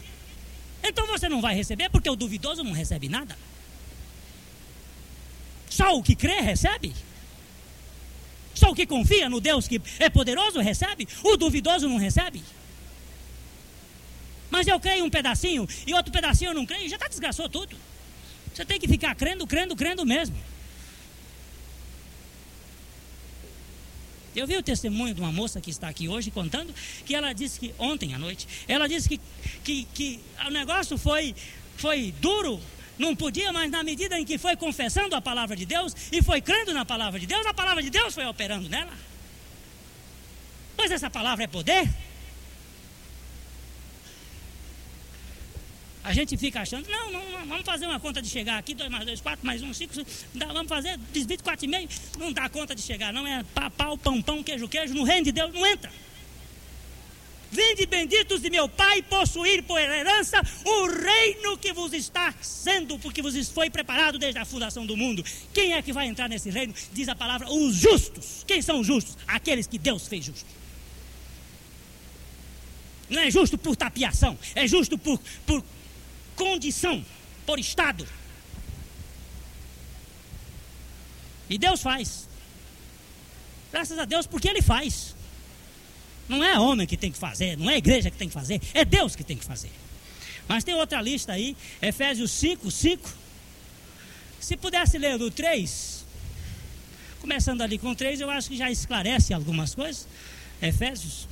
Então 0.84 1.08
você 1.08 1.28
não 1.28 1.42
vai 1.42 1.56
receber, 1.56 1.90
porque 1.90 2.08
o 2.08 2.16
duvidoso 2.16 2.64
não 2.64 2.74
recebe 2.74 3.10
nada. 3.10 3.36
Só 5.68 5.98
o 5.98 6.04
que 6.04 6.16
crê 6.16 6.42
recebe. 6.42 6.94
Só 8.54 8.70
o 8.70 8.76
que 8.76 8.86
confia 8.86 9.28
no 9.28 9.42
Deus 9.42 9.68
que 9.68 9.82
é 10.00 10.10
poderoso 10.10 10.60
recebe. 10.60 11.08
O 11.24 11.36
duvidoso 11.36 11.90
não 11.90 11.98
recebe. 11.98 12.44
Mas 14.56 14.68
eu 14.68 14.80
creio 14.80 15.04
um 15.04 15.10
pedacinho 15.10 15.68
e 15.86 15.94
outro 15.94 16.14
pedacinho 16.14 16.52
eu 16.52 16.54
não 16.54 16.66
creio, 16.66 16.88
já 16.88 16.96
está 16.96 17.10
desgraçou 17.10 17.50
tudo. 17.50 17.76
Você 18.54 18.64
tem 18.64 18.80
que 18.80 18.88
ficar 18.88 19.14
crendo, 19.14 19.46
crendo, 19.46 19.76
crendo 19.76 20.06
mesmo. 20.06 20.38
Eu 24.34 24.48
vi 24.48 24.56
o 24.56 24.64
testemunho 24.64 25.14
de 25.14 25.20
uma 25.20 25.30
moça 25.30 25.60
que 25.60 25.70
está 25.70 25.90
aqui 25.90 26.08
hoje 26.08 26.32
contando 26.32 26.74
que 27.06 27.14
ela 27.14 27.34
disse 27.34 27.60
que 27.60 27.76
ontem 27.78 28.14
à 28.14 28.18
noite, 28.18 28.48
ela 28.66 28.88
disse 28.88 29.10
que, 29.10 29.20
que, 29.62 29.88
que 29.94 30.20
o 30.48 30.50
negócio 30.52 30.98
foi, 30.98 31.36
foi 31.76 32.14
duro, 32.22 32.62
não 32.98 33.14
podia, 33.14 33.52
mas 33.52 33.70
na 33.70 33.84
medida 33.84 34.18
em 34.18 34.24
que 34.24 34.38
foi 34.38 34.56
confessando 34.56 35.18
a 35.18 35.22
palavra 35.22 35.58
de 35.58 35.66
Deus 35.66 35.94
e 36.14 36.22
foi 36.22 36.40
crendo 36.40 36.74
na 36.74 36.86
palavra 36.86 37.20
de 37.20 37.26
Deus, 37.26 37.46
a 37.46 37.54
palavra 37.54 37.84
de 37.84 37.90
Deus 37.90 38.14
foi 38.14 38.26
operando 38.26 38.70
nela. 38.70 38.94
Pois 40.78 40.92
essa 40.92 41.10
palavra 41.10 41.44
é 41.44 41.48
poder. 41.48 42.05
A 46.06 46.14
gente 46.14 46.38
fica 46.38 46.62
achando, 46.62 46.88
não, 46.88 47.12
não, 47.12 47.48
vamos 47.48 47.66
fazer 47.66 47.88
uma 47.88 48.00
conta 48.00 48.22
de 48.22 48.30
chegar 48.30 48.60
aqui, 48.60 48.76
2 48.76 48.92
mais 48.92 49.06
2, 49.06 49.22
4 49.22 49.44
mais 49.44 49.64
1, 49.64 49.74
5, 49.74 49.94
vamos 50.36 50.70
fazer 50.70 51.00
24,5, 51.12 51.90
não 52.20 52.32
dá 52.32 52.48
conta 52.48 52.76
de 52.76 52.82
chegar, 52.84 53.12
não 53.12 53.26
é 53.26 53.44
pau, 53.76 53.98
pão, 53.98 54.22
pão, 54.22 54.44
queijo, 54.44 54.68
queijo, 54.68 54.94
no 54.94 55.04
reino 55.04 55.26
de 55.26 55.32
Deus 55.32 55.52
não 55.52 55.66
entra. 55.66 55.92
Vinde 57.52 57.88
benditos 57.88 58.40
de 58.40 58.52
meu 58.52 58.70
Pai, 58.70 59.02
possuir 59.02 59.64
por 59.64 59.80
herança 59.80 60.40
o 60.64 60.88
reino 60.88 61.58
que 61.58 61.74
vos 61.74 61.92
está 61.92 62.32
sendo, 62.40 63.00
porque 63.00 63.24
vos 63.24 63.50
foi 63.50 63.72
preparado 63.72 64.20
desde 64.20 64.40
a 64.40 64.46
fundação 64.46 64.86
do 64.86 64.96
mundo. 64.96 65.24
Quem 65.54 65.74
é 65.74 65.82
que 65.82 65.92
vai 65.92 66.06
entrar 66.06 66.30
nesse 66.30 66.52
reino? 66.52 66.74
Diz 66.94 67.10
a 67.10 67.16
palavra, 67.16 67.50
os 67.50 67.76
justos. 67.76 68.44
Quem 68.46 68.62
são 68.62 68.82
os 68.82 68.86
justos? 68.86 69.18
Aqueles 69.26 69.66
que 69.66 69.80
Deus 69.80 70.08
fez 70.08 70.26
justos. 70.26 70.46
Não 73.10 73.22
é 73.22 73.32
justo 73.32 73.58
por 73.58 73.76
tapiação, 73.76 74.38
é 74.54 74.68
justo 74.68 74.98
por, 74.98 75.20
por 75.46 75.64
condição, 76.36 77.04
por 77.46 77.60
estado. 77.60 78.08
E 81.50 81.58
Deus 81.58 81.82
faz. 81.82 82.28
Graças 83.72 83.98
a 83.98 84.06
Deus, 84.06 84.26
porque 84.26 84.48
Ele 84.48 84.62
faz. 84.62 85.16
Não 86.28 86.44
é 86.44 86.60
homem 86.60 86.88
que 86.88 86.98
tem 86.98 87.12
que 87.12 87.18
fazer, 87.18 87.58
não 87.58 87.70
é 87.70 87.78
igreja 87.78 88.10
que 88.10 88.18
tem 88.18 88.28
que 88.28 88.34
fazer, 88.34 88.60
é 88.74 88.84
Deus 88.84 89.16
que 89.16 89.24
tem 89.24 89.38
que 89.38 89.46
fazer. 89.46 89.72
Mas 90.48 90.64
tem 90.64 90.74
outra 90.74 91.02
lista 91.02 91.34
aí, 91.34 91.56
Efésios 91.82 92.32
5, 92.32 92.70
5. 92.70 93.10
Se 94.40 94.58
pudesse 94.58 94.98
ler 94.98 95.18
do 95.18 95.30
3, 95.30 96.06
começando 97.20 97.62
ali 97.62 97.78
com 97.78 97.94
3, 97.94 98.22
eu 98.22 98.30
acho 98.30 98.50
que 98.50 98.58
já 98.58 98.70
esclarece 98.70 99.34
algumas 99.34 99.74
coisas. 99.76 100.08
Efésios 100.62 101.28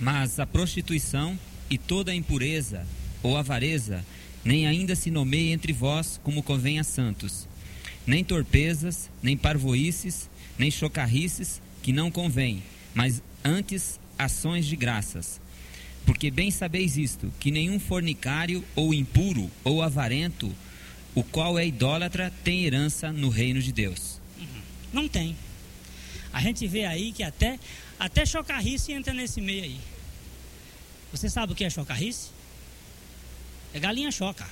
Mas 0.00 0.40
a 0.40 0.46
prostituição 0.46 1.38
e 1.68 1.76
toda 1.76 2.10
a 2.10 2.14
impureza 2.14 2.86
ou 3.22 3.36
avareza 3.36 4.04
nem 4.42 4.66
ainda 4.66 4.96
se 4.96 5.10
nomeia 5.10 5.52
entre 5.52 5.72
vós 5.72 6.18
como 6.24 6.42
convém 6.42 6.80
a 6.80 6.84
santos, 6.84 7.46
nem 8.06 8.24
torpezas, 8.24 9.10
nem 9.22 9.36
parvoices, 9.36 10.28
nem 10.58 10.70
chocarrices, 10.70 11.60
que 11.82 11.92
não 11.92 12.10
convém, 12.10 12.62
mas 12.94 13.22
antes 13.44 14.00
ações 14.18 14.66
de 14.66 14.76
graças. 14.76 15.40
Porque 16.06 16.30
bem 16.30 16.50
sabeis 16.50 16.96
isto, 16.96 17.32
que 17.38 17.50
nenhum 17.50 17.78
fornicário 17.78 18.64
ou 18.74 18.94
impuro 18.94 19.50
ou 19.62 19.82
avarento, 19.82 20.50
o 21.14 21.22
qual 21.22 21.58
é 21.58 21.66
idólatra, 21.66 22.32
tem 22.42 22.64
herança 22.64 23.12
no 23.12 23.28
reino 23.28 23.60
de 23.60 23.72
Deus. 23.72 24.18
Não 24.92 25.06
tem. 25.06 25.36
A 26.32 26.40
gente 26.40 26.66
vê 26.66 26.84
aí 26.84 27.12
que 27.12 27.22
até, 27.22 27.58
até 28.00 28.24
chocarrice 28.24 28.90
entra 28.92 29.12
nesse 29.12 29.42
meio 29.42 29.62
aí. 29.62 29.80
Você 31.12 31.28
sabe 31.28 31.52
o 31.52 31.54
que 31.54 31.64
é 31.64 31.68
chocarrice? 31.68 32.30
É 33.74 33.78
galinha 33.78 34.10
choca. 34.10 34.48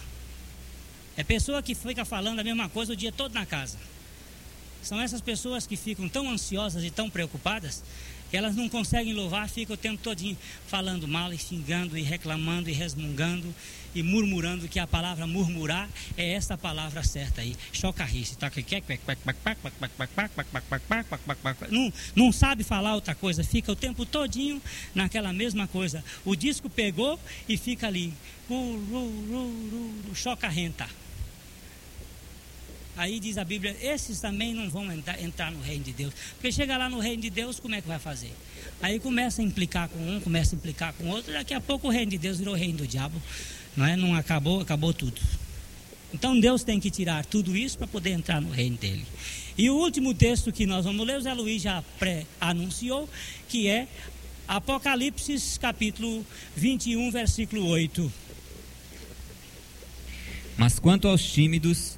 É 1.17 1.25
pessoa 1.25 1.63
que 1.63 1.75
fica 1.75 2.05
falando 2.05 2.41
a 2.41 2.45
mesma 2.45 2.69
coisa 2.69 2.93
o 2.93 2.97
dia 2.97 3.11
todo 3.11 3.33
na 3.33 3.47
casa. 3.47 3.79
São 4.83 5.01
essas 5.01 5.23
pessoas 5.23 5.67
que 5.67 5.77
ficam 5.77 6.11
tão 6.11 6.31
ansiosas 6.31 6.85
e 6.85 6.91
tão 6.91 7.09
preocupadas 7.09 7.83
elas 8.33 8.55
não 8.55 8.69
conseguem 8.69 9.13
louvar, 9.13 9.49
ficam 9.49 9.75
o 9.75 9.77
tempo 9.77 10.03
todinho 10.03 10.37
falando 10.67 11.09
mal 11.09 11.33
e 11.33 11.39
xingando 11.39 11.97
e 11.97 12.03
reclamando 12.03 12.69
e 12.69 12.73
resmungando 12.73 13.55
e 13.95 14.03
murmurando 14.03 14.69
que 14.69 14.79
a 14.79 14.87
palavra 14.87 15.27
murmurar 15.27 15.89
é 16.17 16.33
essa 16.33 16.57
palavra 16.57 17.03
certa 17.03 17.41
aí. 17.41 17.57
Chocarrice. 17.73 18.37
Não, 21.73 21.93
não 22.15 22.33
sabe 22.33 22.65
falar 22.65 22.95
outra 22.95 23.15
coisa, 23.15 23.43
fica 23.43 23.73
o 23.73 23.77
tempo 23.77 24.05
todinho 24.05 24.61
naquela 24.95 25.33
mesma 25.33 25.67
coisa. 25.67 26.05
O 26.25 26.37
disco 26.37 26.69
pegou 26.69 27.19
e 27.49 27.57
fica 27.57 27.87
ali. 27.87 28.13
Chocarrenta. 30.15 30.89
Aí 32.99 33.21
diz 33.21 33.39
a 33.39 33.45
Bíblia, 33.45 33.77
esses 33.81 34.21
também 34.21 34.53
não 34.53 34.69
vão 34.69 34.93
entrar, 34.93 35.23
entrar, 35.23 35.53
no 35.53 35.61
reino 35.63 35.85
de 35.85 35.93
Deus. 35.93 36.13
Porque 36.35 36.51
chega 36.51 36.77
lá 36.77 36.91
no 36.91 36.99
reino 36.99 37.23
de 37.23 37.31
Deus, 37.31 37.61
como 37.61 37.77
é 37.77 37.81
que 37.81 37.87
vai 37.87 38.01
fazer? 38.01 38.33
Aí 38.83 38.99
começa 38.99 39.41
a 39.41 39.45
implicar 39.45 39.89
com 39.89 40.01
um, 40.01 40.21
começa 40.21 40.55
a 40.55 40.57
implicar 40.57 40.93
com 40.95 41.07
outro, 41.09 41.33
daqui 41.33 41.55
a 41.55 41.61
pouco 41.61 41.87
o 41.87 41.91
reino 41.93 42.11
de 42.11 42.19
Deus 42.19 42.39
virou 42.39 42.57
reino 42.57 42.79
do 42.79 42.89
diabo. 42.89 43.23
Não 43.77 43.87
é? 43.87 43.95
Não 43.95 44.17
acabou, 44.17 44.61
acabou 44.61 44.93
tudo. 44.93 45.21
Então 46.13 46.41
Deus 46.41 46.65
tem 46.65 46.81
que 46.81 46.91
tirar 46.91 47.25
tudo 47.25 47.57
isso 47.57 47.79
para 47.79 47.87
poder 47.87 48.11
entrar 48.11 48.41
no 48.41 48.51
reino 48.51 48.77
dele. 48.77 49.07
E 49.57 49.71
o 49.71 49.77
último 49.77 50.13
texto 50.13 50.51
que 50.51 50.67
nós 50.67 50.85
vamos 50.85 51.07
ler, 51.07 51.19
o 51.19 51.21
Zé 51.21 51.33
Luiz 51.35 51.63
já 51.63 51.81
pré-anunciou, 52.01 53.09
que 53.49 53.69
é 53.69 53.87
Apocalipse 54.49 55.37
capítulo 55.61 56.27
21, 56.57 57.13
versículo 57.13 57.65
8. 57.67 58.13
Mas 60.57 60.81
quanto 60.81 61.07
aos 61.07 61.23
tímidos 61.23 61.97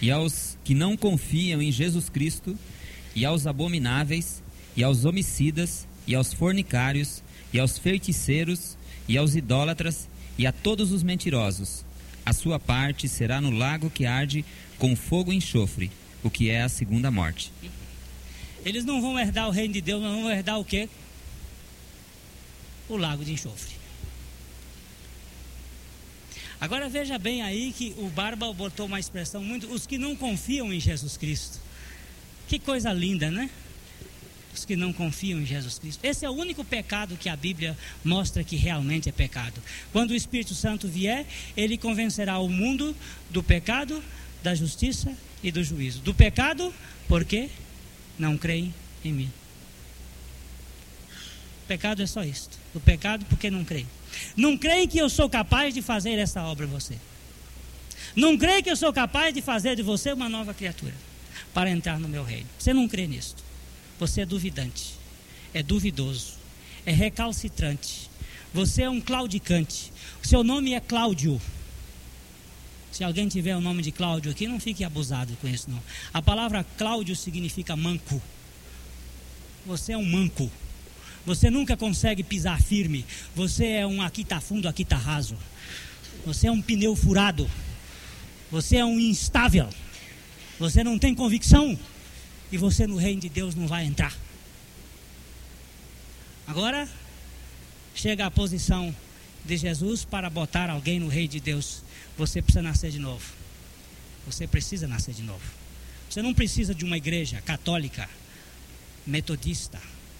e 0.00 0.10
aos 0.10 0.56
que 0.64 0.74
não 0.74 0.96
confiam 0.96 1.60
em 1.60 1.72
Jesus 1.72 2.08
Cristo, 2.08 2.56
e 3.14 3.24
aos 3.24 3.46
abomináveis, 3.46 4.42
e 4.76 4.84
aos 4.84 5.04
homicidas, 5.04 5.86
e 6.06 6.14
aos 6.14 6.32
fornicários, 6.32 7.22
e 7.52 7.58
aos 7.58 7.78
feiticeiros, 7.78 8.76
e 9.08 9.18
aos 9.18 9.34
idólatras, 9.34 10.08
e 10.36 10.46
a 10.46 10.52
todos 10.52 10.92
os 10.92 11.02
mentirosos. 11.02 11.84
A 12.24 12.32
sua 12.32 12.60
parte 12.60 13.08
será 13.08 13.40
no 13.40 13.50
lago 13.50 13.90
que 13.90 14.06
arde 14.06 14.44
com 14.78 14.94
fogo 14.94 15.32
e 15.32 15.36
enxofre, 15.36 15.90
o 16.22 16.30
que 16.30 16.50
é 16.50 16.62
a 16.62 16.68
segunda 16.68 17.10
morte. 17.10 17.50
Eles 18.64 18.84
não 18.84 19.00
vão 19.00 19.18
herdar 19.18 19.48
o 19.48 19.50
reino 19.50 19.72
de 19.72 19.80
Deus, 19.80 20.02
mas 20.02 20.12
vão 20.12 20.30
herdar 20.30 20.58
o 20.58 20.64
quê? 20.64 20.88
O 22.88 22.96
lago 22.96 23.24
de 23.24 23.32
enxofre. 23.32 23.77
Agora 26.60 26.88
veja 26.88 27.18
bem 27.18 27.42
aí 27.42 27.72
que 27.72 27.94
o 27.98 28.08
Barba 28.08 28.52
botou 28.52 28.86
uma 28.86 28.98
expressão 28.98 29.42
muito. 29.44 29.72
Os 29.72 29.86
que 29.86 29.96
não 29.96 30.16
confiam 30.16 30.72
em 30.72 30.80
Jesus 30.80 31.16
Cristo. 31.16 31.58
Que 32.48 32.58
coisa 32.58 32.92
linda, 32.92 33.30
né? 33.30 33.48
Os 34.52 34.64
que 34.64 34.74
não 34.74 34.92
confiam 34.92 35.40
em 35.40 35.46
Jesus 35.46 35.78
Cristo. 35.78 36.04
Esse 36.04 36.24
é 36.24 36.30
o 36.30 36.32
único 36.32 36.64
pecado 36.64 37.16
que 37.16 37.28
a 37.28 37.36
Bíblia 37.36 37.76
mostra 38.04 38.42
que 38.42 38.56
realmente 38.56 39.08
é 39.08 39.12
pecado. 39.12 39.62
Quando 39.92 40.10
o 40.10 40.14
Espírito 40.14 40.54
Santo 40.54 40.88
vier, 40.88 41.24
ele 41.56 41.78
convencerá 41.78 42.38
o 42.38 42.48
mundo 42.48 42.96
do 43.30 43.42
pecado, 43.42 44.02
da 44.42 44.54
justiça 44.54 45.12
e 45.42 45.52
do 45.52 45.62
juízo. 45.62 46.00
Do 46.00 46.12
pecado, 46.12 46.74
porque 47.06 47.50
não 48.18 48.36
creem 48.36 48.74
em 49.04 49.12
mim. 49.12 49.32
O 51.68 51.76
pecado 51.76 52.02
é 52.02 52.06
só 52.06 52.24
isto. 52.24 52.58
Do 52.72 52.80
pecado, 52.80 53.26
porque 53.26 53.50
não 53.50 53.62
creem. 53.62 53.86
Não 54.34 54.56
creem 54.56 54.88
que 54.88 54.96
eu 54.96 55.10
sou 55.10 55.28
capaz 55.28 55.74
de 55.74 55.82
fazer 55.82 56.18
essa 56.18 56.42
obra 56.42 56.64
em 56.64 56.68
você. 56.70 56.94
Não 58.16 58.38
creem 58.38 58.62
que 58.62 58.70
eu 58.70 58.76
sou 58.76 58.90
capaz 58.90 59.34
de 59.34 59.42
fazer 59.42 59.76
de 59.76 59.82
você 59.82 60.10
uma 60.14 60.30
nova 60.30 60.54
criatura 60.54 60.94
para 61.52 61.68
entrar 61.68 62.00
no 62.00 62.08
meu 62.08 62.24
reino. 62.24 62.46
Você 62.58 62.72
não 62.72 62.88
crê 62.88 63.06
nisso. 63.06 63.36
Você 63.98 64.22
é 64.22 64.24
duvidante, 64.24 64.94
é 65.52 65.62
duvidoso, 65.62 66.36
é 66.86 66.90
recalcitrante. 66.90 68.08
Você 68.54 68.84
é 68.84 68.88
um 68.88 68.98
claudicante. 68.98 69.92
O 70.24 70.26
seu 70.26 70.42
nome 70.42 70.72
é 70.72 70.80
Cláudio. 70.80 71.38
Se 72.90 73.04
alguém 73.04 73.28
tiver 73.28 73.54
o 73.54 73.60
nome 73.60 73.82
de 73.82 73.92
Cláudio 73.92 74.32
aqui, 74.32 74.48
não 74.48 74.58
fique 74.58 74.84
abusado 74.84 75.36
com 75.38 75.46
isso 75.46 75.70
não. 75.70 75.82
A 76.14 76.22
palavra 76.22 76.64
Cláudio 76.78 77.14
significa 77.14 77.76
manco. 77.76 78.22
Você 79.66 79.92
é 79.92 79.98
um 79.98 80.06
manco. 80.06 80.50
Você 81.26 81.50
nunca 81.50 81.76
consegue 81.76 82.22
pisar 82.22 82.60
firme. 82.60 83.04
Você 83.34 83.66
é 83.66 83.86
um 83.86 84.00
aqui 84.00 84.24
tá 84.24 84.40
fundo, 84.40 84.68
aqui 84.68 84.84
tá 84.84 84.96
raso. 84.96 85.36
Você 86.24 86.46
é 86.46 86.52
um 86.52 86.60
pneu 86.60 86.96
furado. 86.96 87.48
Você 88.50 88.76
é 88.76 88.84
um 88.84 88.98
instável. 88.98 89.68
Você 90.58 90.82
não 90.82 90.98
tem 90.98 91.14
convicção. 91.14 91.78
E 92.50 92.56
você 92.56 92.86
no 92.86 92.96
reino 92.96 93.20
de 93.20 93.28
Deus 93.28 93.54
não 93.54 93.66
vai 93.66 93.84
entrar. 93.84 94.16
Agora, 96.46 96.88
chega 97.94 98.24
a 98.24 98.30
posição 98.30 98.94
de 99.44 99.56
Jesus 99.56 100.04
para 100.04 100.30
botar 100.30 100.70
alguém 100.70 100.98
no 100.98 101.08
reino 101.08 101.28
de 101.28 101.40
Deus. 101.40 101.82
Você 102.16 102.40
precisa 102.40 102.62
nascer 102.62 102.90
de 102.90 102.98
novo. 102.98 103.24
Você 104.24 104.46
precisa 104.46 104.86
nascer 104.86 105.14
de 105.14 105.22
novo. 105.22 105.44
Você 106.08 106.22
não 106.22 106.32
precisa 106.32 106.74
de 106.74 106.84
uma 106.84 106.96
igreja 106.96 107.40
católica, 107.42 108.08
metodista, 109.06 109.78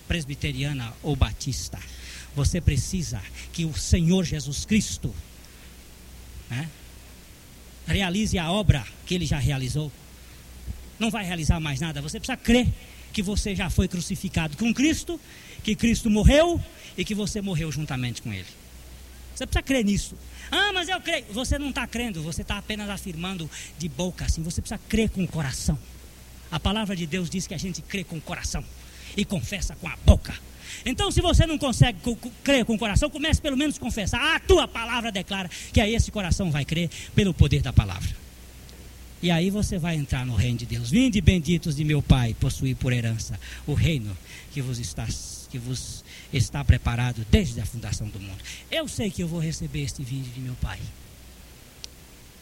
presbiteriana 0.09 0.93
ou 1.03 1.15
batista. 1.15 1.79
Você 2.35 2.61
precisa 2.61 3.23
que 3.53 3.65
o 3.65 3.75
Senhor 3.75 4.25
Jesus 4.25 4.65
Cristo 4.65 5.15
né, 6.51 6.69
realize 7.87 8.37
a 8.39 8.51
obra 8.51 8.85
que 9.07 9.15
ele 9.15 9.27
já 9.27 9.39
realizou. 9.39 9.93
não 10.99 11.11
vai 11.11 11.25
realizar 11.25 11.61
mais 11.61 11.81
nada. 11.81 12.03
Você 12.03 12.19
precisa 12.19 12.37
crer 12.37 12.67
que 13.13 13.23
você 13.23 13.55
já 13.55 13.71
foi 13.71 13.87
crucificado 13.87 14.57
com 14.57 14.73
Cristo, 14.73 15.21
que 15.63 15.75
Cristo 15.75 16.11
morreu 16.11 16.61
e 16.97 17.05
que 17.05 17.15
você 17.15 17.41
morreu 17.41 17.71
juntamente 17.71 18.21
com 18.23 18.33
Ele. 18.33 18.47
Você 19.35 19.47
precisa 19.47 19.63
crer 19.63 19.85
nisso. 19.85 20.17
Ah, 20.51 20.73
mas 20.73 20.89
eu 20.89 21.01
creio. 21.01 21.25
Você 21.33 21.59
não 21.59 21.71
está 21.71 21.87
crendo, 21.87 22.23
você 22.23 22.43
está 22.43 22.59
apenas 22.59 22.89
afirmando 22.91 23.49
de 23.79 23.89
boca 23.89 24.25
assim. 24.25 24.43
Você 24.43 24.61
precisa 24.61 24.81
crer 24.89 25.11
com 25.11 25.23
o 25.23 25.29
coração. 25.29 25.79
A 26.51 26.59
palavra 26.59 26.97
de 26.97 27.07
Deus 27.07 27.31
diz 27.31 27.47
que 27.47 27.55
a 27.55 27.59
gente 27.59 27.81
crê 27.83 28.03
com 28.03 28.17
o 28.17 28.21
coração 28.21 28.65
e 29.19 29.25
confessa 29.25 29.75
com 29.75 29.89
a 29.89 29.97
boca. 30.07 30.33
Então, 30.87 31.11
se 31.11 31.21
você 31.21 31.45
não 31.45 31.59
consegue 31.59 31.99
crer 32.45 32.65
com 32.65 32.77
o 32.77 32.79
coração, 32.79 33.11
comece 33.11 33.43
pelo 33.43 33.57
menos 33.57 33.77
a 33.77 33.81
confessar. 33.81 34.37
A 34.37 34.39
tua 34.39 34.69
palavra 34.69 35.11
declara 35.11 35.51
que 35.73 35.81
aí 35.81 35.93
esse 35.93 36.13
coração 36.13 36.53
vai 36.53 36.65
crer 36.65 36.89
pelo 37.17 37.35
poder 37.35 37.61
da 37.61 37.73
palavra. 37.73 38.09
E 39.21 39.29
aí 39.33 39.51
você 39.51 39.77
vai 39.77 39.97
entrar 39.97 40.25
no 40.25 40.37
reino 40.37 40.59
de 40.59 40.67
Deus. 40.67 40.91
Vinde 40.91 41.21
benditos 41.21 41.75
de 41.75 41.83
meu 41.83 42.01
Pai, 42.01 42.37
possuir 42.39 42.77
por 42.77 42.93
herança 42.93 43.39
o 43.67 43.75
reino 43.75 44.17
que 44.53 44.63
vos 44.63 44.79
está 44.79 45.07
que 45.51 45.59
vos 45.59 46.05
está 46.31 46.63
preparado 46.63 47.27
desde 47.31 47.59
a 47.59 47.65
fundação 47.65 48.07
do 48.07 48.21
mundo. 48.21 48.39
Eu 48.71 48.87
sei 48.87 49.11
que 49.11 49.23
eu 49.23 49.29
vou 49.29 49.41
receber 49.41 49.83
este 49.83 50.05
vinde 50.05 50.29
de 50.29 50.41
meu 50.41 50.55
Pai. 50.61 50.79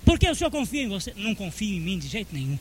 Porque 0.05 0.29
o 0.29 0.35
Senhor 0.35 0.51
confia 0.51 0.83
em 0.83 0.89
você? 0.89 1.15
Não 1.17 1.35
confio 1.35 1.77
em 1.77 1.81
mim 1.81 1.99
de 1.99 2.09
jeito 2.09 2.35
nenhum 2.35 2.59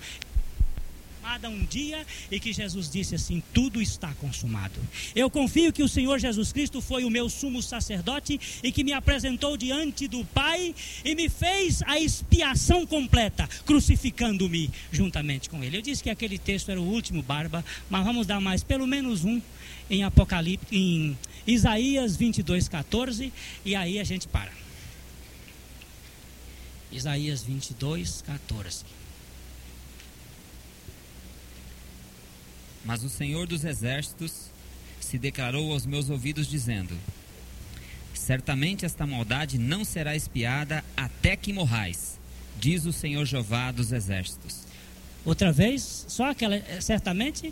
chamada 1.36 1.50
um 1.50 1.66
dia 1.66 2.06
e 2.32 2.40
que 2.40 2.54
Jesus 2.54 2.90
disse 2.90 3.16
assim: 3.16 3.44
tudo 3.54 3.82
está 3.82 4.14
consumado. 4.16 4.80
Eu 5.16 5.30
confio 5.30 5.74
que 5.74 5.84
o 5.84 5.88
Senhor 5.88 6.18
Jesus 6.18 6.52
Cristo 6.52 6.82
foi 6.82 7.04
o 7.04 7.10
meu 7.10 7.30
sumo 7.30 7.62
sacerdote 7.62 8.40
e 8.64 8.72
que 8.72 8.84
me 8.84 8.94
apresentou 8.94 9.58
diante 9.58 10.08
do 10.08 10.24
Pai 10.26 10.74
e 11.04 11.16
me 11.16 11.30
fez 11.30 11.82
a 11.84 12.00
expiação 12.00 12.86
completa, 12.86 13.48
crucificando-me 13.66 14.72
juntamente 14.92 15.50
com 15.50 15.64
Ele. 15.64 15.78
Eu 15.78 15.82
disse 15.82 16.02
que 16.02 16.10
aquele 16.10 16.38
texto 16.38 16.72
era 16.72 16.80
o 16.80 16.88
último, 16.88 17.22
Barba, 17.22 17.64
mas 17.90 18.06
vamos 18.06 18.26
dar 18.26 18.40
mais 18.40 18.64
pelo 18.64 18.88
menos 18.88 19.26
um 19.26 19.42
em 19.90 20.04
Apocalipse, 20.04 20.68
em 20.72 21.18
Isaías 21.46 22.16
22, 22.16 22.68
14, 22.68 23.32
e 23.64 23.76
aí 23.76 24.00
a 24.00 24.04
gente 24.04 24.28
para. 24.28 24.52
Isaías 26.92 27.44
22, 27.44 28.22
14. 28.22 29.05
Mas 32.86 33.04
o 33.04 33.10
Senhor 33.10 33.48
dos 33.48 33.66
Exércitos 33.66 34.52
se 35.02 35.18
declarou 35.18 35.74
aos 35.74 35.86
meus 35.88 36.10
ouvidos, 36.10 36.48
dizendo: 36.48 36.96
Certamente 38.14 38.86
esta 38.86 39.06
maldade 39.08 39.58
não 39.58 39.84
será 39.84 40.16
espiada 40.16 40.86
até 40.96 41.36
que 41.36 41.52
morrais, 41.52 42.20
diz 42.60 42.86
o 42.86 42.94
Senhor 42.94 43.26
Jeová 43.26 43.72
dos 43.72 43.92
Exércitos. 43.92 44.66
Outra 45.26 45.52
vez, 45.52 46.06
só 46.08 46.30
aquela, 46.30 46.56
eh, 46.56 46.80
certamente. 46.80 47.52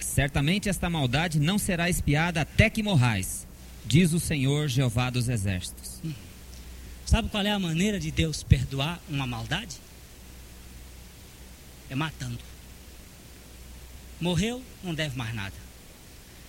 Certamente 0.00 0.68
esta 0.68 0.88
maldade 0.88 1.40
não 1.40 1.58
será 1.58 1.90
espiada 1.90 2.42
até 2.42 2.70
que 2.70 2.84
morrais, 2.84 3.44
diz 3.84 4.12
o 4.12 4.20
Senhor 4.20 4.68
Jeová 4.68 5.10
dos 5.10 5.28
Exércitos. 5.28 6.00
Sabe 7.04 7.28
qual 7.28 7.44
é 7.44 7.50
a 7.50 7.58
maneira 7.58 7.98
de 7.98 8.12
Deus 8.12 8.44
perdoar 8.44 9.00
uma 9.08 9.26
maldade? 9.26 9.76
É 11.90 11.96
matando. 11.96 12.53
Morreu, 14.20 14.62
não 14.82 14.94
deve 14.94 15.16
mais 15.16 15.34
nada. 15.34 15.54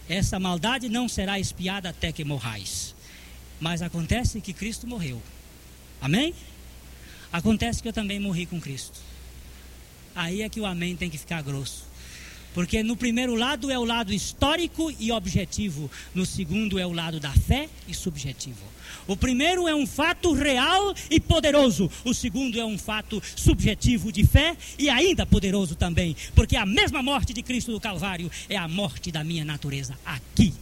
Essa 0.07 0.39
maldade 0.39 0.87
não 0.87 1.09
será 1.09 1.39
espiada 1.39 1.89
até 1.89 2.11
que 2.11 2.23
morrais. 2.23 2.95
Mas 3.59 3.81
acontece 3.81 4.41
que 4.41 4.53
Cristo 4.53 4.85
morreu. 4.85 5.21
Amém? 6.01 6.33
Acontece 7.31 7.81
que 7.81 7.87
eu 7.87 7.93
também 7.93 8.19
morri 8.19 8.45
com 8.45 8.61
Cristo. 8.61 8.99
Aí 10.13 10.41
é 10.41 10.49
que 10.49 10.59
o 10.59 10.65
amém 10.65 10.95
tem 10.95 11.09
que 11.09 11.17
ficar 11.17 11.41
grosso. 11.41 11.84
Porque 12.55 12.81
no 12.81 12.95
primeiro 12.95 13.35
lado 13.35 13.69
é 13.69 13.77
o 13.77 13.83
lado 13.83 14.13
histórico 14.13 14.89
e 14.97 15.11
objetivo, 15.11 15.91
no 16.13 16.25
segundo 16.25 16.79
é 16.79 16.87
o 16.87 16.93
lado 16.93 17.19
da 17.19 17.33
fé 17.33 17.67
e 17.85 17.93
subjetivo. 17.93 18.63
O 19.05 19.17
primeiro 19.17 19.67
é 19.67 19.75
um 19.75 19.85
fato 19.85 20.31
real 20.31 20.95
e 21.11 21.19
poderoso, 21.19 21.91
o 22.05 22.13
segundo 22.13 22.57
é 22.57 22.63
um 22.63 22.77
fato 22.77 23.21
subjetivo 23.35 24.09
de 24.09 24.25
fé 24.25 24.55
e 24.79 24.89
ainda 24.89 25.25
poderoso 25.25 25.75
também, 25.75 26.15
porque 26.33 26.55
a 26.55 26.65
mesma 26.65 27.03
morte 27.03 27.33
de 27.33 27.43
Cristo 27.43 27.73
do 27.73 27.79
Calvário 27.79 28.31
é 28.47 28.55
a 28.55 28.69
morte 28.69 29.11
da 29.11 29.21
minha 29.21 29.43
natureza 29.43 29.99
aqui. 30.05 30.53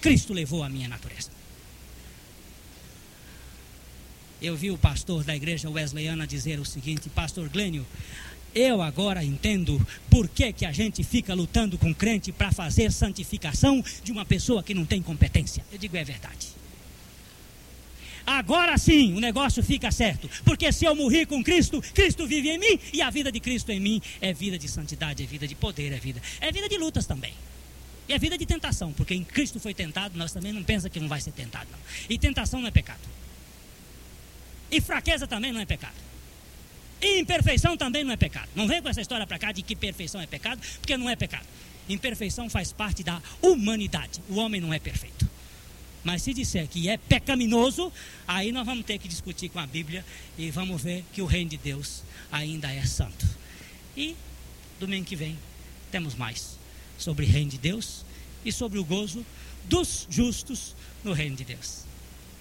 Cristo 0.00 0.32
levou 0.32 0.62
a 0.62 0.68
minha 0.68 0.88
natureza. 0.88 1.30
Eu 4.40 4.56
vi 4.56 4.70
o 4.70 4.78
pastor 4.78 5.22
da 5.22 5.36
igreja 5.36 5.68
wesleyana 5.68 6.26
dizer 6.26 6.58
o 6.58 6.64
seguinte: 6.64 7.10
Pastor 7.10 7.46
Glênio, 7.50 7.84
eu 8.54 8.82
agora 8.82 9.24
entendo 9.24 9.84
por 10.08 10.28
que, 10.28 10.52
que 10.52 10.66
a 10.66 10.72
gente 10.72 11.04
fica 11.04 11.34
lutando 11.34 11.78
com 11.78 11.94
crente 11.94 12.32
para 12.32 12.52
fazer 12.52 12.90
santificação 12.92 13.82
de 14.02 14.12
uma 14.12 14.24
pessoa 14.24 14.62
que 14.62 14.74
não 14.74 14.84
tem 14.84 15.02
competência. 15.02 15.64
Eu 15.72 15.78
digo, 15.78 15.96
é 15.96 16.04
verdade. 16.04 16.48
Agora 18.26 18.78
sim 18.78 19.14
o 19.14 19.20
negócio 19.20 19.62
fica 19.62 19.90
certo. 19.90 20.30
Porque 20.44 20.70
se 20.72 20.84
eu 20.84 20.94
morri 20.94 21.26
com 21.26 21.42
Cristo, 21.42 21.82
Cristo 21.94 22.26
vive 22.26 22.50
em 22.50 22.58
mim 22.58 22.78
e 22.92 23.02
a 23.02 23.10
vida 23.10 23.32
de 23.32 23.40
Cristo 23.40 23.70
em 23.70 23.80
mim 23.80 24.02
é 24.20 24.32
vida 24.32 24.58
de 24.58 24.68
santidade, 24.68 25.22
é 25.22 25.26
vida 25.26 25.48
de 25.48 25.54
poder, 25.54 25.92
é 25.92 25.98
vida. 25.98 26.20
É 26.40 26.52
vida 26.52 26.68
de 26.68 26.78
lutas 26.78 27.06
também. 27.06 27.34
E 28.08 28.12
é 28.12 28.18
vida 28.18 28.36
de 28.36 28.44
tentação, 28.44 28.92
porque 28.92 29.14
em 29.14 29.22
Cristo 29.22 29.60
foi 29.60 29.72
tentado, 29.72 30.18
nós 30.18 30.32
também 30.32 30.52
não 30.52 30.64
pensa 30.64 30.90
que 30.90 30.98
não 30.98 31.08
vai 31.08 31.20
ser 31.20 31.30
tentado, 31.32 31.68
não. 31.70 31.78
E 32.08 32.18
tentação 32.18 32.60
não 32.60 32.68
é 32.68 32.70
pecado. 32.70 33.00
E 34.70 34.80
fraqueza 34.80 35.26
também 35.26 35.52
não 35.52 35.60
é 35.60 35.66
pecado. 35.66 36.09
Imperfeição 37.02 37.76
também 37.76 38.04
não 38.04 38.12
é 38.12 38.16
pecado. 38.16 38.48
Não 38.54 38.68
vem 38.68 38.82
com 38.82 38.88
essa 38.88 39.00
história 39.00 39.26
para 39.26 39.38
cá 39.38 39.52
de 39.52 39.62
que 39.62 39.74
perfeição 39.74 40.20
é 40.20 40.26
pecado, 40.26 40.60
porque 40.78 40.96
não 40.96 41.08
é 41.08 41.16
pecado. 41.16 41.46
Imperfeição 41.88 42.48
faz 42.50 42.72
parte 42.72 43.02
da 43.02 43.20
humanidade. 43.40 44.20
O 44.28 44.36
homem 44.36 44.60
não 44.60 44.72
é 44.72 44.78
perfeito. 44.78 45.28
Mas 46.04 46.22
se 46.22 46.32
disser 46.32 46.66
que 46.66 46.88
é 46.88 46.96
pecaminoso, 46.96 47.92
aí 48.26 48.52
nós 48.52 48.64
vamos 48.64 48.84
ter 48.84 48.98
que 48.98 49.08
discutir 49.08 49.48
com 49.48 49.58
a 49.58 49.66
Bíblia 49.66 50.04
e 50.38 50.50
vamos 50.50 50.82
ver 50.82 51.04
que 51.12 51.20
o 51.20 51.26
reino 51.26 51.50
de 51.50 51.56
Deus 51.56 52.02
ainda 52.30 52.72
é 52.72 52.84
santo. 52.86 53.26
E 53.96 54.16
domingo 54.78 55.04
que 55.04 55.16
vem 55.16 55.38
temos 55.90 56.14
mais 56.14 56.58
sobre 56.96 57.26
o 57.26 57.28
reino 57.28 57.50
de 57.50 57.58
Deus 57.58 58.04
e 58.44 58.52
sobre 58.52 58.78
o 58.78 58.84
gozo 58.84 59.24
dos 59.64 60.06
justos 60.08 60.74
no 61.04 61.12
reino 61.12 61.36
de 61.36 61.44
Deus. 61.44 61.84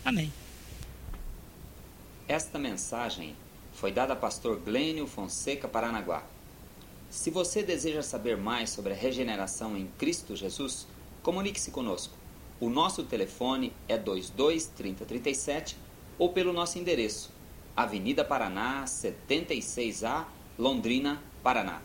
Amém. 0.06 0.32
Esta 2.28 2.60
mensagem 2.60 3.36
foi 3.80 3.94
dada 3.94 4.12
a 4.12 4.16
pastor 4.16 4.60
Glênio 4.60 5.08
Fonseca 5.08 5.66
Paranaguá. 5.66 6.26
Se 7.10 7.32
você 7.32 7.64
deseja 7.64 8.04
saber 8.04 8.36
mais 8.36 8.72
sobre 8.72 8.92
a 8.92 8.96
regeneração 8.96 9.78
em 9.78 9.88
Cristo 9.98 10.36
Jesus, 10.36 10.86
comunique-se 11.24 11.72
conosco. 11.72 12.14
O 12.60 12.70
nosso 12.70 13.04
telefone 13.04 13.72
é 13.88 13.98
22 13.98 14.66
30 14.66 15.06
37 15.06 15.78
ou 16.18 16.34
pelo 16.34 16.52
nosso 16.52 16.78
endereço, 16.78 17.32
Avenida 17.74 18.26
Paraná, 18.26 18.84
76A, 18.84 20.26
Londrina, 20.58 21.24
Paraná. 21.42 21.82